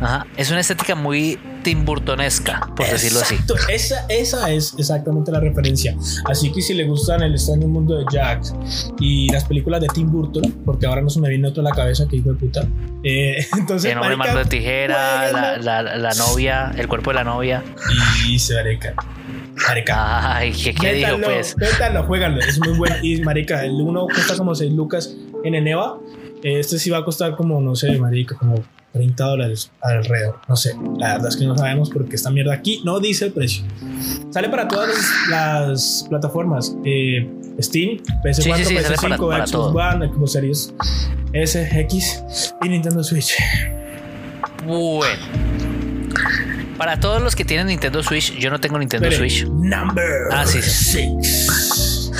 Ajá. 0.00 0.26
Es 0.36 0.50
una 0.50 0.58
estética 0.58 0.96
muy 0.96 1.38
Tim 1.62 1.84
Burtonesca, 1.84 2.68
por 2.74 2.84
decirlo 2.88 3.20
así. 3.20 3.34
Exacto, 3.36 3.54
Esa, 3.68 4.04
esa 4.08 4.50
es 4.50 4.74
exactamente 4.76 5.30
la 5.30 5.38
referencia. 5.38 5.94
Así 6.24 6.50
que 6.50 6.60
si 6.60 6.74
le 6.74 6.84
gustan 6.84 7.22
el 7.22 7.32
extraño 7.34 7.68
mundo 7.68 7.96
de 7.96 8.04
Jack 8.10 8.42
y 8.98 9.30
las 9.30 9.44
películas 9.44 9.80
de 9.80 9.86
Tim 9.94 10.10
Burton, 10.10 10.62
porque 10.64 10.86
ahora 10.86 11.02
no 11.02 11.08
se 11.08 11.20
me 11.20 11.28
viene 11.28 11.46
otro 11.46 11.60
a 11.64 11.70
la 11.70 11.70
cabeza 11.70 12.08
que 12.08 12.16
hijo 12.16 12.30
de 12.30 12.34
puta. 12.34 12.66
eh, 13.04 13.46
entonces, 13.58 13.92
El 13.92 13.98
hombre 13.98 14.16
mando 14.16 14.38
de 14.40 14.44
tijera, 14.46 15.30
la, 15.30 15.82
la- 15.82 15.96
la 15.96 16.14
novia, 16.14 16.72
el 16.76 16.88
cuerpo 16.88 17.10
de 17.10 17.14
la 17.14 17.24
novia. 17.24 17.62
Y 18.28 18.38
se 18.40 18.54
marica. 18.54 18.94
Marica. 19.68 20.36
Ay, 20.36 20.52
¿qué, 20.52 20.74
qué 20.74 20.92
Métanlo, 20.94 21.26
pues? 21.26 21.56
métanlo, 21.56 22.02
jueganlo. 22.04 22.40
Es 22.40 22.58
muy 22.58 22.76
bueno. 22.76 22.96
Y 23.02 23.20
marica, 23.22 23.64
el 23.64 23.72
uno 23.80 24.06
cuesta 24.06 24.36
como 24.36 24.54
6 24.54 24.72
lucas 24.72 25.14
en 25.44 25.54
Eneva. 25.54 25.98
Este 26.42 26.78
sí 26.78 26.90
va 26.90 26.98
a 26.98 27.04
costar 27.04 27.36
como, 27.36 27.60
no 27.60 27.76
sé, 27.76 27.96
marica, 27.98 28.34
como 28.36 28.56
30 28.92 29.24
dólares 29.24 29.70
alrededor. 29.80 30.40
No 30.48 30.56
sé. 30.56 30.74
La 30.98 31.14
verdad 31.14 31.28
es 31.28 31.36
que 31.36 31.44
no 31.44 31.56
sabemos 31.56 31.88
porque 31.90 32.16
esta 32.16 32.30
mierda 32.30 32.54
aquí 32.54 32.82
no 32.84 32.98
dice 32.98 33.26
el 33.26 33.32
precio. 33.32 33.64
Sale 34.30 34.48
para 34.48 34.66
todas 34.68 34.88
las, 34.88 35.30
las 35.30 36.06
plataformas. 36.08 36.74
Eh, 36.84 37.30
Steam, 37.60 37.98
PS4, 38.24 38.34
Sí, 38.34 38.42
sí, 38.42 38.64
sí, 38.64 38.76
sale 38.82 38.96
PS5, 38.96 39.00
para- 39.00 39.16
para 39.18 39.46
Xbox. 39.46 39.94
One, 39.94 40.08
Xbox 40.08 40.32
Series 40.32 40.74
S, 41.34 41.80
X 41.80 42.24
y 42.62 42.68
Nintendo 42.68 43.04
Switch. 43.04 43.34
Bueno. 44.66 45.51
Para 46.76 46.98
todos 47.00 47.22
los 47.22 47.36
que 47.36 47.44
tienen 47.44 47.66
Nintendo 47.68 48.02
Switch, 48.02 48.32
yo 48.38 48.50
no 48.50 48.58
tengo 48.60 48.78
Nintendo 48.78 49.08
Espere, 49.08 49.30
Switch. 49.30 49.48
Number 49.48 50.04
Ah, 50.32 50.44
sí, 50.46 50.60
6. 50.62 52.10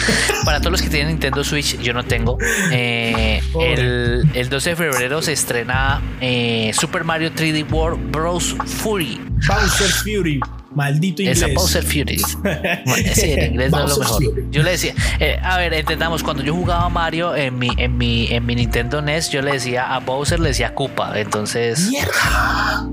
Para 0.44 0.58
todos 0.60 0.72
los 0.72 0.82
que 0.82 0.88
tienen 0.88 1.08
Nintendo 1.08 1.42
Switch, 1.44 1.78
yo 1.80 1.92
no 1.92 2.04
tengo. 2.04 2.36
Eh, 2.72 3.40
el, 3.60 4.28
el 4.34 4.48
12 4.48 4.70
de 4.70 4.76
febrero 4.76 5.22
se 5.22 5.32
estrena 5.32 6.00
eh, 6.20 6.72
Super 6.74 7.04
Mario 7.04 7.30
3D 7.32 7.70
World 7.70 8.10
Bros. 8.10 8.56
Fury. 8.66 9.20
Bowser 9.46 9.88
Fury. 9.88 10.40
Maldito 10.74 11.22
inglés. 11.22 11.38
Esa 11.42 11.48
Bowser 11.54 11.82
Fury. 11.84 12.20
Bueno, 12.42 13.08
sí, 13.14 13.32
en 13.32 13.52
inglés 13.52 13.70
no 13.70 13.84
es 13.84 13.90
lo 13.90 13.96
mejor. 13.98 14.22
Fury. 14.24 14.46
Yo 14.50 14.62
le 14.62 14.70
decía, 14.72 14.94
eh, 15.20 15.38
a 15.42 15.58
ver, 15.58 15.74
entendamos, 15.74 16.22
cuando 16.22 16.42
yo 16.42 16.54
jugaba 16.54 16.88
Mario 16.88 17.36
en 17.36 17.58
mi, 17.58 17.70
en 17.76 17.96
mi, 17.96 18.26
en 18.32 18.44
mi 18.46 18.54
Nintendo 18.56 19.00
NES, 19.02 19.30
yo 19.30 19.42
le 19.42 19.52
decía 19.52 19.94
a 19.94 20.00
Bowser, 20.00 20.40
le 20.40 20.48
decía 20.48 20.74
Koopa. 20.74 21.18
Entonces, 21.20 21.88
¡Mierda! 21.90 22.88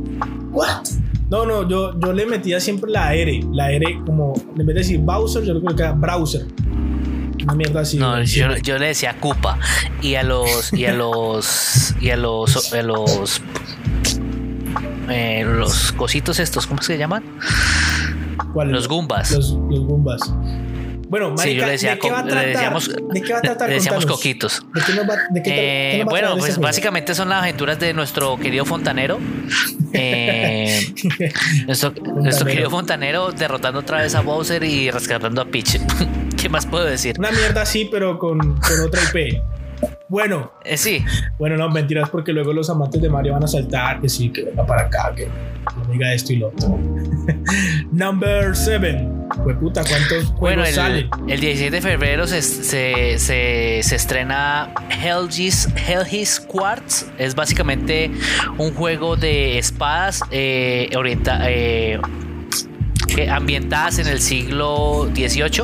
¿What? 0.51 0.87
No, 1.29 1.45
no, 1.45 1.67
yo, 1.67 1.97
yo 1.99 2.11
le 2.11 2.25
metía 2.25 2.59
siempre 2.59 2.89
la 2.89 3.13
R. 3.13 3.41
La 3.53 3.71
R, 3.71 4.01
como 4.05 4.33
en 4.35 4.65
vez 4.65 4.67
de 4.67 4.73
decir 4.73 4.99
Bowser, 4.99 5.43
yo 5.43 5.61
que 5.61 5.83
era 5.83 5.91
browser. 5.91 6.47
Una 7.43 7.53
mierda 7.53 7.81
así. 7.81 7.97
no, 7.97 8.21
yo, 8.23 8.57
yo 8.57 8.77
le 8.79 8.87
decía 8.87 9.15
Koopa. 9.19 9.59
Y 10.01 10.15
a 10.15 10.23
los, 10.23 10.73
y 10.73 10.85
a 10.85 10.93
los, 10.93 11.95
y 12.01 12.09
a 12.09 12.17
los, 12.17 12.73
a 12.73 12.81
los, 12.81 13.41
eh, 15.09 15.43
los 15.45 15.91
cositos 15.93 16.39
estos, 16.39 16.67
¿cómo 16.67 16.81
se 16.81 16.97
llaman? 16.97 17.23
¿Cuál? 18.53 18.71
Los 18.71 18.87
Goombas. 18.87 19.31
Los, 19.31 19.51
los 19.69 19.79
Goombas. 19.81 20.21
Bueno, 21.09 21.31
marica, 21.31 21.43
Sí, 21.43 21.55
yo 21.55 21.65
le 21.65 21.71
decía, 21.71 21.89
¿de 21.91 21.99
qué 21.99 22.07
co- 22.07 22.13
va 22.13 22.19
a 22.19 22.23
le 22.23 22.45
decíamos, 22.47 22.87
¿De 23.11 23.21
qué 23.21 23.33
va 23.33 23.39
a 23.39 23.41
tratar? 23.41 23.67
le 23.69 23.75
decíamos 23.75 24.05
Contanos. 24.05 24.17
coquitos. 24.19 24.61
¿De 24.73 24.81
qué 24.85 24.93
nos 24.93 25.09
va, 25.09 25.15
de 25.31 25.41
qué, 25.43 25.49
tra- 25.49 25.53
Eh, 25.57 25.89
qué 25.91 25.97
nos 25.97 26.05
va 26.05 26.09
a 26.17 26.21
bueno, 26.21 26.37
pues 26.37 26.57
básicamente 26.59 27.15
son 27.15 27.29
las 27.29 27.41
aventuras 27.41 27.79
de 27.79 27.93
nuestro 27.93 28.37
querido 28.37 28.63
fontanero. 28.65 29.17
Eh, 29.93 30.85
nuestro, 31.65 31.91
nuestro 32.15 32.45
querido 32.45 32.69
fontanero 32.69 33.31
derrotando 33.31 33.79
otra 33.79 34.01
vez 34.01 34.13
a 34.15 34.21
Bowser 34.21 34.63
y 34.63 34.91
rescatando 34.91 35.41
a 35.41 35.45
Peach. 35.45 35.79
¿Qué 36.39 36.47
más 36.47 36.65
puedo 36.65 36.85
decir? 36.85 37.15
Una 37.19 37.31
mierda 37.31 37.63
así, 37.63 37.85
pero 37.91 38.17
con, 38.19 38.37
con 38.39 38.79
otra 38.85 39.01
IP. 39.03 39.41
Bueno, 40.09 40.51
Eh, 40.63 40.77
sí, 40.77 41.03
bueno, 41.37 41.55
no, 41.57 41.69
mentiras, 41.69 42.09
porque 42.09 42.33
luego 42.33 42.51
los 42.53 42.69
amantes 42.69 43.01
de 43.01 43.09
Mario 43.09 43.33
van 43.33 43.43
a 43.43 43.47
saltar, 43.47 43.99
que 44.01 44.09
sí, 44.09 44.29
que 44.29 44.43
venga 44.43 44.65
para 44.65 44.83
acá, 44.83 45.11
que 45.15 45.27
diga 45.89 46.13
esto 46.13 46.33
y 46.33 46.37
lo 46.37 46.47
otro. 46.47 46.77
Number 47.91 48.55
7. 48.55 49.07
Pues 49.43 49.57
puta, 49.57 49.83
¿cuántos 49.87 50.35
bueno, 50.37 50.65
el, 50.65 50.73
salen? 50.73 51.09
el 51.27 51.39
16 51.39 51.71
de 51.71 51.81
febrero 51.81 52.25
se, 52.27 52.41
se, 52.41 53.19
se, 53.19 53.79
se 53.83 53.95
estrena 53.95 54.73
Hellgis, 54.89 55.69
Hellgis 55.87 56.39
Quartz. 56.39 57.05
Es 57.17 57.35
básicamente 57.35 58.11
un 58.57 58.73
juego 58.73 59.15
de 59.15 59.57
espadas 59.57 60.21
eh, 60.31 60.89
orienta, 60.95 61.39
eh, 61.49 61.99
ambientadas 63.29 63.99
en 63.99 64.07
el 64.07 64.19
siglo 64.19 65.09
XVIII, 65.13 65.63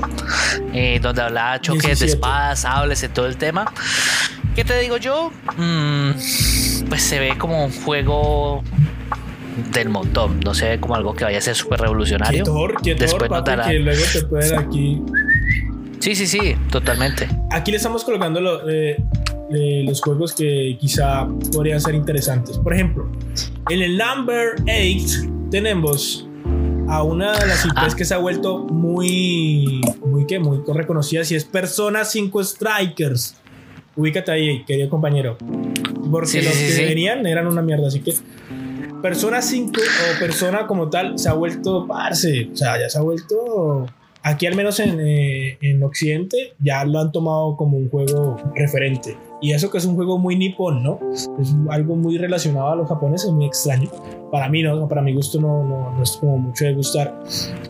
eh, 0.74 1.00
donde 1.02 1.22
hablaba 1.22 1.60
choques 1.60 2.00
de 2.00 2.06
17. 2.06 2.12
espadas, 2.14 2.60
sables 2.60 3.04
y 3.04 3.08
todo 3.10 3.28
el 3.28 3.38
tema. 3.38 3.66
¿Qué 4.56 4.64
te 4.64 4.80
digo 4.80 4.98
yo? 4.98 5.32
Mm, 5.58 6.12
pues 6.88 7.02
se 7.02 7.20
ve 7.20 7.38
como 7.38 7.66
un 7.66 7.72
juego 7.72 8.64
del 9.74 9.90
montón, 9.90 10.40
no 10.42 10.54
se 10.54 10.70
ve 10.70 10.80
como 10.80 10.96
algo 10.96 11.14
que 11.14 11.24
vaya 11.24 11.38
a 11.38 11.42
ser 11.42 11.56
súper 11.56 11.80
revolucionario. 11.82 12.44
Quietor, 12.44 12.76
quietor, 12.82 13.02
Después 13.08 13.30
papi, 13.30 13.50
dará- 13.52 13.68
que 13.68 13.80
luego 13.80 14.04
te 14.12 14.22
pueden 14.24 14.56
aquí. 14.60 15.02
Sí, 16.00 16.16
sí, 16.16 16.28
sí, 16.28 16.56
totalmente. 16.72 17.28
Aquí 17.52 17.72
le 17.72 17.78
estamos 17.78 18.04
colocando 18.04 18.40
lo- 18.42 18.70
eh, 18.70 18.98
eh, 19.54 19.84
los 19.88 20.02
juegos 20.02 20.34
que 20.34 20.78
quizá 20.80 21.28
podrían 21.54 21.80
ser 21.82 21.96
interesantes. 21.96 22.58
Por 22.58 22.74
ejemplo, 22.74 23.10
en 23.70 23.82
el 23.82 23.98
number 23.98 24.56
8 24.64 25.30
tenemos 25.52 26.28
a 26.88 27.02
una 27.02 27.32
de 27.38 27.48
las 27.48 27.66
IPs 27.66 27.74
Ah. 27.94 27.96
que 27.98 28.06
se 28.06 28.14
ha 28.14 28.18
vuelto 28.18 28.60
muy, 28.60 29.82
muy, 30.06 30.26
¿qué? 30.28 30.38
muy 30.40 30.60
reconocidas 30.68 31.32
y 31.32 31.36
es 31.36 31.46
Persona 31.46 32.06
5 32.06 32.44
Strikers. 32.44 33.36
Ubícate 33.96 34.32
ahí, 34.32 34.64
querido 34.66 34.90
compañero. 34.90 35.38
Porque 36.12 36.28
sí, 36.28 36.42
los 36.42 36.54
sí, 36.54 36.66
que 36.68 36.72
sí. 36.74 36.84
venían 36.84 37.26
eran 37.26 37.48
una 37.48 37.62
mierda, 37.64 37.88
así 37.88 38.02
que 38.02 38.14
Persona 39.06 39.40
5 39.40 39.72
o 39.80 40.20
Persona 40.20 40.66
como 40.66 40.90
tal 40.90 41.20
se 41.20 41.30
ha 41.30 41.34
vuelto, 41.34 41.86
parce, 41.86 42.50
o 42.52 42.58
sea, 42.58 42.80
ya 42.80 42.90
se 42.90 42.98
ha 42.98 43.02
vuelto, 43.02 43.86
aquí 44.26 44.48
al 44.48 44.56
menos 44.56 44.80
en, 44.80 45.00
eh, 45.00 45.58
en 45.62 45.84
Occidente, 45.84 46.56
ya 46.60 46.84
lo 46.84 47.00
han 47.00 47.12
tomado 47.12 47.56
como 47.56 47.78
un 47.78 47.90
juego 47.90 48.36
referente. 48.56 49.16
Y 49.40 49.52
eso 49.52 49.70
que 49.70 49.78
es 49.78 49.86
un 49.86 49.96
juego 49.96 50.18
muy 50.18 50.36
nipón, 50.36 50.82
¿no? 50.82 51.00
Es 51.14 51.30
algo 51.70 51.96
muy 51.96 52.18
relacionado 52.18 52.70
a 52.70 52.76
los 52.76 52.90
japoneses, 52.90 53.30
muy 53.30 53.46
extraño. 53.46 53.92
Para 54.32 54.50
mí 54.50 54.64
no, 54.64 54.88
para 54.88 55.04
mi 55.04 55.14
gusto 55.14 55.40
no, 55.40 55.64
no, 55.64 55.92
no 55.96 56.02
es 56.02 56.14
como 56.14 56.40
mucho 56.40 56.66
de 56.66 56.74
gustar. 56.74 57.22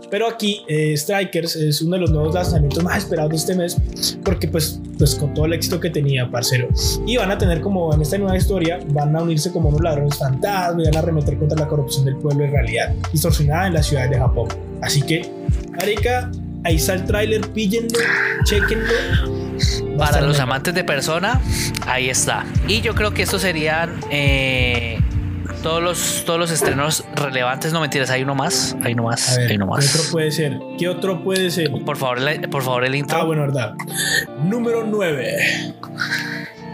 Pero 0.09 0.27
aquí 0.27 0.61
eh, 0.69 0.95
Strikers 0.95 1.57
es 1.57 1.81
uno 1.81 1.95
de 1.95 2.01
los 2.01 2.11
nuevos 2.11 2.33
lanzamientos 2.33 2.81
más 2.81 2.99
esperados 2.99 3.31
de 3.31 3.35
este 3.35 3.55
mes 3.55 4.17
porque 4.23 4.47
pues, 4.47 4.79
pues 4.97 5.15
con 5.15 5.33
todo 5.33 5.45
el 5.45 5.53
éxito 5.53 5.81
que 5.81 5.89
tenía, 5.89 6.31
parcero. 6.31 6.69
Y 7.05 7.17
van 7.17 7.31
a 7.31 7.37
tener 7.37 7.59
como 7.59 7.93
en 7.93 8.01
esta 8.01 8.17
nueva 8.17 8.37
historia, 8.37 8.79
van 8.91 9.13
a 9.13 9.21
unirse 9.21 9.51
como 9.51 9.67
unos 9.67 9.81
ladrones 9.81 10.17
fantasmas 10.17 10.81
y 10.81 10.85
van 10.85 10.95
a 10.95 10.99
arremeter 10.99 11.37
contra 11.37 11.59
la 11.59 11.67
corrupción 11.67 12.05
del 12.05 12.15
pueblo 12.15 12.45
en 12.45 12.51
realidad, 12.51 12.95
distorsionada 13.11 13.67
en 13.67 13.73
las 13.73 13.87
ciudades 13.87 14.11
de 14.11 14.17
Japón. 14.17 14.47
Así 14.81 15.01
que, 15.01 15.29
Arica, 15.81 16.31
ahí 16.65 16.75
está 16.75 16.95
el 16.95 17.05
tráiler, 17.05 17.47
píllenlo, 17.51 17.99
chequenlo. 18.43 19.95
Para 19.97 20.19
los 20.21 20.39
amantes 20.39 20.73
de 20.73 20.83
persona, 20.83 21.39
ahí 21.87 22.09
está. 22.09 22.45
Y 22.67 22.81
yo 22.81 22.93
creo 22.95 23.13
que 23.13 23.21
estos 23.21 23.41
serían 23.41 23.97
eh, 24.11 24.99
todos 25.63 25.81
los 25.81 26.23
todos 26.25 26.37
los 26.37 26.51
estrenos 26.51 27.05
relevantes. 27.15 27.71
No 27.71 27.79
mentiras, 27.79 28.09
hay 28.09 28.23
uno 28.23 28.35
más. 28.35 28.75
Hay 28.83 28.93
uno 28.93 29.03
más. 29.03 29.37
ver, 29.37 29.51
hay 29.51 29.55
uno 29.55 29.67
¿qué 29.67 29.85
otro 29.85 29.99
más. 30.01 30.09
puede 30.11 30.31
ser? 30.31 30.59
¿Qué 30.77 30.89
otro 30.89 31.23
puede 31.23 31.49
ser? 31.49 31.71
Por 31.71 31.95
favor, 31.95 32.19
por 32.49 32.63
favor, 32.63 32.83
el 32.83 32.95
intro. 32.95 33.17
Ah, 33.17 33.23
bueno, 33.23 33.43
verdad. 33.43 33.73
Número 34.43 34.83
9. 34.85 35.73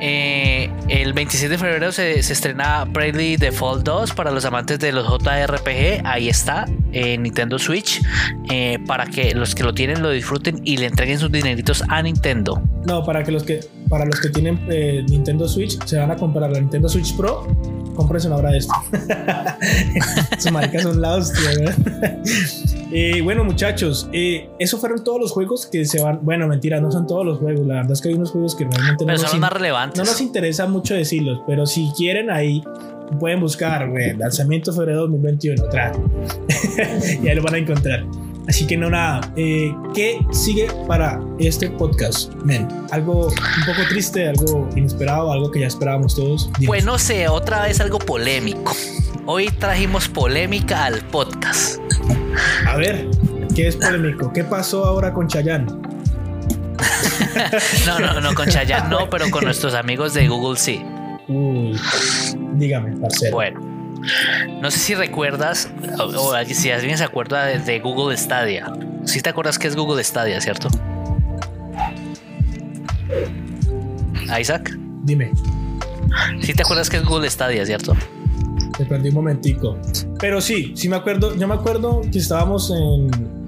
Eh, 0.03 0.69
el 0.87 1.13
26 1.13 1.51
de 1.51 1.57
febrero 1.59 1.91
se, 1.91 2.19
estrena 2.19 2.85
Bravely 2.85 3.37
Default 3.37 3.85
2 3.85 4.13
para 4.13 4.31
los 4.31 4.45
amantes 4.45 4.79
de 4.79 4.91
los 4.91 5.07
JRPG. 5.07 6.01
Ahí 6.03 6.27
está, 6.27 6.65
en 6.91 7.23
Nintendo 7.23 7.59
Switch. 7.59 8.01
eh, 8.49 8.79
para 8.87 9.05
que 9.05 9.33
los 9.35 9.55
que 9.55 9.63
lo 9.63 9.73
tienen 9.73 10.01
lo 10.01 10.09
disfruten 10.09 10.61
y 10.63 10.77
le 10.77 10.87
entreguen 10.87 11.19
sus 11.19 11.31
dineritos 11.31 11.83
a 11.87 12.01
Nintendo. 12.01 12.61
No, 12.85 13.03
para 13.03 13.23
que 13.23 13.31
los 13.31 13.43
que 13.43 13.61
para 13.89 14.05
los 14.05 14.19
que 14.19 14.29
tienen 14.29 14.59
eh, 14.69 15.03
Nintendo 15.07 15.47
Switch 15.47 15.77
se 15.85 15.97
van 15.97 16.11
a 16.11 16.15
comprar 16.15 16.49
la 16.49 16.59
Nintendo 16.59 16.89
Switch 16.89 17.15
Pro, 17.15 17.47
cómprense 17.95 18.27
una 18.27 18.37
hora 18.37 18.51
de 18.51 18.57
esto. 18.57 18.73
Sus 20.39 20.51
marcas 20.51 20.83
son 20.83 21.01
la 21.01 21.15
hostia, 21.15 21.49
¿verdad? 21.57 22.17
Eh, 22.93 23.21
bueno, 23.21 23.45
muchachos, 23.45 24.09
eh, 24.11 24.49
esos 24.59 24.77
fueron 24.81 25.01
todos 25.01 25.17
los 25.17 25.31
juegos 25.31 25.65
que 25.65 25.85
se 25.85 26.01
van. 26.03 26.19
Bueno, 26.23 26.45
mentira, 26.49 26.81
no 26.81 26.91
son 26.91 27.07
todos 27.07 27.25
los 27.25 27.37
juegos. 27.37 27.65
La 27.65 27.75
verdad 27.75 27.93
es 27.93 28.01
que 28.01 28.09
hay 28.09 28.15
unos 28.15 28.31
juegos 28.31 28.53
que 28.53 28.65
realmente 28.65 29.05
no 29.05 29.07
Pero 29.07 29.13
nos, 29.13 29.21
son 29.21 29.39
los 29.39 29.39
más 29.39 29.53
relevantes. 29.53 29.97
no 29.97 30.03
nos 30.03 30.19
interesa 30.19 30.67
mucho 30.67 30.93
decirlos, 30.93 31.39
pero 31.47 31.65
si 31.65 31.89
quieren 31.95 32.29
ahí 32.29 32.61
pueden 33.17 33.39
buscar, 33.39 33.89
güey, 33.89 34.15
lanzamiento 34.17 34.73
febrero 34.73 35.01
2021, 35.01 35.69
tra. 35.69 35.93
y 37.23 37.27
ahí 37.29 37.35
lo 37.35 37.43
van 37.43 37.53
a 37.53 37.57
encontrar. 37.59 38.03
Así 38.51 38.67
que 38.67 38.75
no 38.75 38.89
nada, 38.89 39.21
eh, 39.37 39.73
¿qué 39.95 40.19
sigue 40.33 40.67
para 40.85 41.21
este 41.39 41.69
podcast, 41.69 42.33
men? 42.43 42.67
Algo 42.91 43.27
un 43.27 43.65
poco 43.65 43.87
triste, 43.87 44.27
algo 44.27 44.67
inesperado, 44.75 45.31
algo 45.31 45.49
que 45.49 45.61
ya 45.61 45.67
esperábamos 45.67 46.15
todos. 46.15 46.51
Dinos. 46.59 46.67
Pues 46.67 46.83
no 46.83 46.99
sé, 46.99 47.29
otra 47.29 47.63
vez 47.63 47.79
algo 47.79 47.97
polémico. 47.97 48.73
Hoy 49.25 49.47
trajimos 49.51 50.09
polémica 50.09 50.83
al 50.83 50.99
podcast. 50.99 51.79
A 52.67 52.75
ver, 52.75 53.07
¿qué 53.55 53.69
es 53.69 53.77
polémico? 53.77 54.33
¿Qué 54.33 54.43
pasó 54.43 54.83
ahora 54.83 55.13
con 55.13 55.29
Chayanne? 55.29 55.67
no, 57.87 57.99
no, 57.99 58.19
no, 58.19 58.35
con 58.35 58.49
Chayanne 58.49 58.89
no, 58.89 59.09
pero 59.09 59.31
con 59.31 59.45
nuestros 59.45 59.75
amigos 59.75 60.13
de 60.13 60.27
Google 60.27 60.59
sí. 60.59 60.83
Uy, 61.29 61.79
dígame, 62.55 62.97
parcero. 62.97 63.33
Bueno, 63.33 63.70
no 64.61 64.71
sé 64.71 64.79
si 64.79 64.95
recuerdas, 64.95 65.69
o, 65.99 66.33
si 66.45 66.71
alguien 66.71 66.97
se 66.97 67.03
acuerda 67.03 67.45
de, 67.45 67.79
Google 67.79 68.17
Stadia. 68.17 68.71
Si 69.05 69.21
te 69.21 69.29
acuerdas 69.29 69.57
que 69.57 69.67
es 69.67 69.75
Google 69.75 70.03
Stadia, 70.03 70.39
¿cierto? 70.41 70.69
Isaac. 74.39 74.77
Dime. 75.03 75.31
Si 76.41 76.53
te 76.53 76.61
acuerdas 76.61 76.89
que 76.89 76.97
es 76.97 77.05
Google 77.05 77.29
Stadia, 77.29 77.65
¿cierto? 77.65 77.95
Te 78.77 78.85
perdí 78.85 79.09
un 79.09 79.15
momentico. 79.15 79.77
Pero 80.19 80.41
sí, 80.41 80.73
sí 80.75 80.87
me 80.87 80.95
acuerdo. 80.95 81.35
Yo 81.35 81.47
me 81.47 81.55
acuerdo 81.55 82.01
que 82.11 82.19
estábamos 82.19 82.71
en. 82.71 83.40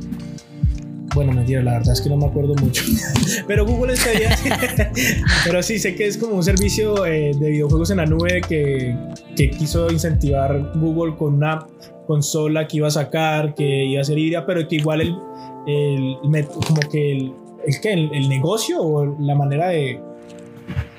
Bueno, 1.14 1.32
mentira, 1.32 1.62
la 1.62 1.74
verdad 1.74 1.94
es 1.94 2.02
que 2.02 2.10
no 2.10 2.18
me 2.18 2.26
acuerdo 2.26 2.56
mucho. 2.56 2.84
Pero 3.48 3.66
Google 3.66 3.96
Stadia. 3.96 4.36
pero 5.46 5.62
sí, 5.62 5.78
sé 5.80 5.96
que 5.96 6.08
es 6.08 6.18
como 6.18 6.36
un 6.36 6.44
servicio 6.44 7.06
eh, 7.06 7.32
de 7.36 7.50
videojuegos 7.50 7.92
en 7.92 7.98
la 7.98 8.06
nube 8.06 8.42
que, 8.48 8.96
que 9.36 9.52
quiso 9.52 9.92
incentivar 9.92 10.72
Google 10.76 11.16
con 11.16 11.36
una 11.36 11.68
consola 12.08 12.68
que 12.68 12.78
iba 12.78 12.88
a 12.88 12.92
sacar, 12.92 13.54
que 13.56 13.86
iba 13.86 14.02
a 14.02 14.04
ser 14.04 14.18
híbrida, 14.18 14.46
pero 14.46 14.68
que 14.68 14.76
igual 14.76 15.02
el, 15.02 15.16
el 15.68 16.48
como 16.48 16.82
que 16.92 17.12
el, 17.12 17.34
es 17.66 17.80
que 17.80 17.94
el, 17.94 18.30
negocio 18.30 18.82
o 18.82 19.18
la 19.20 19.36
manera 19.36 19.70
de 19.70 20.02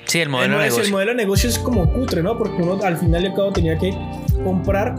Sí, 0.05 0.19
el 0.19 0.29
modelo, 0.29 0.57
de 0.57 0.65
negocio. 0.65 0.83
El 0.83 0.91
modelo 0.91 1.11
de 1.11 1.17
negocio 1.17 1.49
es 1.49 1.59
como 1.59 1.91
cutre, 1.91 2.21
¿no? 2.21 2.37
Porque 2.37 2.61
uno 2.61 2.79
al 2.83 2.97
final 2.97 3.23
y 3.23 3.27
al 3.27 3.33
cabo 3.33 3.51
tenía 3.51 3.77
que 3.77 3.91
comprar 4.43 4.95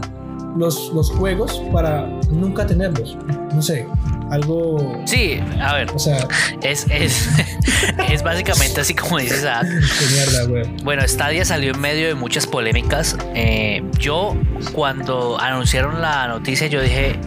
los, 0.57 0.91
los 0.93 1.11
juegos 1.11 1.61
para 1.71 2.07
nunca 2.29 2.65
tenerlos. 2.65 3.17
No 3.53 3.61
sé, 3.61 3.87
algo. 4.31 5.01
Sí, 5.05 5.39
a 5.61 5.75
ver. 5.75 5.89
O 5.91 5.99
sea, 5.99 6.27
es, 6.61 6.85
es, 6.89 7.27
es 8.09 8.23
básicamente 8.23 8.81
así 8.81 8.93
como 8.93 9.19
dices. 9.19 9.45
Ah, 9.45 9.63
mierda. 10.11 10.69
Bueno, 10.83 11.07
Stadia 11.07 11.45
salió 11.45 11.73
en 11.73 11.79
medio 11.79 12.07
de 12.07 12.15
muchas 12.15 12.47
polémicas. 12.47 13.17
Eh, 13.35 13.83
yo, 13.99 14.35
cuando 14.73 15.39
anunciaron 15.39 16.01
la 16.01 16.27
noticia, 16.27 16.67
yo 16.67 16.81
dije. 16.81 17.19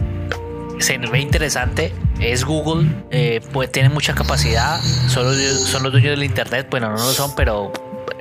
Se 0.79 0.97
ve 0.97 1.19
interesante. 1.19 1.93
Es 2.19 2.43
Google, 2.43 2.89
eh, 3.11 3.39
pues 3.51 3.71
tiene 3.71 3.89
mucha 3.89 4.15
capacidad. 4.15 4.79
Son 4.81 5.35
son 5.35 5.83
los 5.83 5.91
dueños 5.91 6.11
del 6.11 6.23
internet. 6.23 6.67
Bueno, 6.71 6.89
no 6.89 6.97
lo 6.97 7.11
son, 7.11 7.35
pero 7.35 7.71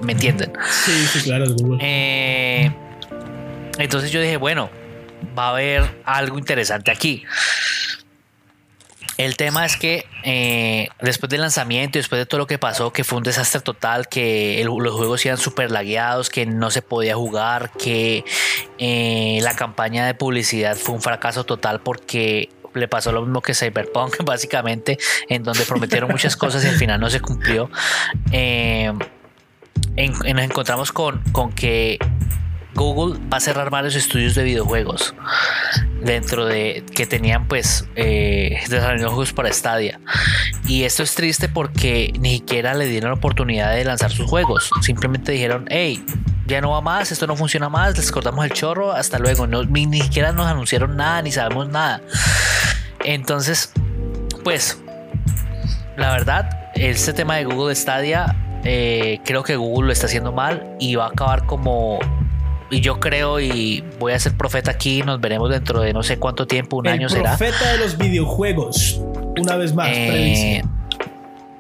me 0.03 0.13
entienden. 0.13 0.53
Sí, 0.71 0.93
sí, 1.11 1.21
claro, 1.21 1.45
es 1.45 1.55
Google. 1.55 1.79
Eh, 1.81 2.71
entonces 3.79 4.11
yo 4.11 4.21
dije, 4.21 4.37
bueno, 4.37 4.69
va 5.37 5.47
a 5.47 5.51
haber 5.51 6.03
algo 6.05 6.39
interesante 6.39 6.91
aquí. 6.91 7.24
El 9.20 9.37
tema 9.37 9.66
es 9.66 9.76
que 9.76 10.07
eh, 10.24 10.89
después 11.03 11.28
del 11.28 11.43
lanzamiento 11.43 11.99
y 11.99 12.01
después 12.01 12.18
de 12.18 12.24
todo 12.24 12.39
lo 12.39 12.47
que 12.47 12.57
pasó, 12.57 12.91
que 12.91 13.05
fue 13.05 13.18
un 13.18 13.22
desastre 13.22 13.61
total, 13.61 14.09
que 14.09 14.62
los 14.64 14.95
juegos 14.95 15.26
iban 15.26 15.37
súper 15.37 15.70
lagueados, 15.70 16.31
que 16.31 16.47
no 16.47 16.70
se 16.70 16.81
podía 16.81 17.16
jugar, 17.16 17.70
que 17.72 18.24
eh, 18.78 19.39
la 19.43 19.55
campaña 19.55 20.07
de 20.07 20.14
publicidad 20.14 20.74
fue 20.74 20.95
un 20.95 21.03
fracaso 21.03 21.45
total 21.45 21.81
porque 21.81 22.49
le 22.72 22.89
pasó 22.89 23.12
lo 23.12 23.20
mismo 23.20 23.43
que 23.43 23.53
Cyberpunk, 23.53 24.16
básicamente, 24.24 24.99
en 25.28 25.43
donde 25.43 25.64
prometieron 25.64 26.11
muchas 26.11 26.35
cosas 26.35 26.64
y 26.64 26.68
al 26.68 26.76
final 26.76 26.99
no 26.99 27.11
se 27.11 27.20
cumplió. 27.20 27.70
Eh, 28.33 28.91
nos 29.97 30.45
encontramos 30.45 30.93
con, 30.93 31.22
con 31.33 31.53
que 31.53 31.99
Google 32.75 33.21
va 33.33 33.39
a 33.39 33.41
cerrar 33.41 33.71
varios 33.71 33.97
estudios 33.97 34.35
de 34.35 34.45
videojuegos 34.45 35.14
dentro 36.03 36.47
de 36.47 36.85
que 36.95 37.07
tenían 37.07 37.47
pues 37.47 37.89
eh, 37.97 38.61
juegos 38.68 39.33
para 39.33 39.53
Stadia. 39.53 40.01
Y 40.66 40.85
esto 40.85 41.03
es 41.03 41.14
triste 41.14 41.49
porque 41.49 42.12
ni 42.18 42.37
siquiera 42.37 42.75
le 42.75 42.87
dieron 42.87 43.11
la 43.11 43.16
oportunidad 43.16 43.75
de 43.75 43.85
lanzar 43.85 44.11
sus 44.11 44.27
juegos. 44.29 44.71
Simplemente 44.83 45.33
dijeron 45.33 45.66
hey 45.71 46.05
ya 46.47 46.61
no 46.61 46.71
va 46.71 46.81
más 46.81 47.12
esto 47.12 47.27
no 47.29 47.37
funciona 47.37 47.68
más 47.68 47.97
les 47.97 48.11
cortamos 48.11 48.45
el 48.45 48.53
chorro 48.53 48.93
hasta 48.93 49.21
luego 49.21 49.47
no, 49.47 49.62
ni, 49.64 50.01
siquiera 50.03 50.33
nos 50.33 50.47
anunciaron 50.47 50.97
nada 50.97 51.23
ni 51.23 51.33
sabemos 51.33 51.68
nada. 51.68 52.01
Entonces 53.05 53.73
pues 54.45 54.79
la 55.97 56.12
verdad 56.12 56.71
este 56.75 57.12
tema 57.12 57.37
de 57.37 57.45
Google 57.45 57.75
Stadia 57.75 58.37
eh, 58.64 59.21
creo 59.25 59.43
que 59.43 59.57
Google 59.57 59.87
lo 59.87 59.93
está 59.93 60.07
haciendo 60.07 60.33
mal 60.33 60.77
y 60.79 60.95
va 60.95 61.07
a 61.07 61.09
acabar 61.09 61.47
como 61.47 61.99
y 62.71 62.81
yo 62.81 63.01
creo 63.01 63.41
y 63.41 63.85
voy 63.99 64.12
a 64.12 64.18
ser 64.18 64.37
profeta 64.37 64.71
aquí, 64.71 65.03
nos 65.03 65.21
veremos 65.21 65.51
dentro 65.51 65.81
de 65.81 65.93
no 65.93 66.03
sé 66.03 66.18
cuánto 66.18 66.47
tiempo, 66.47 66.77
un 66.77 66.89
año 66.89 67.09
será. 67.09 67.37
Profeta 67.37 67.73
de 67.73 67.79
los 67.79 67.99
videojuegos, 67.99 69.01
una 69.39 69.57
vez 69.57 69.75
más. 69.75 69.89
Eh, 69.93 70.62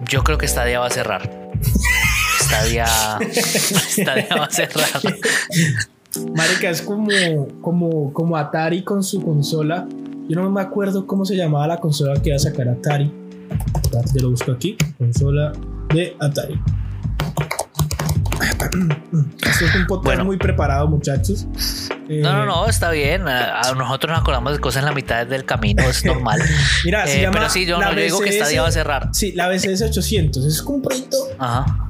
yo 0.08 0.22
creo 0.22 0.38
que 0.38 0.46
Stadia 0.46 0.80
va 0.80 0.86
a 0.86 0.90
cerrar. 0.90 1.30
Stadia, 2.40 2.86
Stadia 3.32 4.36
va 4.36 4.44
a 4.44 4.50
cerrar. 4.50 4.88
Marica, 6.34 6.70
es 6.70 6.82
como, 6.82 7.08
como, 7.60 8.12
como 8.12 8.36
Atari 8.36 8.82
con 8.82 9.02
su 9.02 9.22
consola. 9.22 9.86
Yo 10.28 10.40
no 10.40 10.48
me 10.50 10.60
acuerdo 10.60 11.06
cómo 11.06 11.24
se 11.24 11.36
llamaba 11.36 11.66
la 11.66 11.78
consola 11.78 12.20
que 12.20 12.30
iba 12.30 12.36
a 12.36 12.40
sacar 12.40 12.68
Atari. 12.68 13.12
Ya 13.92 14.22
lo 14.22 14.30
busco 14.30 14.52
aquí. 14.52 14.76
Consola 14.98 15.52
de 15.92 16.16
Atari. 16.20 16.60
Esto 18.70 19.64
es 19.64 19.74
un 19.74 19.86
podcast 19.86 20.22
muy 20.22 20.36
preparado, 20.36 20.86
muchachos. 20.86 21.46
no, 22.08 22.32
no, 22.32 22.46
no, 22.46 22.66
está 22.68 22.90
bien. 22.90 23.26
A 23.28 23.72
nosotros 23.76 24.12
nos 24.12 24.20
acordamos 24.20 24.52
de 24.52 24.58
cosas 24.58 24.82
en 24.82 24.86
la 24.86 24.94
mitad 24.94 25.26
del 25.26 25.44
camino, 25.44 25.82
es 25.82 26.04
normal. 26.04 26.40
Mira, 26.84 27.06
se 27.06 27.18
eh, 27.18 27.22
llama 27.22 27.38
pero 27.38 27.50
sí, 27.50 27.66
yo 27.66 27.78
no 27.78 27.92
digo 27.94 28.20
que 28.20 28.30
esta 28.30 28.48
día 28.48 28.62
va 28.62 28.68
a 28.68 28.72
cerrar. 28.72 29.08
Sí, 29.12 29.32
la 29.32 29.48
BCS 29.48 29.82
800. 29.82 30.44
Es 30.44 30.62
un 30.62 30.82
proyecto 30.82 31.16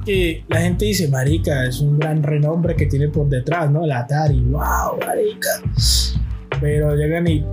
que 0.05 0.43
la 0.47 0.61
gente 0.61 0.85
dice, 0.85 1.07
marica, 1.07 1.65
es 1.65 1.79
un 1.79 1.99
gran 1.99 2.23
renombre 2.23 2.75
que 2.75 2.87
tiene 2.87 3.07
por 3.07 3.27
detrás, 3.29 3.69
¿no? 3.69 3.83
El 3.83 3.91
Atari. 3.91 4.39
Wow, 4.39 4.99
marica. 5.05 5.49
Pero 6.59 6.95
llegan 6.95 7.27
y 7.27 7.45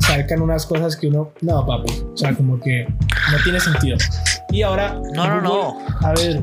sacan 0.00 0.42
unas 0.42 0.66
cosas 0.66 0.96
que 0.96 1.08
uno, 1.08 1.32
no, 1.40 1.66
papi. 1.66 1.92
O 2.12 2.16
sea, 2.16 2.34
como 2.34 2.60
que 2.60 2.86
no 2.86 3.38
tiene 3.42 3.60
sentido. 3.60 3.96
Y 4.50 4.62
ahora, 4.62 5.00
no, 5.14 5.26
no, 5.26 5.40
no. 5.40 5.78
A 6.00 6.12
ver, 6.12 6.42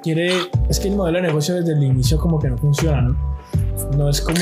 quiere. 0.00 0.32
Es 0.68 0.80
que 0.80 0.88
el 0.88 0.96
modelo 0.96 1.18
de 1.18 1.28
negocio 1.28 1.54
desde 1.54 1.72
el 1.72 1.82
inicio 1.82 2.18
como 2.18 2.38
que 2.38 2.48
no 2.48 2.58
funciona, 2.58 3.00
¿no? 3.02 3.38
No 3.96 4.10
es 4.10 4.20
como 4.20 4.38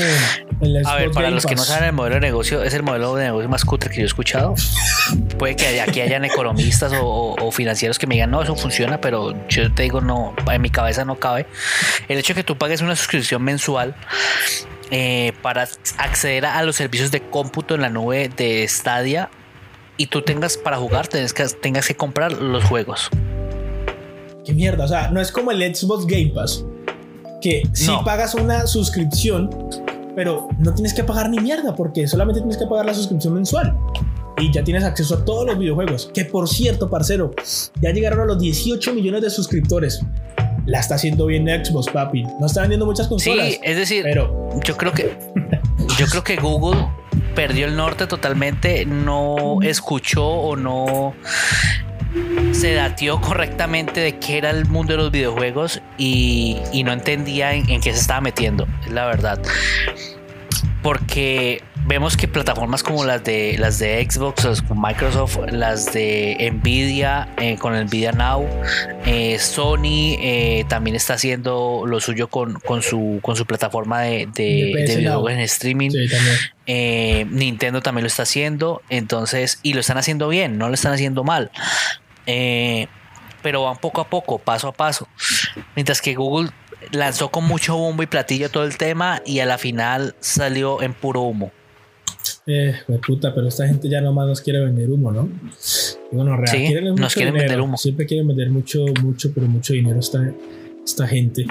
el 0.61 0.85
A 0.85 0.95
ver, 0.95 1.11
para 1.11 1.29
los 1.29 1.45
que 1.45 1.55
no 1.55 1.63
saben, 1.63 1.85
el 1.85 1.93
modelo 1.93 2.15
de 2.15 2.21
negocio 2.21 2.63
es 2.63 2.73
el 2.73 2.83
modelo 2.83 3.15
de 3.15 3.25
negocio 3.25 3.47
más 3.47 3.63
cutre 3.63 3.89
que 3.89 3.97
yo 3.97 4.01
he 4.03 4.05
escuchado. 4.05 4.55
Puede 5.37 5.55
que 5.55 5.79
aquí 5.79 6.01
hayan 6.01 6.25
economistas 6.25 6.91
o, 6.99 7.51
financieros 7.51 7.99
que 7.99 8.07
me 8.07 8.15
digan, 8.15 8.31
no, 8.31 8.41
eso 8.41 8.55
funciona, 8.55 8.99
pero 8.99 9.33
yo 9.47 9.73
te 9.73 9.83
digo, 9.83 10.01
no, 10.01 10.33
en 10.51 10.61
mi 10.61 10.69
cabeza 10.69 11.05
no 11.05 11.15
cabe. 11.15 11.45
El 12.07 12.17
hecho 12.17 12.33
de 12.33 12.41
que 12.41 12.43
tú 12.43 12.57
pagues 12.57 12.81
una 12.81 12.95
suscripción 12.95 13.43
mensual 13.43 13.95
eh, 14.91 15.33
para 15.41 15.67
acceder 15.97 16.45
a 16.45 16.61
los 16.63 16.75
servicios 16.75 17.11
de 17.11 17.21
cómputo 17.21 17.75
en 17.75 17.81
la 17.81 17.89
nube 17.89 18.29
de 18.35 18.67
Stadia 18.67 19.29
y 19.97 20.07
tú 20.07 20.23
tengas 20.23 20.57
para 20.57 20.77
jugar, 20.77 21.07
tengas 21.07 21.33
que, 21.33 21.45
tengas 21.45 21.87
que 21.87 21.95
comprar 21.95 22.31
los 22.33 22.63
juegos 22.63 23.09
qué 24.47 24.53
mierda. 24.53 24.85
O 24.85 24.87
sea, 24.87 25.11
no 25.11 25.21
es 25.21 25.31
como 25.31 25.51
el 25.51 25.75
Xbox 25.75 26.07
Game 26.07 26.31
Pass, 26.33 26.65
que 27.41 27.63
si 27.73 27.91
pagas 28.03 28.33
una 28.33 28.65
suscripción, 28.65 29.49
pero 30.15 30.47
no 30.57 30.73
tienes 30.73 30.93
que 30.93 31.03
pagar 31.03 31.29
ni 31.29 31.39
mierda, 31.39 31.75
porque 31.75 32.07
solamente 32.07 32.39
tienes 32.39 32.57
que 32.57 32.65
pagar 32.65 32.85
la 32.85 32.93
suscripción 32.93 33.33
mensual. 33.33 33.77
Y 34.39 34.51
ya 34.53 34.63
tienes 34.63 34.83
acceso 34.83 35.15
a 35.15 35.25
todos 35.25 35.45
los 35.47 35.57
videojuegos. 35.57 36.11
Que 36.13 36.23
por 36.23 36.47
cierto, 36.47 36.89
parcero, 36.89 37.33
ya 37.81 37.91
llegaron 37.91 38.21
a 38.21 38.25
los 38.25 38.39
18 38.39 38.93
millones 38.93 39.21
de 39.21 39.29
suscriptores. 39.29 39.99
La 40.65 40.79
está 40.79 40.95
haciendo 40.95 41.25
bien 41.25 41.47
Xbox, 41.47 41.89
papi. 41.89 42.23
No 42.39 42.45
está 42.45 42.61
vendiendo 42.61 42.85
muchas 42.85 43.07
consolas. 43.07 43.47
Sí, 43.47 43.59
es 43.63 43.77
decir, 43.77 44.03
pero 44.03 44.49
yo 44.63 44.77
creo 44.77 44.91
que 44.91 45.17
yo 45.97 46.05
creo 46.05 46.23
que 46.23 46.35
Google 46.35 46.87
perdió 47.35 47.65
el 47.65 47.75
norte 47.75 48.05
totalmente, 48.05 48.85
no 48.85 49.59
escuchó 49.63 50.25
o 50.25 50.55
no 50.55 51.15
se 52.51 52.73
datió 52.73 53.19
correctamente 53.21 53.99
de 53.99 54.17
qué 54.17 54.37
era 54.37 54.49
el 54.49 54.65
mundo 54.65 54.93
de 54.93 54.97
los 54.97 55.11
videojuegos 55.11 55.81
y, 55.97 56.57
no 56.85 56.93
entendía 56.93 57.53
en, 57.53 57.65
qué 57.65 57.93
se 57.93 57.99
estaba 57.99 58.21
metiendo, 58.21 58.67
es 58.85 58.91
la 58.91 59.05
verdad. 59.05 59.41
Porque 60.81 61.61
vemos 61.87 62.17
que 62.17 62.27
plataformas 62.27 62.83
como 62.83 63.05
las 63.05 63.23
de 63.23 63.55
las 63.57 63.79
de 63.79 64.05
Xbox, 64.07 64.61
con 64.67 64.81
Microsoft, 64.81 65.37
las 65.51 65.93
de 65.93 66.51
Nvidia 66.53 67.29
eh, 67.37 67.55
con 67.57 67.73
Nvidia 67.73 68.11
Now, 68.11 68.47
eh, 69.05 69.39
Sony 69.39 70.17
eh, 70.19 70.65
también 70.67 70.95
está 70.95 71.13
haciendo 71.13 71.85
lo 71.87 71.99
suyo 72.01 72.27
con, 72.27 72.59
con, 72.59 72.81
su 72.81 73.19
con 73.21 73.35
su 73.37 73.45
plataforma 73.45 74.01
de, 74.01 74.27
de, 74.33 74.73
videojuegos 74.97 75.31
en 75.31 75.39
streaming. 75.39 75.91
Nintendo 76.65 77.81
también 77.81 78.03
lo 78.03 78.07
está 78.07 78.23
haciendo, 78.23 78.81
entonces 78.89 79.59
y 79.63 79.73
lo 79.73 79.79
están 79.79 79.97
haciendo 79.97 80.27
bien, 80.27 80.57
no 80.57 80.67
lo 80.67 80.73
están 80.73 80.93
haciendo 80.93 81.23
mal. 81.23 81.51
pero 82.25 83.63
van 83.63 83.77
poco 83.77 84.01
a 84.01 84.09
poco, 84.09 84.39
paso 84.39 84.67
a 84.67 84.73
paso. 84.73 85.07
Mientras 85.75 86.01
que 86.01 86.15
Google 86.15 86.49
lanzó 86.91 87.29
con 87.29 87.45
mucho 87.45 87.77
bombo 87.77 88.03
y 88.03 88.07
platillo 88.07 88.51
todo 88.51 88.65
el 88.65 88.77
tema 88.77 89.21
y 89.25 89.39
a 89.39 89.45
la 89.45 89.57
final 89.57 90.15
salió 90.19 90.81
en 90.81 90.93
puro 90.93 91.21
humo. 91.21 91.51
Eh, 92.45 92.73
puta, 93.05 93.33
pero 93.33 93.47
esta 93.47 93.67
gente 93.67 93.89
ya 93.89 94.01
nomás 94.01 94.27
nos 94.27 94.41
quiere 94.41 94.59
vender 94.59 94.89
humo, 94.89 95.11
¿no? 95.11 95.29
bueno, 96.11 96.37
real, 96.37 96.57
quieren 96.57 96.95
nos 96.95 97.13
quieren 97.13 97.33
vender 97.33 97.59
humo. 97.61 97.77
Siempre 97.77 98.05
quieren 98.05 98.27
vender 98.27 98.49
mucho, 98.49 98.85
mucho, 99.01 99.31
pero 99.33 99.47
mucho 99.47 99.73
dinero 99.73 99.99
esta, 99.99 100.31
esta 100.83 101.07
gente. 101.07 101.45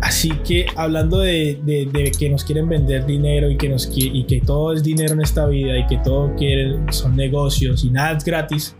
Así 0.00 0.30
que 0.46 0.66
hablando 0.76 1.20
de, 1.20 1.58
de, 1.64 2.12
que 2.18 2.28
nos 2.28 2.44
quieren 2.44 2.68
vender 2.68 3.06
dinero 3.06 3.50
y 3.50 3.56
que, 3.56 3.68
nos, 3.68 3.90
y 3.94 4.24
que 4.24 4.40
todo 4.40 4.72
es 4.72 4.82
dinero 4.82 5.14
en 5.14 5.22
esta 5.22 5.46
vida 5.46 5.78
y 5.78 5.86
que 5.86 5.98
todo 5.98 6.34
quieren, 6.36 6.92
son 6.92 7.16
negocios 7.16 7.84
y 7.84 7.90
nada 7.90 8.16
es 8.16 8.24
gratis. 8.24 8.74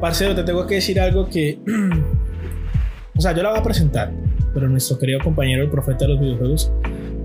Parcero, 0.00 0.34
te 0.34 0.44
tengo 0.44 0.66
que 0.66 0.76
decir 0.76 1.00
algo 1.00 1.28
que 1.28 1.58
O 3.16 3.20
sea, 3.20 3.32
yo 3.32 3.44
la 3.44 3.50
voy 3.50 3.60
a 3.60 3.62
presentar, 3.62 4.12
pero 4.52 4.68
nuestro 4.68 4.98
querido 4.98 5.20
compañero, 5.20 5.62
el 5.62 5.70
profeta 5.70 6.04
de 6.04 6.14
los 6.14 6.20
videojuegos, 6.20 6.72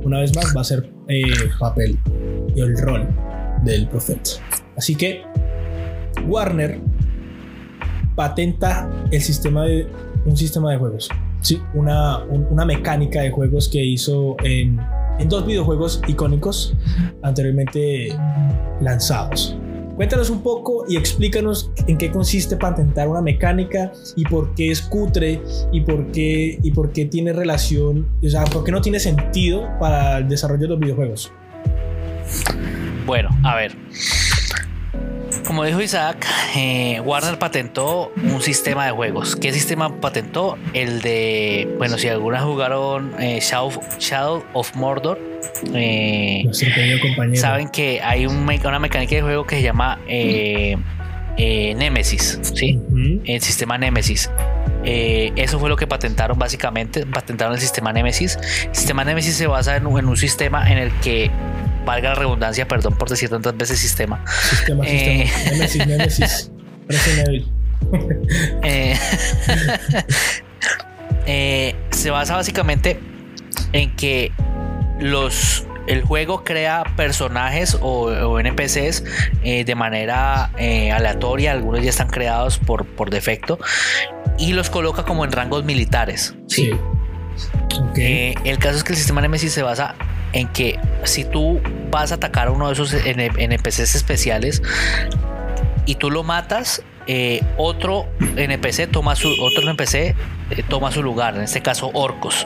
una 0.03 0.19
vez 0.19 0.35
más 0.35 0.55
va 0.55 0.61
a 0.61 0.63
ser 0.63 0.91
eh, 1.07 1.23
papel 1.59 1.97
y 2.55 2.61
el 2.61 2.77
rol 2.77 3.07
del 3.63 3.87
profeta. 3.87 4.31
Así 4.77 4.95
que 4.95 5.23
Warner 6.27 6.79
patenta 8.15 8.89
el 9.11 9.21
sistema 9.21 9.65
de 9.65 9.87
un 10.25 10.35
sistema 10.35 10.71
de 10.71 10.77
juegos, 10.77 11.09
sí, 11.41 11.61
una, 11.73 12.23
una 12.25 12.65
mecánica 12.65 13.21
de 13.21 13.31
juegos 13.31 13.69
que 13.69 13.83
hizo 13.83 14.35
en, 14.43 14.79
en 15.17 15.29
dos 15.29 15.45
videojuegos 15.45 16.01
icónicos 16.07 16.75
anteriormente 17.23 18.09
lanzados. 18.81 19.57
Cuéntanos 19.99 20.29
un 20.29 20.41
poco 20.41 20.85
y 20.87 20.95
explícanos 20.95 21.73
en 21.85 21.97
qué 21.97 22.09
consiste 22.09 22.55
patentar 22.55 23.09
una 23.09 23.21
mecánica 23.21 23.91
y 24.15 24.23
por 24.23 24.55
qué 24.55 24.71
es 24.71 24.81
cutre 24.81 25.41
y 25.73 25.81
por 25.81 26.09
qué, 26.13 26.57
y 26.63 26.71
por 26.71 26.93
qué 26.93 27.03
tiene 27.03 27.33
relación, 27.33 28.07
o 28.23 28.29
sea, 28.29 28.45
por 28.45 28.63
qué 28.63 28.71
no 28.71 28.79
tiene 28.79 29.01
sentido 29.01 29.67
para 29.77 30.19
el 30.19 30.29
desarrollo 30.29 30.61
de 30.61 30.67
los 30.69 30.79
videojuegos. 30.79 31.33
Bueno, 33.05 33.27
a 33.43 33.57
ver. 33.57 33.75
Como 35.49 35.63
dijo 35.63 35.81
Isaac, 35.81 36.27
eh, 36.55 37.01
Warner 37.03 37.39
patentó 37.39 38.13
un 38.15 38.39
sistema 38.39 38.85
de 38.85 38.91
juegos. 38.91 39.35
¿Qué 39.35 39.51
sistema 39.51 39.99
patentó? 39.99 40.59
El 40.75 41.01
de, 41.01 41.67
bueno, 41.79 41.97
si 41.97 42.07
algunas 42.07 42.43
jugaron 42.43 43.15
eh, 43.19 43.39
Shadow 43.41 44.43
of 44.53 44.75
Mordor, 44.75 45.19
eh, 45.73 46.43
saben 47.33 47.69
que 47.69 47.99
hay 47.99 48.27
una 48.27 48.77
mecánica 48.77 49.15
de 49.15 49.23
juego 49.23 49.47
que 49.47 49.55
se 49.55 49.63
llama 49.63 49.99
Nemesis, 51.35 52.39
¿sí? 52.53 52.79
El 53.25 53.41
sistema 53.41 53.79
Nemesis. 53.79 54.29
eso 54.83 55.59
fue 55.59 55.67
lo 55.67 55.77
que 55.77 55.87
patentaron 55.87 56.37
básicamente, 56.37 57.07
patentaron 57.07 57.55
el 57.55 57.59
sistema 57.59 57.91
Nemesis. 57.91 58.37
El 58.67 58.75
sistema 58.75 59.03
Nemesis 59.03 59.33
se 59.33 59.47
basa 59.47 59.77
en, 59.77 59.87
un 59.87 60.15
sistema 60.15 60.71
en 60.71 60.77
el 60.77 60.91
que, 60.99 61.31
valga 61.85 62.09
la 62.09 62.15
redundancia, 62.15 62.67
perdón 62.67 62.97
por 62.97 63.09
decir 63.09 63.29
tantas 63.29 63.55
veces 63.55 63.79
sistema. 63.79 64.23
Sistema, 64.49 64.83
sistema. 64.85 65.23
Nemesis, 65.51 65.87
Nemesis. 65.87 66.51
se 71.91 72.09
basa 72.09 72.35
básicamente 72.35 72.99
en 73.73 73.95
que 73.95 74.31
los 74.99 75.65
el 75.89 76.03
juego 76.03 76.43
crea 76.43 76.83
personajes 76.95 77.77
o, 77.81 78.39
NPCs 78.39 79.03
eh, 79.43 79.65
de 79.65 79.75
manera 79.75 80.51
eh, 80.57 80.91
aleatoria, 80.91 81.51
algunos 81.51 81.81
ya 81.81 81.89
están 81.89 82.09
creados 82.09 82.59
por, 82.59 82.85
por 82.85 83.09
defecto, 83.09 83.57
y 84.37 84.53
los 84.53 84.69
coloca 84.69 85.03
como 85.03 85.25
en 85.25 85.31
rangos 85.31 85.63
militares. 85.65 86.35
Sí. 86.47 86.71
Eh, 87.95 88.35
el 88.45 88.57
caso 88.57 88.77
es 88.77 88.83
que 88.83 88.93
el 88.93 88.97
sistema 88.97 89.21
Nemesis 89.21 89.53
se 89.53 89.63
basa 89.63 89.95
en 90.33 90.47
que 90.49 90.79
si 91.03 91.25
tú 91.25 91.59
vas 91.91 92.11
a 92.11 92.15
atacar 92.15 92.47
a 92.47 92.51
uno 92.51 92.67
de 92.67 92.73
esos 92.73 92.93
NPCs 92.93 93.95
especiales 93.95 94.61
y 95.85 95.95
tú 95.95 96.11
lo 96.11 96.23
matas, 96.23 96.83
otro 97.57 98.05
NPC 98.19 98.91
toma 98.91 99.15
su 99.15 99.29
otro 99.41 99.67
NPC 99.67 100.15
toma 100.69 100.91
su 100.91 101.01
lugar, 101.01 101.35
en 101.35 101.41
este 101.41 101.61
caso 101.61 101.89
orcos. 101.93 102.45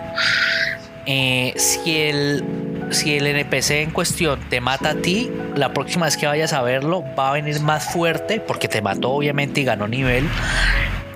Eh, 1.05 1.53
si, 1.57 1.97
el, 1.97 2.43
si 2.91 3.17
el 3.17 3.27
NPC 3.27 3.71
en 3.71 3.91
cuestión 3.91 4.39
te 4.49 4.61
mata 4.61 4.91
a 4.91 4.95
ti, 4.95 5.29
la 5.55 5.73
próxima 5.73 6.05
vez 6.05 6.15
que 6.15 6.27
vayas 6.27 6.53
a 6.53 6.61
verlo 6.61 7.03
va 7.17 7.31
a 7.31 7.33
venir 7.33 7.59
más 7.59 7.91
fuerte 7.91 8.39
porque 8.39 8.67
te 8.69 8.81
mató 8.81 9.11
obviamente 9.11 9.61
y 9.61 9.63
ganó 9.65 9.87
nivel. 9.87 10.27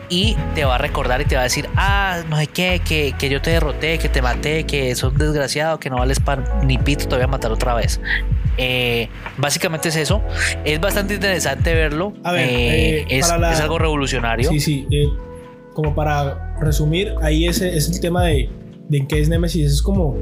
Y 0.10 0.36
te 0.56 0.64
va 0.64 0.76
a 0.76 0.78
recordar 0.78 1.22
y 1.22 1.26
te 1.26 1.36
va 1.36 1.42
a 1.42 1.44
decir, 1.44 1.68
ah, 1.76 2.24
no 2.30 2.38
sé 2.38 2.48
qué, 2.48 2.82
que, 2.86 3.14
que 3.18 3.30
yo 3.30 3.42
te 3.42 3.52
derroté, 3.52 3.98
que 4.00 4.08
te 4.08 4.22
maté, 4.22 4.64
que 4.66 4.96
sos 4.96 5.14
desgraciado, 5.18 5.80
que 5.80 5.90
no 5.90 5.98
vales 5.98 6.20
pan 6.20 6.46
ni 6.64 6.78
pito, 6.78 7.08
te 7.08 7.16
voy 7.16 7.24
a 7.24 7.28
matar 7.28 7.52
otra 7.52 7.74
vez. 7.74 8.00
Eh, 8.58 9.10
básicamente 9.38 9.90
es 9.90 9.96
eso. 9.96 10.22
Es 10.66 10.80
bastante 10.80 11.16
interesante 11.16 11.74
verlo. 11.74 12.14
A 12.24 12.32
ver, 12.32 12.50
eh, 12.50 13.06
es, 13.10 13.30
algo 13.30 13.78
revolucionario. 13.78 14.50
Sí, 14.50 14.60
sí. 14.60 14.88
como 15.74 15.94
para 15.94 16.56
resumir, 16.60 17.14
ahí 17.22 17.46
ese 17.46 17.76
es 17.76 17.90
el 17.90 18.00
tema 18.00 18.24
de 18.24 18.50
de 18.90 19.08
qué 19.08 19.20
es 19.20 19.30
Nemesis. 19.30 19.72
Es 19.72 19.82
como, 19.82 20.16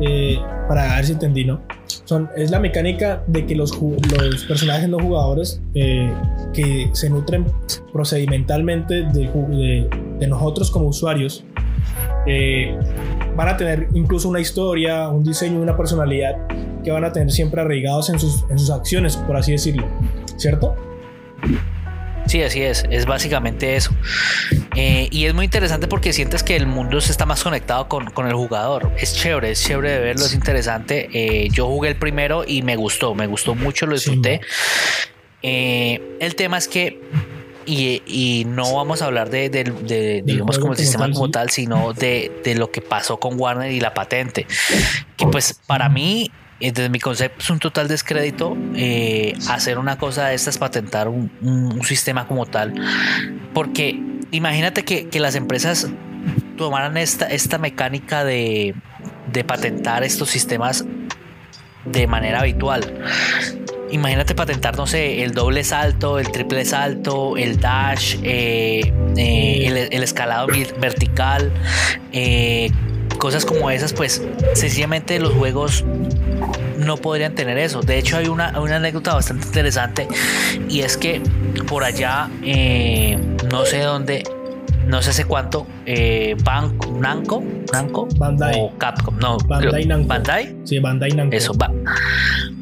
eh, 0.00 0.38
para 0.68 0.96
ver 0.96 1.06
si 1.06 1.12
entendí, 1.12 1.44
¿no? 1.44 1.60
Son, 2.04 2.28
es 2.36 2.50
la 2.50 2.60
mecánica 2.60 3.24
de 3.26 3.46
que 3.46 3.54
los, 3.54 3.72
los 3.80 4.44
personajes 4.44 4.88
no 4.88 4.98
jugadores 4.98 5.60
eh, 5.74 6.12
que 6.52 6.90
se 6.92 7.10
nutren 7.10 7.46
procedimentalmente 7.92 9.04
de, 9.04 9.88
de, 10.18 10.26
nosotros 10.26 10.70
como 10.70 10.86
usuarios 10.88 11.44
eh, 12.26 12.76
van 13.36 13.48
a 13.48 13.56
tener 13.56 13.88
incluso 13.94 14.28
una 14.28 14.40
historia, 14.40 15.08
un 15.08 15.24
diseño, 15.24 15.60
una 15.60 15.76
personalidad 15.76 16.36
que 16.82 16.90
van 16.90 17.04
a 17.04 17.12
tener 17.12 17.30
siempre 17.30 17.60
arraigados 17.60 18.10
en 18.10 18.18
sus, 18.18 18.44
en 18.50 18.58
sus 18.58 18.70
acciones, 18.70 19.16
por 19.16 19.36
así 19.36 19.52
decirlo, 19.52 19.86
¿cierto? 20.36 20.74
Sí, 22.26 22.42
así 22.42 22.62
es, 22.62 22.84
es 22.90 23.06
básicamente 23.06 23.76
eso. 23.76 23.92
Eh, 24.74 25.08
y 25.10 25.26
es 25.26 25.34
muy 25.34 25.44
interesante 25.44 25.86
porque 25.86 26.12
sientes 26.12 26.42
que 26.42 26.56
el 26.56 26.66
mundo 26.66 27.00
se 27.00 27.12
está 27.12 27.24
más 27.24 27.42
conectado 27.42 27.88
con, 27.88 28.26
el 28.26 28.34
jugador. 28.34 28.92
Es 28.98 29.14
chévere, 29.14 29.52
es 29.52 29.62
chévere 29.62 29.92
de 29.92 30.00
verlo, 30.00 30.24
es 30.24 30.34
interesante. 30.34 31.08
Eh, 31.12 31.48
yo 31.50 31.66
jugué 31.66 31.90
el 31.90 31.96
primero 31.96 32.44
y 32.46 32.62
me 32.62 32.76
gustó, 32.76 33.14
me 33.14 33.26
gustó 33.26 33.54
mucho, 33.54 33.86
lo 33.86 33.94
disfruté. 33.94 34.40
Eh, 35.42 36.16
el 36.20 36.34
tema 36.34 36.58
es 36.58 36.66
que 36.68 37.00
y, 37.66 38.44
no 38.46 38.74
vamos 38.74 39.02
a 39.02 39.06
hablar 39.06 39.30
de, 39.30 40.22
digamos 40.24 40.58
como 40.58 40.72
el 40.72 40.78
sistema 40.78 41.10
como 41.10 41.30
tal, 41.30 41.50
sino 41.50 41.92
de, 41.92 42.32
de, 42.44 42.54
lo 42.54 42.70
que 42.70 42.80
pasó 42.80 43.18
con 43.18 43.38
Warner 43.38 43.72
y 43.72 43.80
la 43.80 43.92
patente. 43.92 44.46
Que 45.16 45.26
pues 45.26 45.60
para 45.66 45.88
mí 45.88 46.30
desde 46.60 46.88
mi 46.88 46.98
concepto 46.98 47.40
es 47.40 47.50
un 47.50 47.58
total 47.58 47.88
descrédito 47.88 48.56
eh, 48.74 49.34
hacer 49.48 49.78
una 49.78 49.98
cosa 49.98 50.28
de 50.28 50.34
estas, 50.34 50.58
patentar 50.58 51.08
un, 51.08 51.80
sistema 51.84 52.26
como 52.26 52.46
tal. 52.46 52.74
Porque 53.52 54.00
imagínate 54.30 54.84
que, 54.84 55.08
las 55.20 55.34
empresas 55.34 55.88
tomaran 56.56 56.96
esta, 56.96 57.26
esta 57.26 57.58
mecánica 57.58 58.24
de, 58.24 58.74
patentar 59.46 60.02
estos 60.02 60.30
sistemas 60.30 60.84
de 61.84 62.06
manera 62.06 62.40
habitual. 62.40 63.04
Imagínate 63.90 64.34
patentar, 64.34 64.76
no 64.76 64.86
sé, 64.86 65.22
el 65.22 65.32
doble 65.32 65.62
salto, 65.62 66.18
el 66.18 66.32
triple 66.32 66.64
salto, 66.64 67.36
el 67.36 67.60
dash, 67.60 68.16
eh, 68.24 68.92
eh, 69.16 69.66
el, 69.66 69.76
el, 69.92 70.02
escalado 70.02 70.48
vertical, 70.80 71.52
cosas 73.16 73.44
como 73.44 73.70
esas, 73.70 73.92
pues 73.92 74.22
sencillamente 74.54 75.18
los 75.18 75.32
juegos 75.32 75.84
no 76.78 76.96
podrían 76.96 77.34
tener 77.34 77.58
eso. 77.58 77.80
De 77.80 77.98
hecho, 77.98 78.16
hay 78.16 78.28
una, 78.28 78.58
una 78.60 78.76
anécdota 78.76 79.14
bastante 79.14 79.46
interesante 79.46 80.08
y 80.68 80.80
es 80.80 80.96
que 80.96 81.20
por 81.68 81.84
allá, 81.84 82.30
eh, 82.42 83.18
no 83.50 83.64
sé 83.64 83.80
dónde, 83.80 84.22
no 84.86 85.02
sé 85.02 85.10
hace 85.10 85.24
cuánto, 85.24 85.66
eh, 85.84 86.36
Namco, 86.44 87.42
Namco 87.72 88.08
Bandai. 88.18 88.54
o 88.58 88.76
Capcom, 88.78 89.18
no, 89.18 89.36
Bandai 89.46 89.84
Namco. 89.84 90.08
Bandai. 90.08 90.56
Sí, 90.64 90.78
Bandai 90.78 91.10
Namco. 91.10 91.36
Eso, 91.36 91.52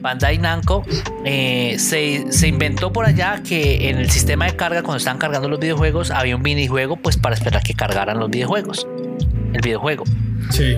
Bandai 0.00 0.38
Namco 0.38 0.84
eh, 1.24 1.76
se, 1.78 2.32
se, 2.32 2.48
inventó 2.48 2.92
por 2.92 3.06
allá 3.06 3.42
que 3.42 3.88
en 3.88 3.98
el 3.98 4.10
sistema 4.10 4.46
de 4.46 4.56
carga, 4.56 4.82
cuando 4.82 4.98
estaban 4.98 5.18
cargando 5.18 5.48
los 5.48 5.60
videojuegos, 5.60 6.10
había 6.10 6.36
un 6.36 6.42
minijuego 6.42 6.96
pues 6.96 7.16
para 7.16 7.34
esperar 7.34 7.62
que 7.62 7.74
cargaran 7.74 8.18
los 8.18 8.30
videojuegos, 8.30 8.86
el 9.52 9.60
videojuego. 9.60 10.04
Sí. 10.50 10.76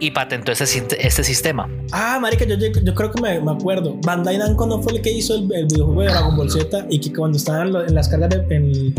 y 0.00 0.10
patentó 0.10 0.52
este, 0.52 1.06
este 1.06 1.24
sistema. 1.24 1.68
Ah, 1.92 2.18
marica, 2.20 2.44
yo, 2.44 2.56
yo, 2.56 2.94
creo 2.94 3.10
que 3.10 3.20
me, 3.20 3.40
me, 3.40 3.52
acuerdo. 3.52 3.96
Bandai 4.04 4.38
Namco 4.38 4.66
no 4.66 4.82
fue 4.82 4.94
el 4.94 5.02
que 5.02 5.12
hizo 5.12 5.34
el, 5.34 5.46
videojuego 5.46 6.02
de 6.02 6.08
Dragon 6.08 6.36
Ball 6.36 6.50
Z 6.50 6.86
y 6.90 7.00
que 7.00 7.12
cuando 7.12 7.38
estaban 7.38 7.68
en 7.68 7.94
las 7.94 8.08
cargas 8.08 8.30
de, 8.30 8.92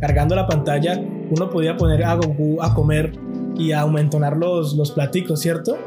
cargando 0.00 0.34
la 0.34 0.46
pantalla, 0.46 1.00
uno 1.30 1.48
podía 1.48 1.76
poner 1.76 2.04
a 2.04 2.14
Goku 2.14 2.60
a 2.60 2.74
comer 2.74 3.12
y 3.56 3.72
a 3.72 3.80
aumentar 3.80 4.36
los, 4.36 4.74
los 4.74 4.90
platicos, 4.90 5.40
¿cierto? 5.40 5.78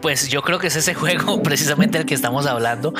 Pues 0.00 0.28
yo 0.28 0.42
creo 0.42 0.58
que 0.58 0.68
es 0.68 0.76
ese 0.76 0.94
juego 0.94 1.42
precisamente 1.42 1.98
el 1.98 2.06
que 2.06 2.14
estamos 2.14 2.46
hablando. 2.46 2.94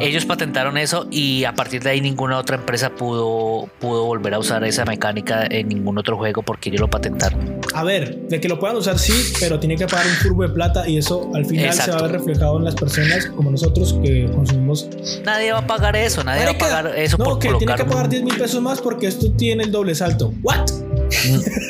Ellos 0.00 0.24
patentaron 0.24 0.78
eso 0.78 1.06
y 1.10 1.44
a 1.44 1.54
partir 1.54 1.82
de 1.82 1.90
ahí 1.90 2.00
ninguna 2.00 2.38
otra 2.38 2.56
empresa 2.56 2.90
pudo, 2.90 3.68
pudo 3.78 4.04
volver 4.04 4.34
a 4.34 4.38
usar 4.38 4.64
esa 4.64 4.84
mecánica 4.84 5.46
en 5.48 5.68
ningún 5.68 5.98
otro 5.98 6.16
juego 6.16 6.42
porque 6.42 6.70
ellos 6.70 6.80
lo 6.80 6.88
patentaron. 6.88 7.49
A 7.74 7.84
ver, 7.84 8.16
de 8.28 8.40
que 8.40 8.48
lo 8.48 8.58
puedan 8.58 8.76
usar 8.76 8.98
sí, 8.98 9.32
pero 9.38 9.60
tiene 9.60 9.76
que 9.76 9.86
pagar 9.86 10.06
un 10.06 10.28
curvo 10.28 10.42
de 10.42 10.48
plata 10.48 10.88
y 10.88 10.98
eso 10.98 11.30
al 11.34 11.46
final 11.46 11.72
se 11.72 11.90
va 11.90 11.98
a 11.98 12.02
ver 12.02 12.12
reflejado 12.12 12.58
en 12.58 12.64
las 12.64 12.74
personas 12.74 13.26
como 13.26 13.50
nosotros 13.50 13.96
que 14.02 14.28
consumimos. 14.34 14.88
Nadie 15.24 15.52
va 15.52 15.60
a 15.60 15.66
pagar 15.66 15.94
eso, 15.96 16.24
nadie 16.24 16.44
va 16.44 16.50
a 16.50 16.58
pagar 16.58 16.92
eso 16.96 17.16
no, 17.16 17.38
que 17.38 17.52
tiene 17.54 17.74
que 17.74 17.84
pagar 17.84 18.08
10 18.08 18.22
mil 18.24 18.36
pesos 18.36 18.60
más 18.60 18.80
porque 18.80 19.06
esto 19.06 19.30
tiene 19.32 19.64
el 19.64 19.70
doble 19.70 19.94
salto. 19.94 20.32
¿What? 20.42 20.68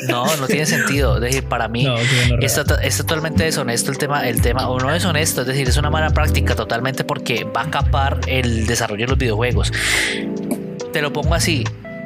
No, 0.07 0.35
no 0.37 0.47
tiene 0.47 0.65
sentido. 0.65 1.15
Es 1.15 1.21
decir, 1.21 1.43
para 1.43 1.67
mí 1.67 1.87
es, 2.41 2.97
totalmente 2.97 3.43
deshonesto 3.43 3.91
el 3.91 3.97
tema, 3.97 4.27
el 4.27 4.41
tema, 4.41 4.69
o 4.69 4.79
no 4.79 4.93
es 4.93 5.05
honesto, 5.05 5.41
es 5.41 5.47
decir, 5.47 5.69
es 5.69 5.77
una 5.77 5.89
mala 5.89 6.09
práctica 6.11 6.55
totalmente 6.55 7.03
porque 7.03 7.43
va 7.43 7.63
a 7.63 7.71
capar 7.71 8.21
el 8.27 8.65
desarrollo 8.65 9.05
de 9.05 9.09
los 9.09 9.17
videojuegos. 9.17 9.71
Te 10.91 11.01
lo 11.01 11.13
pongo 11.13 11.35
así. 11.35 11.63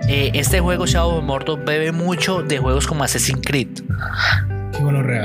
Eh, 0.08 0.32
este 0.34 0.60
juego 0.60 0.86
Shadow 0.86 1.18
of 1.18 1.24
Mordor 1.24 1.64
bebe 1.66 1.92
mucho 1.92 2.44
de 2.44 2.60
juegos 2.60 2.88
como 2.88 3.04
Assassin's 3.04 3.42
Creed. 3.46 3.70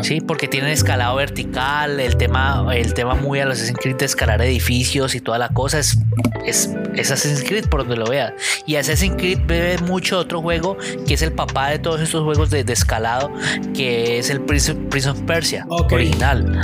Sí, 0.03 0.21
porque 0.21 0.49
tienen 0.49 0.71
escalado 0.71 1.17
vertical, 1.17 1.99
el 2.01 2.17
tema, 2.17 2.65
el 2.73 2.95
tema 2.95 3.15
muy 3.15 3.41
a 3.41 3.45
los 3.45 3.59
Assassin's 3.59 3.79
Creed 3.81 3.97
de 3.97 4.07
escalar 4.07 4.41
edificios 4.43 5.15
y 5.15 5.21
toda 5.21 5.39
la 5.39 5.49
cosa 5.49 5.81
es, 5.81 5.99
es, 6.47 6.71
Assassin's 7.11 7.43
Creed 7.43 7.67
por 7.67 7.81
donde 7.81 7.97
lo 7.97 8.07
veas. 8.07 8.33
Y 8.67 8.77
Assassin's 8.77 9.17
Creed 9.17 9.41
bebe 9.47 9.79
mucho 9.79 10.19
otro 10.19 10.41
juego 10.41 10.77
que 11.07 11.15
es 11.15 11.23
el 11.23 11.33
papá 11.33 11.71
de 11.71 11.79
todos 11.79 12.01
estos 12.01 12.23
juegos 12.25 12.51
de, 12.51 12.61
escalado, 12.61 13.31
que 13.75 14.19
es 14.19 14.31
el 14.31 14.41
Prince, 14.41 14.73
of 14.73 15.21
Persia 15.23 15.67
original. 15.69 16.61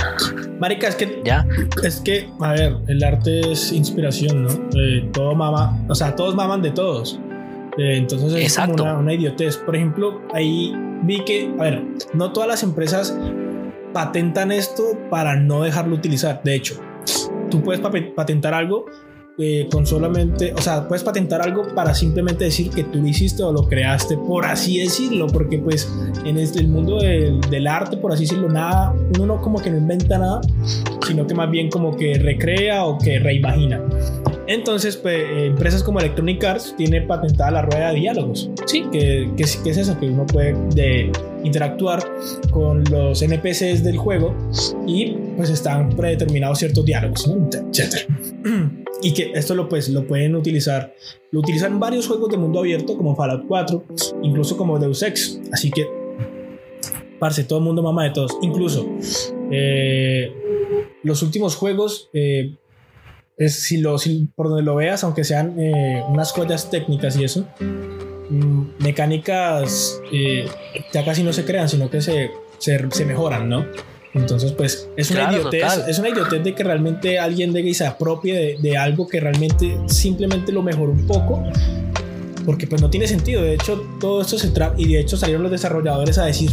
Marica, 0.59 0.87
es 0.87 0.95
que, 0.95 1.21
¿Ya? 1.23 1.45
es 1.83 1.97
que, 1.97 2.29
a 2.39 2.53
ver, 2.53 2.77
el 2.87 3.03
arte 3.03 3.51
es 3.51 3.71
inspiración, 3.71 4.43
¿no? 4.43 4.49
Eh, 4.75 5.09
todo 5.11 5.35
mama, 5.35 5.77
o 5.87 5.93
sea, 5.93 6.15
todos 6.15 6.35
maman 6.35 6.61
de 6.61 6.71
todos. 6.71 7.19
Eh, 7.77 7.97
entonces 7.97 8.33
es 8.33 8.57
como 8.57 8.73
una, 8.73 8.97
una 8.97 9.13
idiotez. 9.13 9.57
Por 9.57 9.75
ejemplo, 9.75 10.21
ahí 10.33 10.73
vi 11.03 11.23
que, 11.23 11.53
a 11.59 11.63
ver, 11.63 11.83
no 12.13 12.31
todas 12.33 12.49
las 12.49 12.63
empresas 12.63 13.17
patentan 13.93 14.51
esto 14.51 14.83
para 15.09 15.35
no 15.35 15.63
dejarlo 15.63 15.95
utilizar. 15.95 16.41
De 16.43 16.55
hecho, 16.55 16.79
tú 17.49 17.61
puedes 17.61 17.81
patentar 18.15 18.53
algo 18.53 18.85
eh, 19.39 19.67
con 19.71 19.85
solamente, 19.85 20.51
o 20.55 20.61
sea, 20.61 20.87
puedes 20.87 21.03
patentar 21.03 21.43
algo 21.43 21.63
para 21.75 21.93
simplemente 21.93 22.45
decir 22.45 22.71
que 22.71 22.83
tú 22.83 22.99
lo 22.99 23.07
hiciste 23.07 23.43
o 23.43 23.51
lo 23.51 23.67
creaste, 23.67 24.17
por 24.17 24.45
así 24.45 24.79
decirlo, 24.79 25.27
porque 25.27 25.59
pues 25.59 25.87
en 26.25 26.39
este, 26.39 26.59
el 26.59 26.69
mundo 26.69 26.97
del, 26.97 27.39
del, 27.41 27.67
arte, 27.67 27.97
por 27.97 28.11
así 28.11 28.23
decirlo, 28.23 28.49
nada, 28.49 28.95
uno 29.15 29.27
no 29.27 29.41
como 29.41 29.61
que 29.61 29.69
no 29.69 29.77
inventa 29.77 30.17
nada, 30.17 30.41
sino 31.05 31.27
que 31.27 31.35
más 31.35 31.51
bien 31.51 31.69
como 31.69 31.95
que 31.95 32.17
recrea 32.17 32.83
o 32.85 32.97
que 32.97 33.19
reimagina. 33.19 33.79
Entonces, 34.47 34.95
pues, 34.95 35.23
empresas 35.45 35.83
como 35.83 35.99
Electronic 35.99 36.43
Arts 36.43 36.73
tiene 36.77 37.01
patentada 37.01 37.51
la 37.51 37.61
rueda 37.63 37.89
de 37.89 37.99
diálogos. 37.99 38.49
Sí, 38.65 38.85
que, 38.91 39.29
que, 39.35 39.43
es 39.43 39.77
eso, 39.77 39.99
que 39.99 40.07
uno 40.07 40.25
puede 40.25 40.53
de, 40.73 41.11
interactuar 41.43 42.03
con 42.51 42.83
los 42.85 43.21
NPCs 43.21 43.83
del 43.83 43.97
juego 43.97 44.35
y 44.85 45.11
pues 45.35 45.49
están 45.49 45.89
predeterminados 45.89 46.59
ciertos 46.59 46.85
diálogos, 46.85 47.27
¿no? 47.27 47.49
etcétera. 47.69 48.05
Y 49.03 49.13
que 49.13 49.31
esto 49.35 49.53
lo, 49.53 49.69
pues, 49.69 49.89
lo 49.89 50.07
pueden 50.07 50.35
utilizar, 50.35 50.95
lo 51.29 51.41
utilizan 51.41 51.79
varios 51.79 52.07
juegos 52.07 52.29
de 52.31 52.37
mundo 52.37 52.61
abierto 52.61 52.97
como 52.97 53.15
Fallout 53.15 53.45
4, 53.47 53.83
incluso 54.23 54.57
como 54.57 54.79
Deus 54.79 55.03
Ex. 55.03 55.39
Así 55.53 55.69
que, 55.69 55.87
parce, 57.19 57.43
todo 57.43 57.59
el 57.59 57.65
mundo 57.65 57.83
mama 57.83 58.05
de 58.05 58.09
todos. 58.09 58.35
Incluso 58.41 58.89
eh, 59.51 60.33
los 61.03 61.21
últimos 61.21 61.55
juegos... 61.55 62.09
Eh, 62.11 62.55
es, 63.37 63.63
si 63.63 63.77
lo, 63.77 63.97
si, 63.97 64.29
por 64.35 64.49
donde 64.49 64.63
lo 64.63 64.75
veas, 64.75 65.03
aunque 65.03 65.23
sean 65.23 65.59
eh, 65.59 66.03
unas 66.09 66.31
joyas 66.31 66.69
técnicas 66.69 67.15
y 67.17 67.23
eso, 67.23 67.47
mm, 68.29 68.83
mecánicas 68.83 70.01
eh, 70.11 70.47
ya 70.91 71.05
casi 71.05 71.23
no 71.23 71.31
se 71.31 71.45
crean, 71.45 71.69
sino 71.69 71.89
que 71.89 72.01
se, 72.01 72.31
se, 72.57 72.89
se 72.91 73.05
mejoran, 73.05 73.47
¿no? 73.47 73.65
Entonces, 74.13 74.51
pues 74.53 74.89
es 74.97 75.11
una 75.11 75.31
idiotez, 75.31 75.63
es 75.87 75.99
una 75.99 76.09
idiotez 76.09 76.43
de 76.43 76.55
que 76.55 76.63
realmente 76.63 77.19
alguien 77.19 77.53
de 77.53 77.61
y 77.61 77.73
se 77.73 77.85
apropie 77.85 78.33
de, 78.33 78.57
de, 78.59 78.77
algo 78.77 79.07
que 79.07 79.19
realmente 79.19 79.77
simplemente 79.85 80.51
lo 80.51 80.63
mejoró 80.63 80.91
un 80.91 81.05
poco 81.05 81.43
porque 82.47 82.65
pues 82.65 82.81
no 82.81 82.89
tiene 82.89 83.07
sentido. 83.07 83.43
De 83.43 83.55
hecho, 83.55 83.85
todo 83.99 84.21
esto 84.21 84.39
se 84.39 84.47
trata, 84.51 84.73
y 84.77 84.87
de 84.87 85.01
hecho 85.01 85.17
salieron 85.17 85.43
los 85.43 85.51
desarrolladores 85.51 86.17
a 86.17 86.25
decir, 86.25 86.49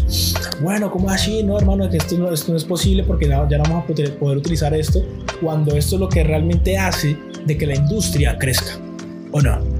bueno, 0.61 0.90
¿cómo 0.90 1.09
así? 1.09 1.45
No, 1.45 1.57
hermano, 1.57 1.88
que 1.88 1.99
esto 1.99 2.18
no, 2.18 2.32
es 2.32 2.64
posible 2.64 3.05
porque 3.05 3.28
ya, 3.28 3.45
no 3.45 3.62
vamos 3.62 3.84
a 3.84 4.18
poder 4.18 4.36
utilizar 4.36 4.74
esto, 4.74 5.05
cuando 5.40 5.76
esto 5.76 5.95
es 5.95 6.01
lo 6.01 6.09
que 6.09 6.24
realmente 6.24 6.76
hace 6.76 7.16
de 7.47 7.57
que 7.57 7.68
la 7.68 7.76
industria 7.76 8.36
crezca, 8.36 8.76
¿o 9.30 9.40
no? 9.40 9.74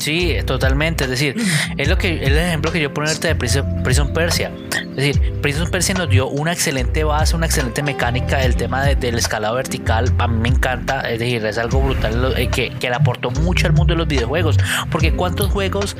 Sí, 0.00 0.34
totalmente. 0.46 1.04
Es 1.04 1.10
decir, 1.10 1.36
es 1.76 1.88
lo 1.88 1.98
que 1.98 2.24
el 2.24 2.36
ejemplo 2.36 2.72
que 2.72 2.80
yo 2.80 2.92
ponerte 2.92 3.28
de 3.28 3.34
Prison, 3.34 4.12
Persia. 4.14 4.50
Es 4.72 4.96
decir, 4.96 5.34
Prison 5.42 5.70
Persia 5.70 5.94
nos 5.94 6.08
dio 6.08 6.26
una 6.26 6.54
excelente 6.54 7.04
base, 7.04 7.36
una 7.36 7.44
excelente 7.46 7.82
mecánica 7.82 8.38
del 8.38 8.56
tema 8.56 8.82
del 8.82 9.18
escalado 9.18 9.56
vertical. 9.56 10.10
A 10.18 10.26
mí 10.26 10.38
me 10.40 10.48
encanta. 10.48 11.02
Es 11.02 11.18
decir, 11.18 11.44
es 11.44 11.58
algo 11.58 11.82
brutal 11.82 12.32
eh, 12.38 12.48
que, 12.48 12.70
que 12.70 12.88
le 12.88 12.96
aportó 12.96 13.30
mucho 13.30 13.66
al 13.66 13.74
mundo 13.74 13.92
de 13.92 13.98
los 13.98 14.08
videojuegos. 14.08 14.56
Porque 14.90 15.12
cuántos 15.12 15.50
juegos 15.50 15.96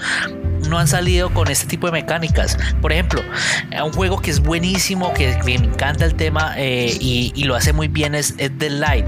no 0.71 0.79
han 0.79 0.89
salido 0.89 1.29
con 1.35 1.51
este 1.51 1.67
tipo 1.67 1.87
de 1.87 1.93
mecánicas. 1.93 2.57
Por 2.81 2.93
ejemplo, 2.93 3.23
un 3.85 3.93
juego 3.93 4.23
que 4.23 4.31
es 4.31 4.41
buenísimo, 4.41 5.13
que, 5.13 5.37
me 5.45 5.55
encanta 5.57 6.07
el 6.07 6.15
tema 6.15 6.55
eh, 6.57 6.97
y, 6.99 7.45
lo 7.45 7.55
hace 7.55 7.75
muy 7.75 7.89
bien 7.89 8.15
es, 8.15 8.35
The 8.37 8.71
Light. 8.71 9.07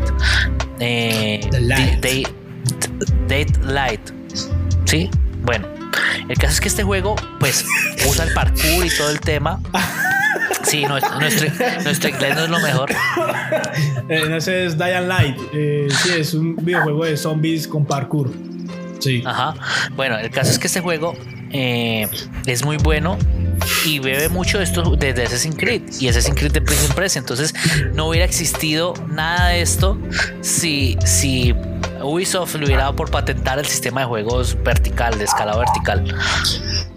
Eh, 0.80 1.40
The 1.50 1.60
Light. 1.60 3.56
Light. 3.64 4.21
Sí, 4.92 5.08
bueno. 5.40 5.66
El 6.28 6.36
caso 6.36 6.52
es 6.52 6.60
que 6.60 6.68
este 6.68 6.82
juego, 6.82 7.16
pues, 7.40 7.64
usa 8.10 8.26
el 8.26 8.34
parkour 8.34 8.84
y 8.84 8.90
todo 8.94 9.08
el 9.08 9.20
tema. 9.20 9.58
Sí, 10.64 10.84
nuestro, 10.84 11.18
nuestro, 11.18 12.08
inglés 12.10 12.36
no 12.36 12.44
es 12.44 12.50
lo 12.50 12.60
mejor. 12.60 12.90
Eh, 14.10 14.24
no 14.28 14.38
sé, 14.38 14.66
es 14.66 14.76
Dying 14.76 15.08
Light. 15.08 15.38
Eh, 15.54 15.88
sí, 15.90 16.10
es 16.18 16.34
un 16.34 16.56
videojuego 16.56 17.06
de 17.06 17.16
zombies 17.16 17.66
con 17.66 17.86
parkour. 17.86 18.30
Sí. 18.98 19.22
Ajá. 19.24 19.54
Bueno, 19.96 20.18
el 20.18 20.30
caso 20.30 20.50
es 20.50 20.58
que 20.58 20.66
este 20.66 20.80
juego 20.80 21.14
eh, 21.52 22.06
es 22.44 22.62
muy 22.62 22.76
bueno 22.76 23.16
y 23.84 23.98
bebe 23.98 24.28
mucho 24.28 24.58
de 24.58 24.64
esto 24.64 24.96
desde 24.96 25.24
Assassin's 25.24 25.56
Creed 25.56 25.82
y 26.00 26.08
Assassin's 26.08 26.38
Creed 26.38 26.52
de 26.52 26.60
Prison 26.60 26.94
Press. 26.94 27.16
Entonces, 27.16 27.54
no 27.94 28.08
hubiera 28.08 28.24
existido 28.24 28.94
nada 29.08 29.48
de 29.48 29.62
esto 29.62 29.98
si, 30.40 30.96
si 31.04 31.54
Ubisoft 32.02 32.54
le 32.56 32.66
hubiera 32.66 32.82
dado 32.82 32.96
por 32.96 33.10
patentar 33.10 33.58
el 33.58 33.66
sistema 33.66 34.02
de 34.02 34.06
juegos 34.06 34.56
vertical, 34.62 35.18
de 35.18 35.24
escala 35.24 35.56
vertical. 35.56 36.04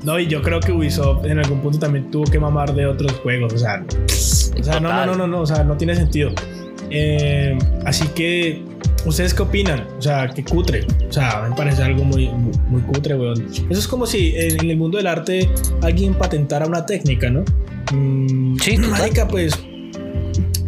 No, 0.03 0.19
y 0.19 0.27
yo 0.27 0.41
creo 0.41 0.59
que 0.59 0.71
Ubisoft 0.71 1.25
en 1.25 1.39
algún 1.39 1.61
punto 1.61 1.79
también 1.79 2.11
tuvo 2.11 2.25
que 2.25 2.39
mamar 2.39 2.73
de 2.73 2.85
otros 2.85 3.11
juegos. 3.23 3.53
O 3.53 3.57
sea, 3.57 3.83
o 4.59 4.63
sea 4.63 4.79
no, 4.79 4.93
no, 4.93 5.05
no, 5.05 5.15
no, 5.15 5.27
no, 5.27 5.41
o 5.41 5.45
sea, 5.45 5.63
no 5.63 5.75
tiene 5.77 5.95
sentido. 5.95 6.31
Eh, 6.89 7.57
así 7.85 8.07
que, 8.09 8.63
¿ustedes 9.05 9.33
qué 9.33 9.43
opinan? 9.43 9.87
O 9.97 10.01
sea, 10.01 10.27
que 10.27 10.43
cutre. 10.43 10.85
O 11.07 11.13
sea, 11.13 11.45
me 11.47 11.55
parece 11.55 11.83
algo 11.83 12.03
muy, 12.03 12.27
muy, 12.29 12.81
cutre, 12.81 13.15
weón. 13.15 13.47
Eso 13.51 13.79
es 13.79 13.87
como 13.87 14.05
si 14.05 14.33
en 14.35 14.69
el 14.69 14.77
mundo 14.77 14.97
del 14.97 15.07
arte 15.07 15.49
alguien 15.81 16.13
patentara 16.13 16.65
una 16.65 16.85
técnica, 16.85 17.29
¿no? 17.29 17.43
Mm, 17.93 18.57
sí, 18.59 18.77
marica, 18.77 19.27
pues 19.27 19.57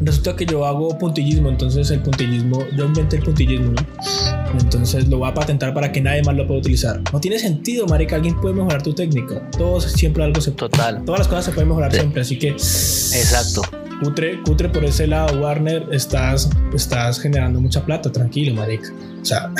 resulta 0.02 0.36
que 0.36 0.46
yo 0.46 0.66
hago 0.66 0.98
puntillismo, 0.98 1.50
entonces 1.50 1.90
el 1.92 2.02
puntillismo, 2.02 2.66
yo 2.76 2.86
inventé 2.86 3.18
el 3.18 3.24
puntillismo, 3.24 3.72
¿no? 3.72 4.60
Entonces 4.60 5.08
lo 5.08 5.20
voy 5.20 5.30
a 5.30 5.34
patentar 5.34 5.74
para 5.74 5.92
que 5.92 6.02
nadie 6.02 6.24
más 6.24 6.36
lo 6.36 6.48
pueda 6.48 6.60
utilizar. 6.60 7.02
No 7.12 7.20
tiene 7.20 7.38
sentido, 7.40 7.86
marica, 7.86 8.16
alguien 8.16 8.40
puede 8.40 8.56
mejorar 8.56 8.82
tu 8.82 8.94
técnica. 8.94 9.50
Todos 9.52 9.84
siempre 9.84 10.24
algo 10.24 10.40
se 10.42 10.52
Total. 10.52 11.04
Todas 11.06 11.20
las 11.20 11.28
cosas 11.28 11.46
se 11.46 11.52
pueden 11.52 11.68
mejorar 11.70 11.94
siempre, 11.94 12.22
así 12.22 12.40
que 12.40 12.50
Exacto. 12.50 13.62
Cutre, 14.00 14.42
cutre 14.44 14.70
por 14.70 14.86
ese 14.86 15.08
lado, 15.08 15.40
Warner, 15.40 15.88
estás, 15.92 16.50
estás 16.74 17.20
generando 17.20 17.60
mucha 17.60 17.84
plata, 17.84 18.12
tranquilo, 18.12 18.54
marica. 18.54 18.90
O 19.22 19.26
sea. 19.26 19.52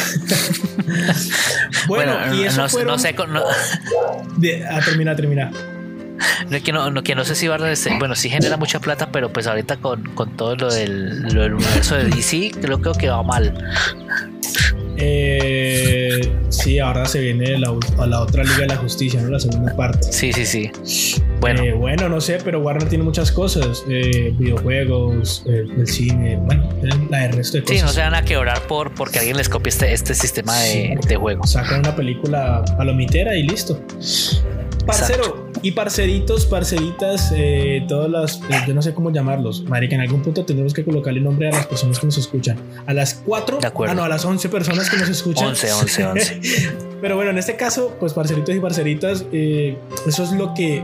bueno, 1.88 2.36
y 2.36 2.44
eso 2.44 2.62
no, 2.62 2.70
fueron... 2.70 2.94
no 2.94 3.00
sé. 3.00 3.14
No... 3.14 3.44
De, 4.38 4.66
a 4.66 4.80
terminar, 4.82 5.16
terminar. 5.16 5.52
No, 6.50 6.62
que, 6.62 6.72
no, 6.72 7.04
que 7.04 7.16
no 7.16 7.26
sé 7.26 7.36
si 7.36 7.48
a 7.48 7.58
bueno, 8.00 8.16
sí 8.16 8.30
genera 8.30 8.58
mucha 8.58 8.80
plata, 8.80 9.10
pero 9.12 9.32
pues 9.32 9.48
ahorita 9.48 9.78
con, 9.78 10.04
con 10.14 10.36
todo 10.36 10.56
lo 10.56 10.72
del, 10.72 11.24
lo 11.34 11.42
del 11.42 11.54
universo 11.54 11.96
de 11.96 12.06
DC, 12.06 12.52
creo, 12.62 12.80
creo 12.80 12.94
que 12.94 13.10
va 13.10 13.24
mal. 13.24 13.54
Eh, 14.98 16.20
sí, 16.50 16.80
ahora 16.80 17.06
se 17.06 17.20
viene 17.20 17.58
la, 17.60 17.72
a 18.00 18.08
la 18.08 18.22
otra 18.22 18.44
Liga 18.44 18.58
de 18.60 18.68
la 18.68 18.78
Justicia, 18.78 19.22
¿no? 19.22 19.30
La 19.30 19.40
segunda 19.40 19.76
parte. 19.76 20.12
Sí, 20.12 20.34
sí, 20.34 20.46
sí. 20.46 21.22
Bueno, 21.40 21.64
Eh, 21.64 21.74
bueno, 21.74 22.10
no 22.10 22.20
sé, 22.20 22.40
pero 22.44 22.60
Warner 22.62 22.90
tiene 22.90 23.04
muchas 23.04 23.32
cosas: 23.32 23.84
eh, 23.90 24.34
videojuegos, 24.38 25.44
el 25.46 25.86
cine, 25.88 26.38
bueno, 26.46 26.68
la 27.10 27.20
de 27.20 27.28
resto 27.34 27.58
de 27.58 27.64
sí, 27.68 27.74
cosas. 27.74 27.84
no 27.84 27.90
se 27.94 28.00
van 28.02 28.16
a 28.16 28.24
quebrar 28.24 28.62
por 28.68 28.92
porque 28.94 29.20
alguien 29.20 29.38
les 29.38 29.50
copie 29.50 29.70
este, 29.70 29.94
este 29.94 30.14
sistema 30.16 30.58
de, 30.62 30.98
Sí. 31.02 31.08
de 31.08 31.16
juego. 31.16 31.46
Sacan 31.46 31.80
una 31.82 31.96
película 31.96 32.64
palomitera 32.78 33.36
y 33.36 33.44
listo. 33.44 33.80
Parcero 34.86 35.47
y 35.62 35.72
parceritos, 35.72 36.46
parceritas, 36.46 37.32
eh, 37.36 37.84
todas 37.88 38.10
las, 38.10 38.36
eh, 38.50 38.64
yo 38.68 38.74
no 38.74 38.82
sé 38.82 38.94
cómo 38.94 39.12
llamarlos. 39.12 39.64
Marica, 39.64 39.96
en 39.96 40.02
algún 40.02 40.22
punto 40.22 40.46
tenemos 40.46 40.74
que 40.74 40.84
colocarle 40.84 41.20
nombre 41.20 41.50
a 41.50 41.52
las 41.52 41.66
personas 41.68 42.00
que 42.00 42.06
nos 42.06 42.18
escuchan. 42.18 42.58
A 42.86 42.94
las 42.94 43.16
4, 43.26 43.60
De 43.60 43.68
acuerdo. 43.68 43.92
ah, 43.92 43.96
no, 43.96 44.04
a 44.04 44.10
las 44.10 44.26
11 44.26 44.50
personas 44.50 44.90
que 44.90 44.98
nos 44.98 45.10
escuchan. 45.10 45.48
11, 45.48 45.74
11, 45.74 46.06
11. 46.06 46.42
Pero 47.02 47.16
bueno, 47.16 47.32
en 47.32 47.38
este 47.38 47.56
caso, 47.56 47.96
pues 48.00 48.14
parceritos 48.14 48.56
y 48.56 48.60
parceritas, 48.60 49.26
eh, 49.32 49.78
eso 50.08 50.24
es 50.24 50.32
lo 50.32 50.54
que 50.54 50.84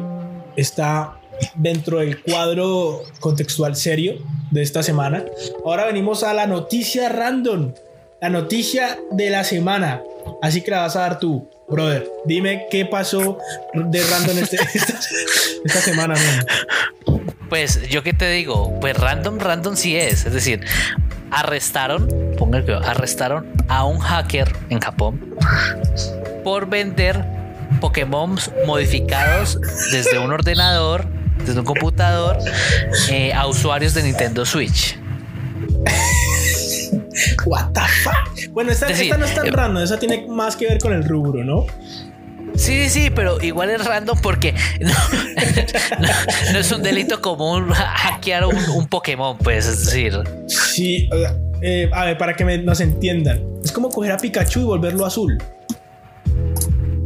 está 0.55 1.19
dentro 1.55 1.99
del 1.99 2.21
cuadro 2.21 3.01
contextual 3.19 3.75
serio 3.75 4.15
de 4.51 4.61
esta 4.61 4.83
semana. 4.83 5.25
Ahora 5.65 5.85
venimos 5.85 6.23
a 6.23 6.33
la 6.33 6.47
noticia 6.47 7.09
random, 7.09 7.73
la 8.21 8.29
noticia 8.29 8.99
de 9.11 9.29
la 9.29 9.43
semana. 9.43 10.03
Así 10.41 10.61
que 10.61 10.71
la 10.71 10.81
vas 10.81 10.95
a 10.95 11.01
dar 11.01 11.19
tú, 11.19 11.47
brother. 11.73 12.07
Dime 12.25 12.65
qué 12.71 12.85
pasó 12.85 13.37
de 13.73 14.03
random 14.03 14.37
este- 14.37 14.57
esta, 14.73 14.99
esta 15.65 15.81
semana. 15.81 16.15
man. 16.15 17.19
Pues 17.49 17.87
yo 17.89 18.01
qué 18.03 18.13
te 18.13 18.29
digo, 18.31 18.79
pues 18.79 18.97
random, 18.97 19.39
random 19.39 19.75
sí 19.75 19.95
es. 19.97 20.25
Es 20.25 20.33
decir, 20.33 20.65
arrestaron, 21.31 22.07
ponga 22.37 22.61
cuidado, 22.63 22.85
arrestaron 22.85 23.47
a 23.67 23.83
un 23.85 23.99
hacker 23.99 24.51
en 24.69 24.79
Japón 24.79 25.35
por 26.43 26.67
vender 26.67 27.23
Pokémon 27.79 28.37
modificados 28.65 29.59
desde 29.91 30.19
un 30.19 30.31
ordenador, 30.31 31.05
desde 31.45 31.59
un 31.59 31.65
computador, 31.65 32.37
eh, 33.09 33.33
a 33.33 33.47
usuarios 33.47 33.93
de 33.93 34.03
Nintendo 34.03 34.45
Switch. 34.45 34.97
What 37.45 37.71
the 37.73 37.81
fuck? 38.03 38.51
Bueno, 38.51 38.71
esta, 38.71 38.87
esta 38.87 39.17
no 39.17 39.25
es 39.25 39.33
tan 39.33 39.47
eh, 39.47 39.51
random, 39.51 39.83
esa 39.83 39.97
tiene 39.99 40.25
más 40.27 40.55
que 40.55 40.67
ver 40.67 40.79
con 40.79 40.93
el 40.93 41.03
rubro, 41.03 41.43
¿no? 41.43 41.65
Sí, 42.55 42.87
sí, 42.87 42.89
sí, 42.89 43.09
pero 43.09 43.41
igual 43.41 43.71
es 43.71 43.83
random 43.83 44.19
porque 44.21 44.53
no, 44.79 44.91
no- 45.99 46.53
no 46.53 46.59
es 46.59 46.71
un 46.71 46.83
delito 46.83 47.19
común 47.19 47.69
hackear 47.71 48.45
un, 48.45 48.55
un 48.75 48.87
Pokémon, 48.87 49.37
pues 49.39 49.65
es 49.67 49.85
decir. 49.85 50.19
Sí, 50.47 51.09
eh, 51.61 51.89
a 51.91 52.05
ver, 52.05 52.17
para 52.17 52.35
que 52.35 52.45
me- 52.45 52.59
nos 52.59 52.79
entiendan. 52.79 53.41
Es 53.63 53.71
como 53.71 53.89
coger 53.89 54.11
a 54.11 54.17
Pikachu 54.17 54.59
y 54.59 54.63
volverlo 54.65 55.03
azul. 55.05 55.41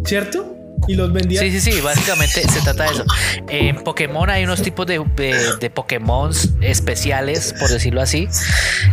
¿Cierto? 0.06 0.57
Y 0.88 0.96
los 0.96 1.12
vendían. 1.12 1.44
Sí, 1.44 1.60
sí, 1.60 1.72
sí, 1.72 1.82
básicamente 1.82 2.42
se 2.48 2.62
trata 2.62 2.84
de 2.84 2.90
eso. 2.92 3.06
En 3.50 3.84
Pokémon 3.84 4.30
hay 4.30 4.44
unos 4.44 4.62
tipos 4.62 4.86
de, 4.86 5.04
de, 5.16 5.56
de 5.60 5.70
Pokémon 5.70 6.32
especiales, 6.62 7.54
por 7.60 7.70
decirlo 7.70 8.02
así, 8.02 8.28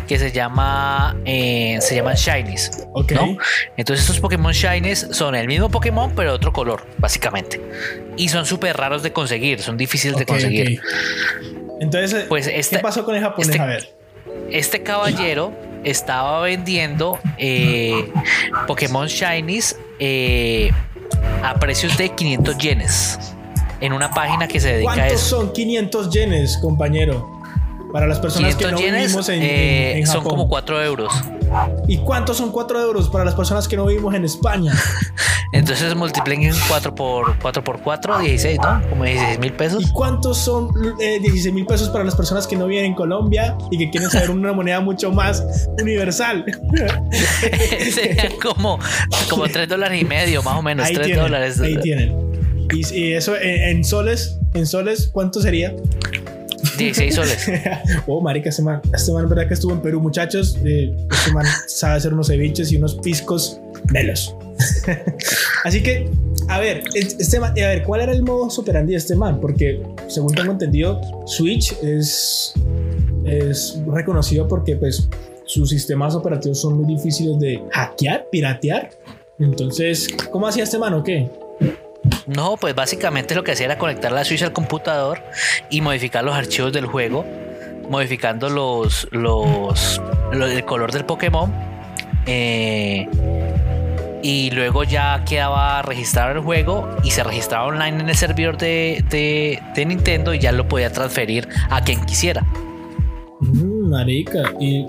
que 0.09 0.19
se 0.19 0.33
llama 0.33 1.17
eh, 1.25 1.79
se 1.81 1.95
llaman 1.95 2.15
Shinies. 2.17 2.85
Ok. 2.95 3.13
¿no? 3.13 3.37
Entonces 3.77 4.05
estos 4.07 4.21
Pokémon 4.21 4.53
Shinies 4.53 5.09
son 5.13 5.35
el 5.35 5.47
mismo 5.47 5.69
Pokémon, 5.69 6.13
pero 6.17 6.31
de 6.31 6.37
otro 6.37 6.53
color, 6.53 6.87
básicamente. 6.99 7.61
Y 8.17 8.29
son 8.29 8.47
súper 8.47 8.77
raros 8.77 9.03
de 9.03 9.13
conseguir, 9.13 9.61
son 9.61 9.77
difíciles 9.77 10.17
de 10.17 10.25
conseguir. 10.27 10.81
Entonces, 11.81 12.25
Pues 12.29 12.47
¿qué 12.49 12.59
este, 12.59 12.79
pasó 12.79 13.05
con 13.05 13.15
el 13.15 13.23
japonés? 13.23 13.49
este- 13.51 13.61
a 13.61 13.67
ver. 13.67 13.95
este 14.51 14.83
caballero 14.83 15.53
estaba 15.85 16.41
vendiendo 16.41 17.19
eh, 17.37 18.11
Pokémon 18.67 19.07
Shinies 19.07 19.77
eh, 19.99 20.71
a 21.43 21.55
precios 21.55 21.97
de 21.97 22.11
500 22.11 22.59
yenes 22.59 23.19
en 23.81 23.93
una 23.93 24.11
página 24.11 24.49
que 24.49 24.61
se 24.61 24.73
dedica 24.75 24.93
a 24.93 24.95
¿Cuántos 24.95 25.21
eso. 25.23 25.37
son 25.37 25.53
500 25.53 26.11
yenes, 26.11 26.59
compañero? 26.59 27.34
Para 27.95 28.09
las 28.09 28.19
personas 28.19 28.57
que 28.57 28.65
500 28.65 28.73
no 28.73 28.85
yenes 28.87 29.03
vivimos 29.07 29.29
en, 29.29 29.41
eh, 29.43 29.93
en- 29.93 29.99
en 29.99 30.07
son 30.07 30.17
Japón. 30.17 30.31
como 30.31 30.49
4 30.49 30.83
euros. 30.85 31.13
¿Y 31.87 31.99
cuántos 31.99 32.37
son 32.39 32.51
4 32.51 32.81
euros 32.83 33.09
para 33.09 33.25
las 33.25 33.37
personas 33.37 33.69
que 33.69 33.77
no 33.77 33.87
vivimos 33.87 34.13
en 34.17 34.25
España? 34.25 34.73
Entonces 35.53 35.95
multipliquen 35.95 36.53
4 36.67 36.93
por 36.97 37.39
4 37.39 37.63
por 37.63 37.81
4, 37.81 38.19
16, 38.19 38.59
¿no? 38.61 38.83
Como 38.91 39.05
16 39.05 39.39
mil 39.39 39.53
pesos. 39.53 39.85
¿Y 39.89 39.93
cuántos 39.93 40.39
son 40.39 40.71
eh, 41.01 41.21
16 41.21 41.55
mil 41.55 41.65
pesos 41.67 41.89
para 41.91 42.03
las 42.03 42.17
personas 42.17 42.49
que 42.49 42.57
no 42.57 42.67
viven 42.67 42.87
en 42.87 42.95
Colombia 42.95 43.57
y 43.71 43.79
que 43.79 43.89
quieren 43.91 44.11
saber 44.11 44.31
una 44.31 44.53
moneda 44.53 44.81
mucho 44.81 45.13
más 45.13 45.45
universal? 45.81 46.45
Serían 47.93 48.33
como, 48.43 48.81
como 49.31 49.47
3 49.47 49.69
dólares 49.69 50.03
y 50.03 50.05
medio, 50.05 50.43
más 50.43 50.57
o 50.57 50.63
menos. 50.63 50.85
ahí 50.87 50.95
3 50.95 51.07
tienen, 51.07 51.23
dólares. 51.25 51.61
ahí 51.61 51.77
tienen. 51.81 52.17
Y, 52.73 52.93
y 52.99 53.13
eso 53.13 53.37
en, 53.37 53.77
en 53.77 53.85
soles, 53.85 54.41
en 54.55 54.67
soles, 54.67 55.09
¿cuánto 55.13 55.41
sería? 55.41 55.73
16 56.77 57.15
soles. 57.15 57.47
oh, 58.07 58.21
marica, 58.21 58.49
este 58.49 58.63
man, 58.63 58.81
este 58.93 59.13
man, 59.13 59.29
verdad 59.29 59.49
que 59.49 59.55
estuvo 59.55 59.73
en 59.73 59.81
Perú, 59.81 60.01
muchachos. 60.01 60.59
Eh, 60.65 60.95
este 61.11 61.33
man 61.33 61.45
sabe 61.67 61.97
hacer 61.97 62.13
unos 62.13 62.29
ceviches 62.29 62.73
y 62.73 62.77
unos 62.77 62.95
piscos 62.97 63.61
melos. 63.93 64.35
Así 65.65 65.83
que, 65.83 66.11
a 66.49 66.59
ver, 66.59 66.85
este 66.95 67.41
man, 67.41 67.51
a 67.53 67.55
ver, 67.55 67.83
¿cuál 67.83 68.03
era 68.03 68.13
el 68.13 68.23
modo 68.23 68.49
operandi 68.57 68.93
de 68.93 68.99
este 68.99 69.15
man? 69.15 69.41
Porque, 69.41 69.83
según 70.09 70.35
tengo 70.35 70.53
entendido, 70.53 71.01
Switch 71.27 71.73
es, 71.83 72.55
es 73.25 73.79
reconocido 73.87 74.47
porque, 74.49 74.77
pues, 74.77 75.09
sus 75.47 75.71
sistemas 75.71 76.15
operativos 76.15 76.61
son 76.61 76.79
muy 76.81 76.95
difíciles 76.95 77.39
de 77.39 77.63
hackear, 77.73 78.29
piratear. 78.31 78.91
Entonces, 79.39 80.09
¿cómo 80.31 80.47
hacía 80.47 80.65
este 80.65 80.79
man 80.79 80.95
o 80.95 81.03
qué? 81.03 81.29
No, 82.27 82.57
pues 82.57 82.75
básicamente 82.75 83.35
lo 83.35 83.45
que 83.45 83.53
hacía 83.53 83.67
era 83.67 83.79
conectar 83.79 84.11
la 84.13 84.25
Switch 84.25 84.43
al 84.43 84.53
computador 84.53 85.21
y 85.71 85.81
modificar 85.81 86.25
los 86.25 86.35
archivos 86.35 86.73
del 86.73 86.87
juego, 86.87 87.25
modificando 87.91 88.49
los, 88.49 89.07
los, 89.11 90.01
lo- 90.33 90.47
el 90.47 90.65
color 90.65 90.91
del 90.93 91.05
Pokémon. 91.05 91.53
eh, 92.27 93.07
y 94.23 94.51
luego 94.53 94.85
ya 94.85 95.23
quedaba 95.29 95.83
registrado 95.83 96.33
el 96.33 96.39
juego 96.41 96.89
y 97.03 97.11
se 97.11 97.23
registraba 97.23 97.67
online 97.67 98.01
en 98.01 98.09
el 98.09 98.15
servidor 98.17 98.57
de, 98.57 99.05
de- 99.11 99.63
de 99.75 99.85
Nintendo 99.85 100.33
y 100.33 100.39
ya 100.39 100.51
lo 100.51 100.67
podía 100.67 100.91
transferir 100.91 101.47
a 101.69 101.83
quien 101.83 102.03
quisiera. 102.07 102.43
Mm, 103.41 103.91
marica. 103.91 104.45
Y 104.59 104.87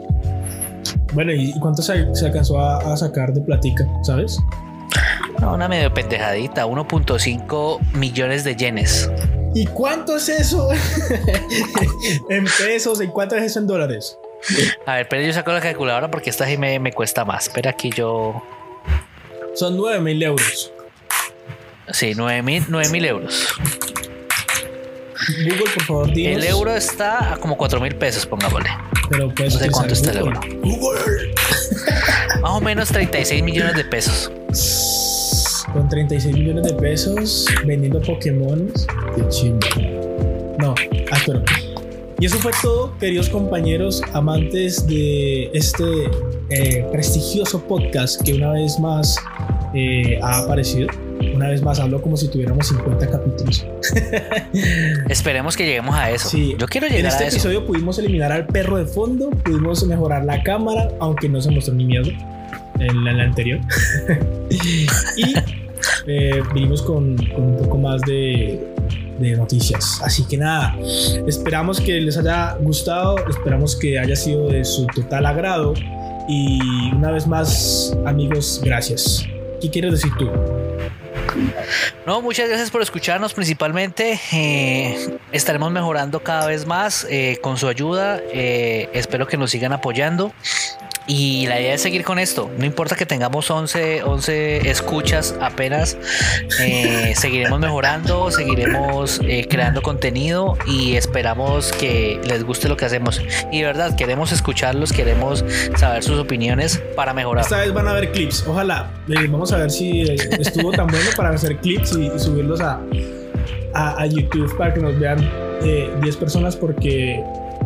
bueno, 1.14 1.34
¿y 1.34 1.52
cuánto 1.60 1.82
se, 1.82 2.16
se 2.16 2.28
alcanzó 2.28 2.58
a 2.62 2.96
sacar 2.96 3.34
de 3.34 3.42
platica? 3.42 3.86
¿Sabes? 4.04 4.40
No, 5.40 5.54
una 5.54 5.68
medio 5.68 5.94
pendejadita, 5.94 6.66
1.5 6.66 7.80
millones 7.94 8.44
de 8.44 8.56
yenes. 8.56 9.10
¿Y 9.54 9.66
cuánto 9.68 10.18
es 10.18 10.30
eso? 10.30 10.70
en 12.30 12.46
pesos, 12.46 13.02
¿y 13.02 13.08
cuánto 13.08 13.36
es 13.36 13.44
eso 13.44 13.60
en 13.60 13.68
dólares? 13.68 14.18
A 14.86 14.96
ver, 14.96 15.08
pero 15.08 15.22
yo 15.22 15.34
saco 15.34 15.52
la 15.52 15.62
calculadora 15.62 16.12
porque 16.12 16.30
esta 16.30 16.46
sí 16.46 16.58
me, 16.58 16.80
me 16.80 16.92
cuesta 16.92 17.26
más. 17.26 17.48
Espera 17.48 17.72
aquí 17.72 17.90
yo... 17.90 18.44
Son 19.56 19.78
9 19.78 20.02
mil 20.02 20.22
euros. 20.22 20.72
Sí, 21.92 22.14
9 22.16 22.42
mil 22.44 23.06
euros. 23.06 23.48
Google, 25.44 25.72
por 25.74 25.84
favor, 25.84 26.14
dinos. 26.14 26.44
El 26.44 26.50
euro 26.50 26.76
está 26.76 27.34
a 27.34 27.38
como 27.38 27.58
4 27.58 27.80
mil 27.80 27.96
pesos, 27.96 28.26
pongámosle. 28.26 28.70
Pero 29.10 29.34
puedes 29.34 29.54
No 29.54 29.60
sé 29.60 29.72
cuánto 29.72 29.94
está 29.94 30.12
el 30.12 30.20
Google. 30.20 30.40
Google. 30.62 31.36
Más 32.42 32.52
o 32.52 32.62
menos 32.62 32.90
36 32.90 33.42
millones 33.44 33.76
de 33.76 33.86
pesos. 33.86 34.32
Con 35.76 35.90
36 35.90 36.38
millones 36.38 36.64
de 36.64 36.74
pesos 36.74 37.46
vendiendo 37.66 38.00
Pokémon. 38.00 38.72
Qué 39.14 39.28
chimba. 39.28 39.68
No, 40.58 40.74
ah, 41.12 41.18
pero. 41.26 41.44
Y 42.18 42.28
eso 42.28 42.38
fue 42.38 42.54
todo, 42.62 42.98
queridos 42.98 43.28
compañeros, 43.28 44.02
amantes 44.14 44.88
de 44.88 45.50
este 45.54 45.84
eh, 46.50 46.88
prestigioso 46.94 47.62
podcast 47.68 48.22
que 48.22 48.36
una 48.36 48.54
vez 48.54 48.80
más 48.80 49.18
eh, 49.74 50.18
ha 50.24 50.38
aparecido. 50.38 50.88
Una 51.36 51.50
vez 51.50 51.62
más 51.62 51.78
hablo 51.82 52.02
como 52.02 52.16
si 52.16 52.30
tuviéramos 52.30 52.70
50 52.70 53.12
capítulos. 53.12 53.66
Esperemos 55.10 55.58
que 55.58 55.66
lleguemos 55.66 55.94
a 55.94 56.10
eso. 56.10 56.30
Sí. 56.30 56.56
Yo 56.58 56.68
quiero 56.68 56.88
En 56.88 56.94
llegar 56.94 57.12
este 57.12 57.26
a 57.26 57.28
eso. 57.28 57.36
episodio 57.36 57.66
pudimos 57.66 58.00
eliminar 58.00 58.32
al 58.32 58.48
perro 58.48 58.78
de 58.78 58.86
fondo, 58.86 59.30
pudimos 59.30 59.86
mejorar 59.86 60.24
la 60.24 60.42
cámara, 60.42 60.88
aunque 61.02 61.28
no 61.28 61.42
se 61.42 61.52
mostró 61.52 61.74
ni 61.74 61.84
miedo 61.84 62.10
en 62.80 63.04
la, 63.04 63.12
en 63.12 63.18
la 63.18 63.24
anterior. 63.26 63.60
y 65.18 65.65
eh, 66.08 66.44
con, 66.86 67.16
un 67.20 67.58
poco 67.58 67.78
más 67.78 68.02
de, 68.02 68.60
de 69.20 69.36
noticias. 69.36 70.02
Así 70.04 70.26
que 70.26 70.38
nada, 70.38 70.76
esperamos 71.28 71.80
que 71.80 72.00
les 72.02 72.18
haya 72.18 72.56
gustado, 72.60 73.18
esperamos 73.28 73.76
que 73.76 74.00
haya 74.00 74.16
sido 74.16 74.50
de 74.50 74.64
su 74.64 74.86
total 74.88 75.26
agrado. 75.26 75.74
Y 76.28 76.60
una 76.94 77.12
vez 77.12 77.28
más, 77.28 77.96
amigos, 78.06 78.62
gracias. 78.64 79.26
¿Qué 79.62 79.70
quieres 79.70 79.92
decir 79.92 80.12
tú? 80.18 80.30
No, 82.06 82.22
muchas 82.22 82.48
gracias 82.48 82.72
por 82.72 82.82
escucharnos 82.82 83.34
principalmente. 83.34 84.20
Eh, 84.32 85.18
estaremos 85.32 85.72
mejorando 85.72 86.22
cada 86.22 86.48
vez 86.48 86.66
más 86.66 87.06
eh, 87.10 87.40
con 87.42 87.58
su 87.58 87.68
ayuda. 87.68 88.22
Eh, 88.32 88.90
espero 88.94 89.28
que 89.28 89.38
nos 89.38 89.52
sigan 89.52 89.74
apoyando. 89.74 90.32
Y 91.08 91.46
la 91.48 91.60
idea 91.60 91.76
es 91.76 91.82
seguir 91.82 92.04
con 92.04 92.18
esto. 92.18 92.50
No 92.58 92.66
importa 92.66 92.96
que 92.96 93.06
tengamos 93.06 93.50
11, 93.52 94.04
11 94.04 94.70
escuchas 94.70 95.36
apenas, 95.40 95.98
eh, 96.60 97.14
seguiremos 97.18 97.60
mejorando, 97.60 98.32
seguiremos 98.32 99.22
eh, 99.24 99.46
creando 99.48 99.84
contenido 99.84 100.58
y 100.66 100.96
esperamos 100.96 101.72
que 101.72 102.20
les 102.26 102.44
guste 102.44 102.68
lo 102.68 102.76
que 102.76 102.86
hacemos. 102.86 103.22
Y 103.52 103.60
de 103.60 103.66
verdad, 103.66 103.96
queremos 103.96 104.32
escucharlos, 104.32 104.92
queremos 104.92 105.46
saber 105.78 106.04
sus 106.04 106.20
opiniones 106.20 106.82
para 106.96 107.14
mejorar. 107.14 107.44
Esta 107.44 107.60
vez 107.60 107.74
van 107.74 107.88
a 107.88 107.94
ver 107.94 108.12
clips. 108.12 108.44
Ojalá. 108.48 108.92
Eh, 109.08 109.28
vamos 109.30 109.52
a 109.52 109.58
ver 109.58 109.70
si 109.70 110.02
estuvo 110.02 110.72
tan 110.72 110.88
bueno 110.88 111.10
para 111.16 111.30
hacer 111.30 111.58
clips 111.58 111.92
y, 111.98 112.10
subirlos 112.18 112.62
a, 112.62 112.80
a, 113.74 114.06
YouTube 114.08 114.58
para 114.58 114.74
que 114.74 114.80
nos 114.80 114.98
vean 114.98 115.30
10 116.02 116.18
personas 116.18 116.56
porque 116.56 117.24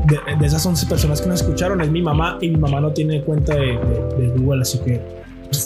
de, 0.10 0.45
esas 0.45 0.66
11 0.66 0.86
personas 0.88 1.22
que 1.22 1.28
nos 1.28 1.41
escucharon 1.41 1.82
es 1.82 1.89
mi 1.89 2.01
mamá 2.01 2.38
y 2.41 2.49
mi 2.49 2.57
mamá 2.57 2.80
no 2.82 2.91
tiene 2.91 3.22
cuenta 3.22 3.55
de, 3.55 3.78
Google, 4.38 4.62
así 4.62 4.80
que 4.80 5.20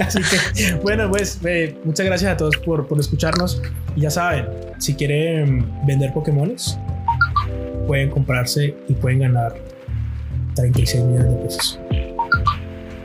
Así 0.00 0.20
que, 0.22 0.74
bueno, 0.74 1.10
pues 1.10 1.40
eh, 1.44 1.76
muchas 1.82 2.06
gracias 2.06 2.32
a 2.32 2.36
todos 2.36 2.56
por, 2.58 2.86
por, 2.86 3.00
escucharnos. 3.00 3.60
Y 3.96 4.02
ya 4.02 4.10
saben, 4.10 4.46
si 4.78 4.94
quieren 4.94 5.68
vender 5.84 6.12
Pokémones, 6.12 6.78
pueden 7.88 8.10
comprarse 8.10 8.76
y 8.88 8.92
pueden 8.94 9.20
ganar 9.20 9.56
36 10.54 11.04
millones 11.04 11.30
de 11.30 11.36
pesos. 11.36 11.80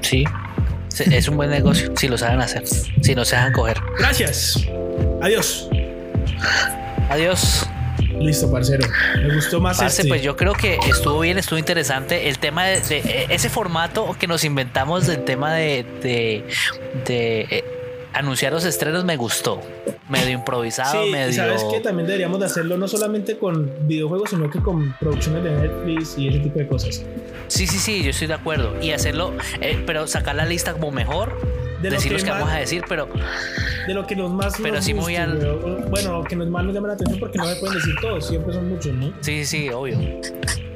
Sí, 0.01 0.24
es 0.99 1.28
un 1.28 1.38
buen 1.38 1.49
negocio 1.49 1.91
si 1.95 2.07
lo 2.07 2.17
saben 2.17 2.41
hacer, 2.41 2.65
si 2.65 3.15
no 3.15 3.26
se 3.26 3.36
dejan 3.36 3.53
coger. 3.53 3.78
Gracias. 3.97 4.67
Adiós. 5.22 5.70
Adiós. 7.09 7.68
Listo, 8.20 8.51
parcero. 8.51 8.88
Me 9.17 9.34
gustó 9.34 9.59
más 9.59 9.78
Parce, 9.78 10.01
este. 10.01 10.09
pues 10.09 10.22
yo 10.22 10.36
creo 10.36 10.53
que 10.53 10.78
estuvo 10.89 11.20
bien, 11.20 11.38
estuvo 11.38 11.57
interesante. 11.57 12.30
El 12.30 12.39
tema 12.39 12.65
de, 12.65 12.82
e, 12.89 13.28
ese 13.30 13.49
formato 13.49 14.15
que 14.20 14.28
nos 14.28 14.43
inventamos 14.43 15.07
del 15.07 15.24
tema 15.24 15.53
de, 15.53 15.86
de, 16.01 16.45
eh, 17.49 17.63
anunciar 18.13 18.51
los 18.53 18.65
estrenos 18.65 19.05
me 19.05 19.17
gustó. 19.17 19.61
Medio 20.09 20.32
improvisado, 20.32 21.03
sí, 21.03 21.11
medio. 21.11 21.34
Sabes 21.34 21.63
que 21.65 21.80
también 21.80 22.07
deberíamos 22.07 22.39
de 22.39 22.47
hacerlo 22.47 22.78
no 22.78 22.88
solamente 22.88 23.38
con 23.38 23.72
videojuegos, 23.88 24.32
sino 24.32 24.49
que 24.49 24.59
con 24.59 24.95
producciones 24.99 25.43
de 25.43 25.51
Netflix 25.51 26.17
y 26.17 26.28
ese 26.28 26.39
tipo 26.39 26.59
de 26.59 26.67
cosas. 26.67 27.03
Sí, 27.47 27.67
sí, 27.67 27.78
sí, 27.78 28.03
yo 28.03 28.09
estoy 28.09 28.28
de 28.28 28.34
acuerdo. 28.34 28.76
Y 28.82 28.91
hacerlo, 28.91 29.34
eh, 29.61 29.82
pero 29.86 30.07
sacar 30.07 30.36
la 30.36 30.45
lista 30.45 30.74
como 30.74 30.91
mejor 30.91 31.38
de 31.82 31.90
decir 31.90 32.12
lo 32.12 32.18
que, 32.18 32.30
vamos 32.30 32.50
a 32.50 32.58
decir, 32.58 32.84
pero. 32.88 33.08
De 33.88 33.94
lo 33.94 34.06
que 34.06 34.16
los 34.16 34.32
más. 34.32 34.56
Pero 34.62 34.82
sí 34.82 34.94
muy 34.94 35.16
Bueno, 35.90 36.24
que 36.24 36.36
nos 36.36 36.50
más 36.50 36.66
nos 36.66 36.74
llama 36.74 36.90
la 36.90 36.94
atención 36.96 37.20
porque 37.20 37.38
no 37.38 37.46
se 37.46 37.56
pueden 37.60 37.76
decir 37.76 37.96
todos, 38.02 38.28
siempre 38.28 38.54
son 38.54 38.70
muchos, 38.70 38.94
¿no? 38.94 39.14
Sí, 39.22 39.46
sí, 39.46 39.70
obvio. 39.70 39.98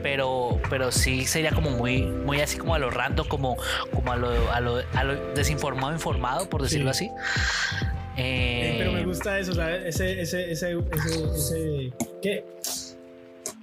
Pero, 0.02 0.60
pero 0.70 0.92
sí 0.92 1.26
sería 1.26 1.52
como 1.52 1.70
muy, 1.70 2.02
muy 2.02 2.42
así 2.42 2.58
como 2.58 2.76
a 2.76 2.80
lo 2.80 2.90
random, 2.90 3.28
como, 3.28 3.58
como 3.94 4.12
a, 4.12 4.18
lo, 4.18 4.52
a, 4.52 4.60
lo, 4.60 4.82
a 4.94 5.04
lo 5.04 5.34
desinformado, 5.34 5.94
informado, 5.94 6.50
por 6.50 6.62
decirlo 6.62 6.90
así. 6.90 7.10
Eh, 8.18 8.76
pero 8.80 8.92
me 8.92 9.06
gusta 9.06 9.40
eso, 9.40 9.54
¿sabes? 9.54 9.86
Ese, 9.86 10.22
ese, 10.22 10.52
ese, 10.52 10.72
ese, 10.72 11.24
ese, 11.36 11.94
¿qué? 12.22 12.46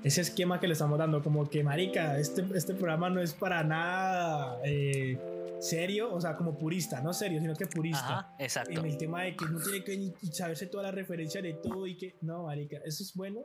Ese 0.02 0.20
esquema 0.22 0.58
que 0.58 0.66
le 0.66 0.72
estamos 0.72 0.98
dando, 0.98 1.22
como 1.22 1.48
que, 1.48 1.62
marica, 1.62 2.18
este, 2.18 2.42
este 2.54 2.74
programa 2.74 3.10
no 3.10 3.20
es 3.20 3.34
para 3.34 3.62
nada 3.62 4.58
eh, 4.64 5.18
serio, 5.60 6.12
o 6.12 6.20
sea, 6.20 6.36
como 6.36 6.56
purista, 6.58 7.00
no 7.00 7.12
serio, 7.12 7.40
sino 7.40 7.54
que 7.54 7.66
purista. 7.66 8.34
exacto. 8.38 8.80
En 8.80 8.86
el 8.86 8.96
tema 8.96 9.22
de 9.22 9.36
que 9.36 9.44
no 9.46 9.60
tiene 9.60 9.84
que 9.84 10.12
saberse 10.32 10.66
toda 10.66 10.84
la 10.84 10.90
referencia 10.90 11.42
de 11.42 11.54
todo 11.54 11.86
y 11.86 11.96
que, 11.96 12.16
no, 12.22 12.44
marica, 12.44 12.78
eso 12.84 13.02
es 13.02 13.14
bueno 13.14 13.40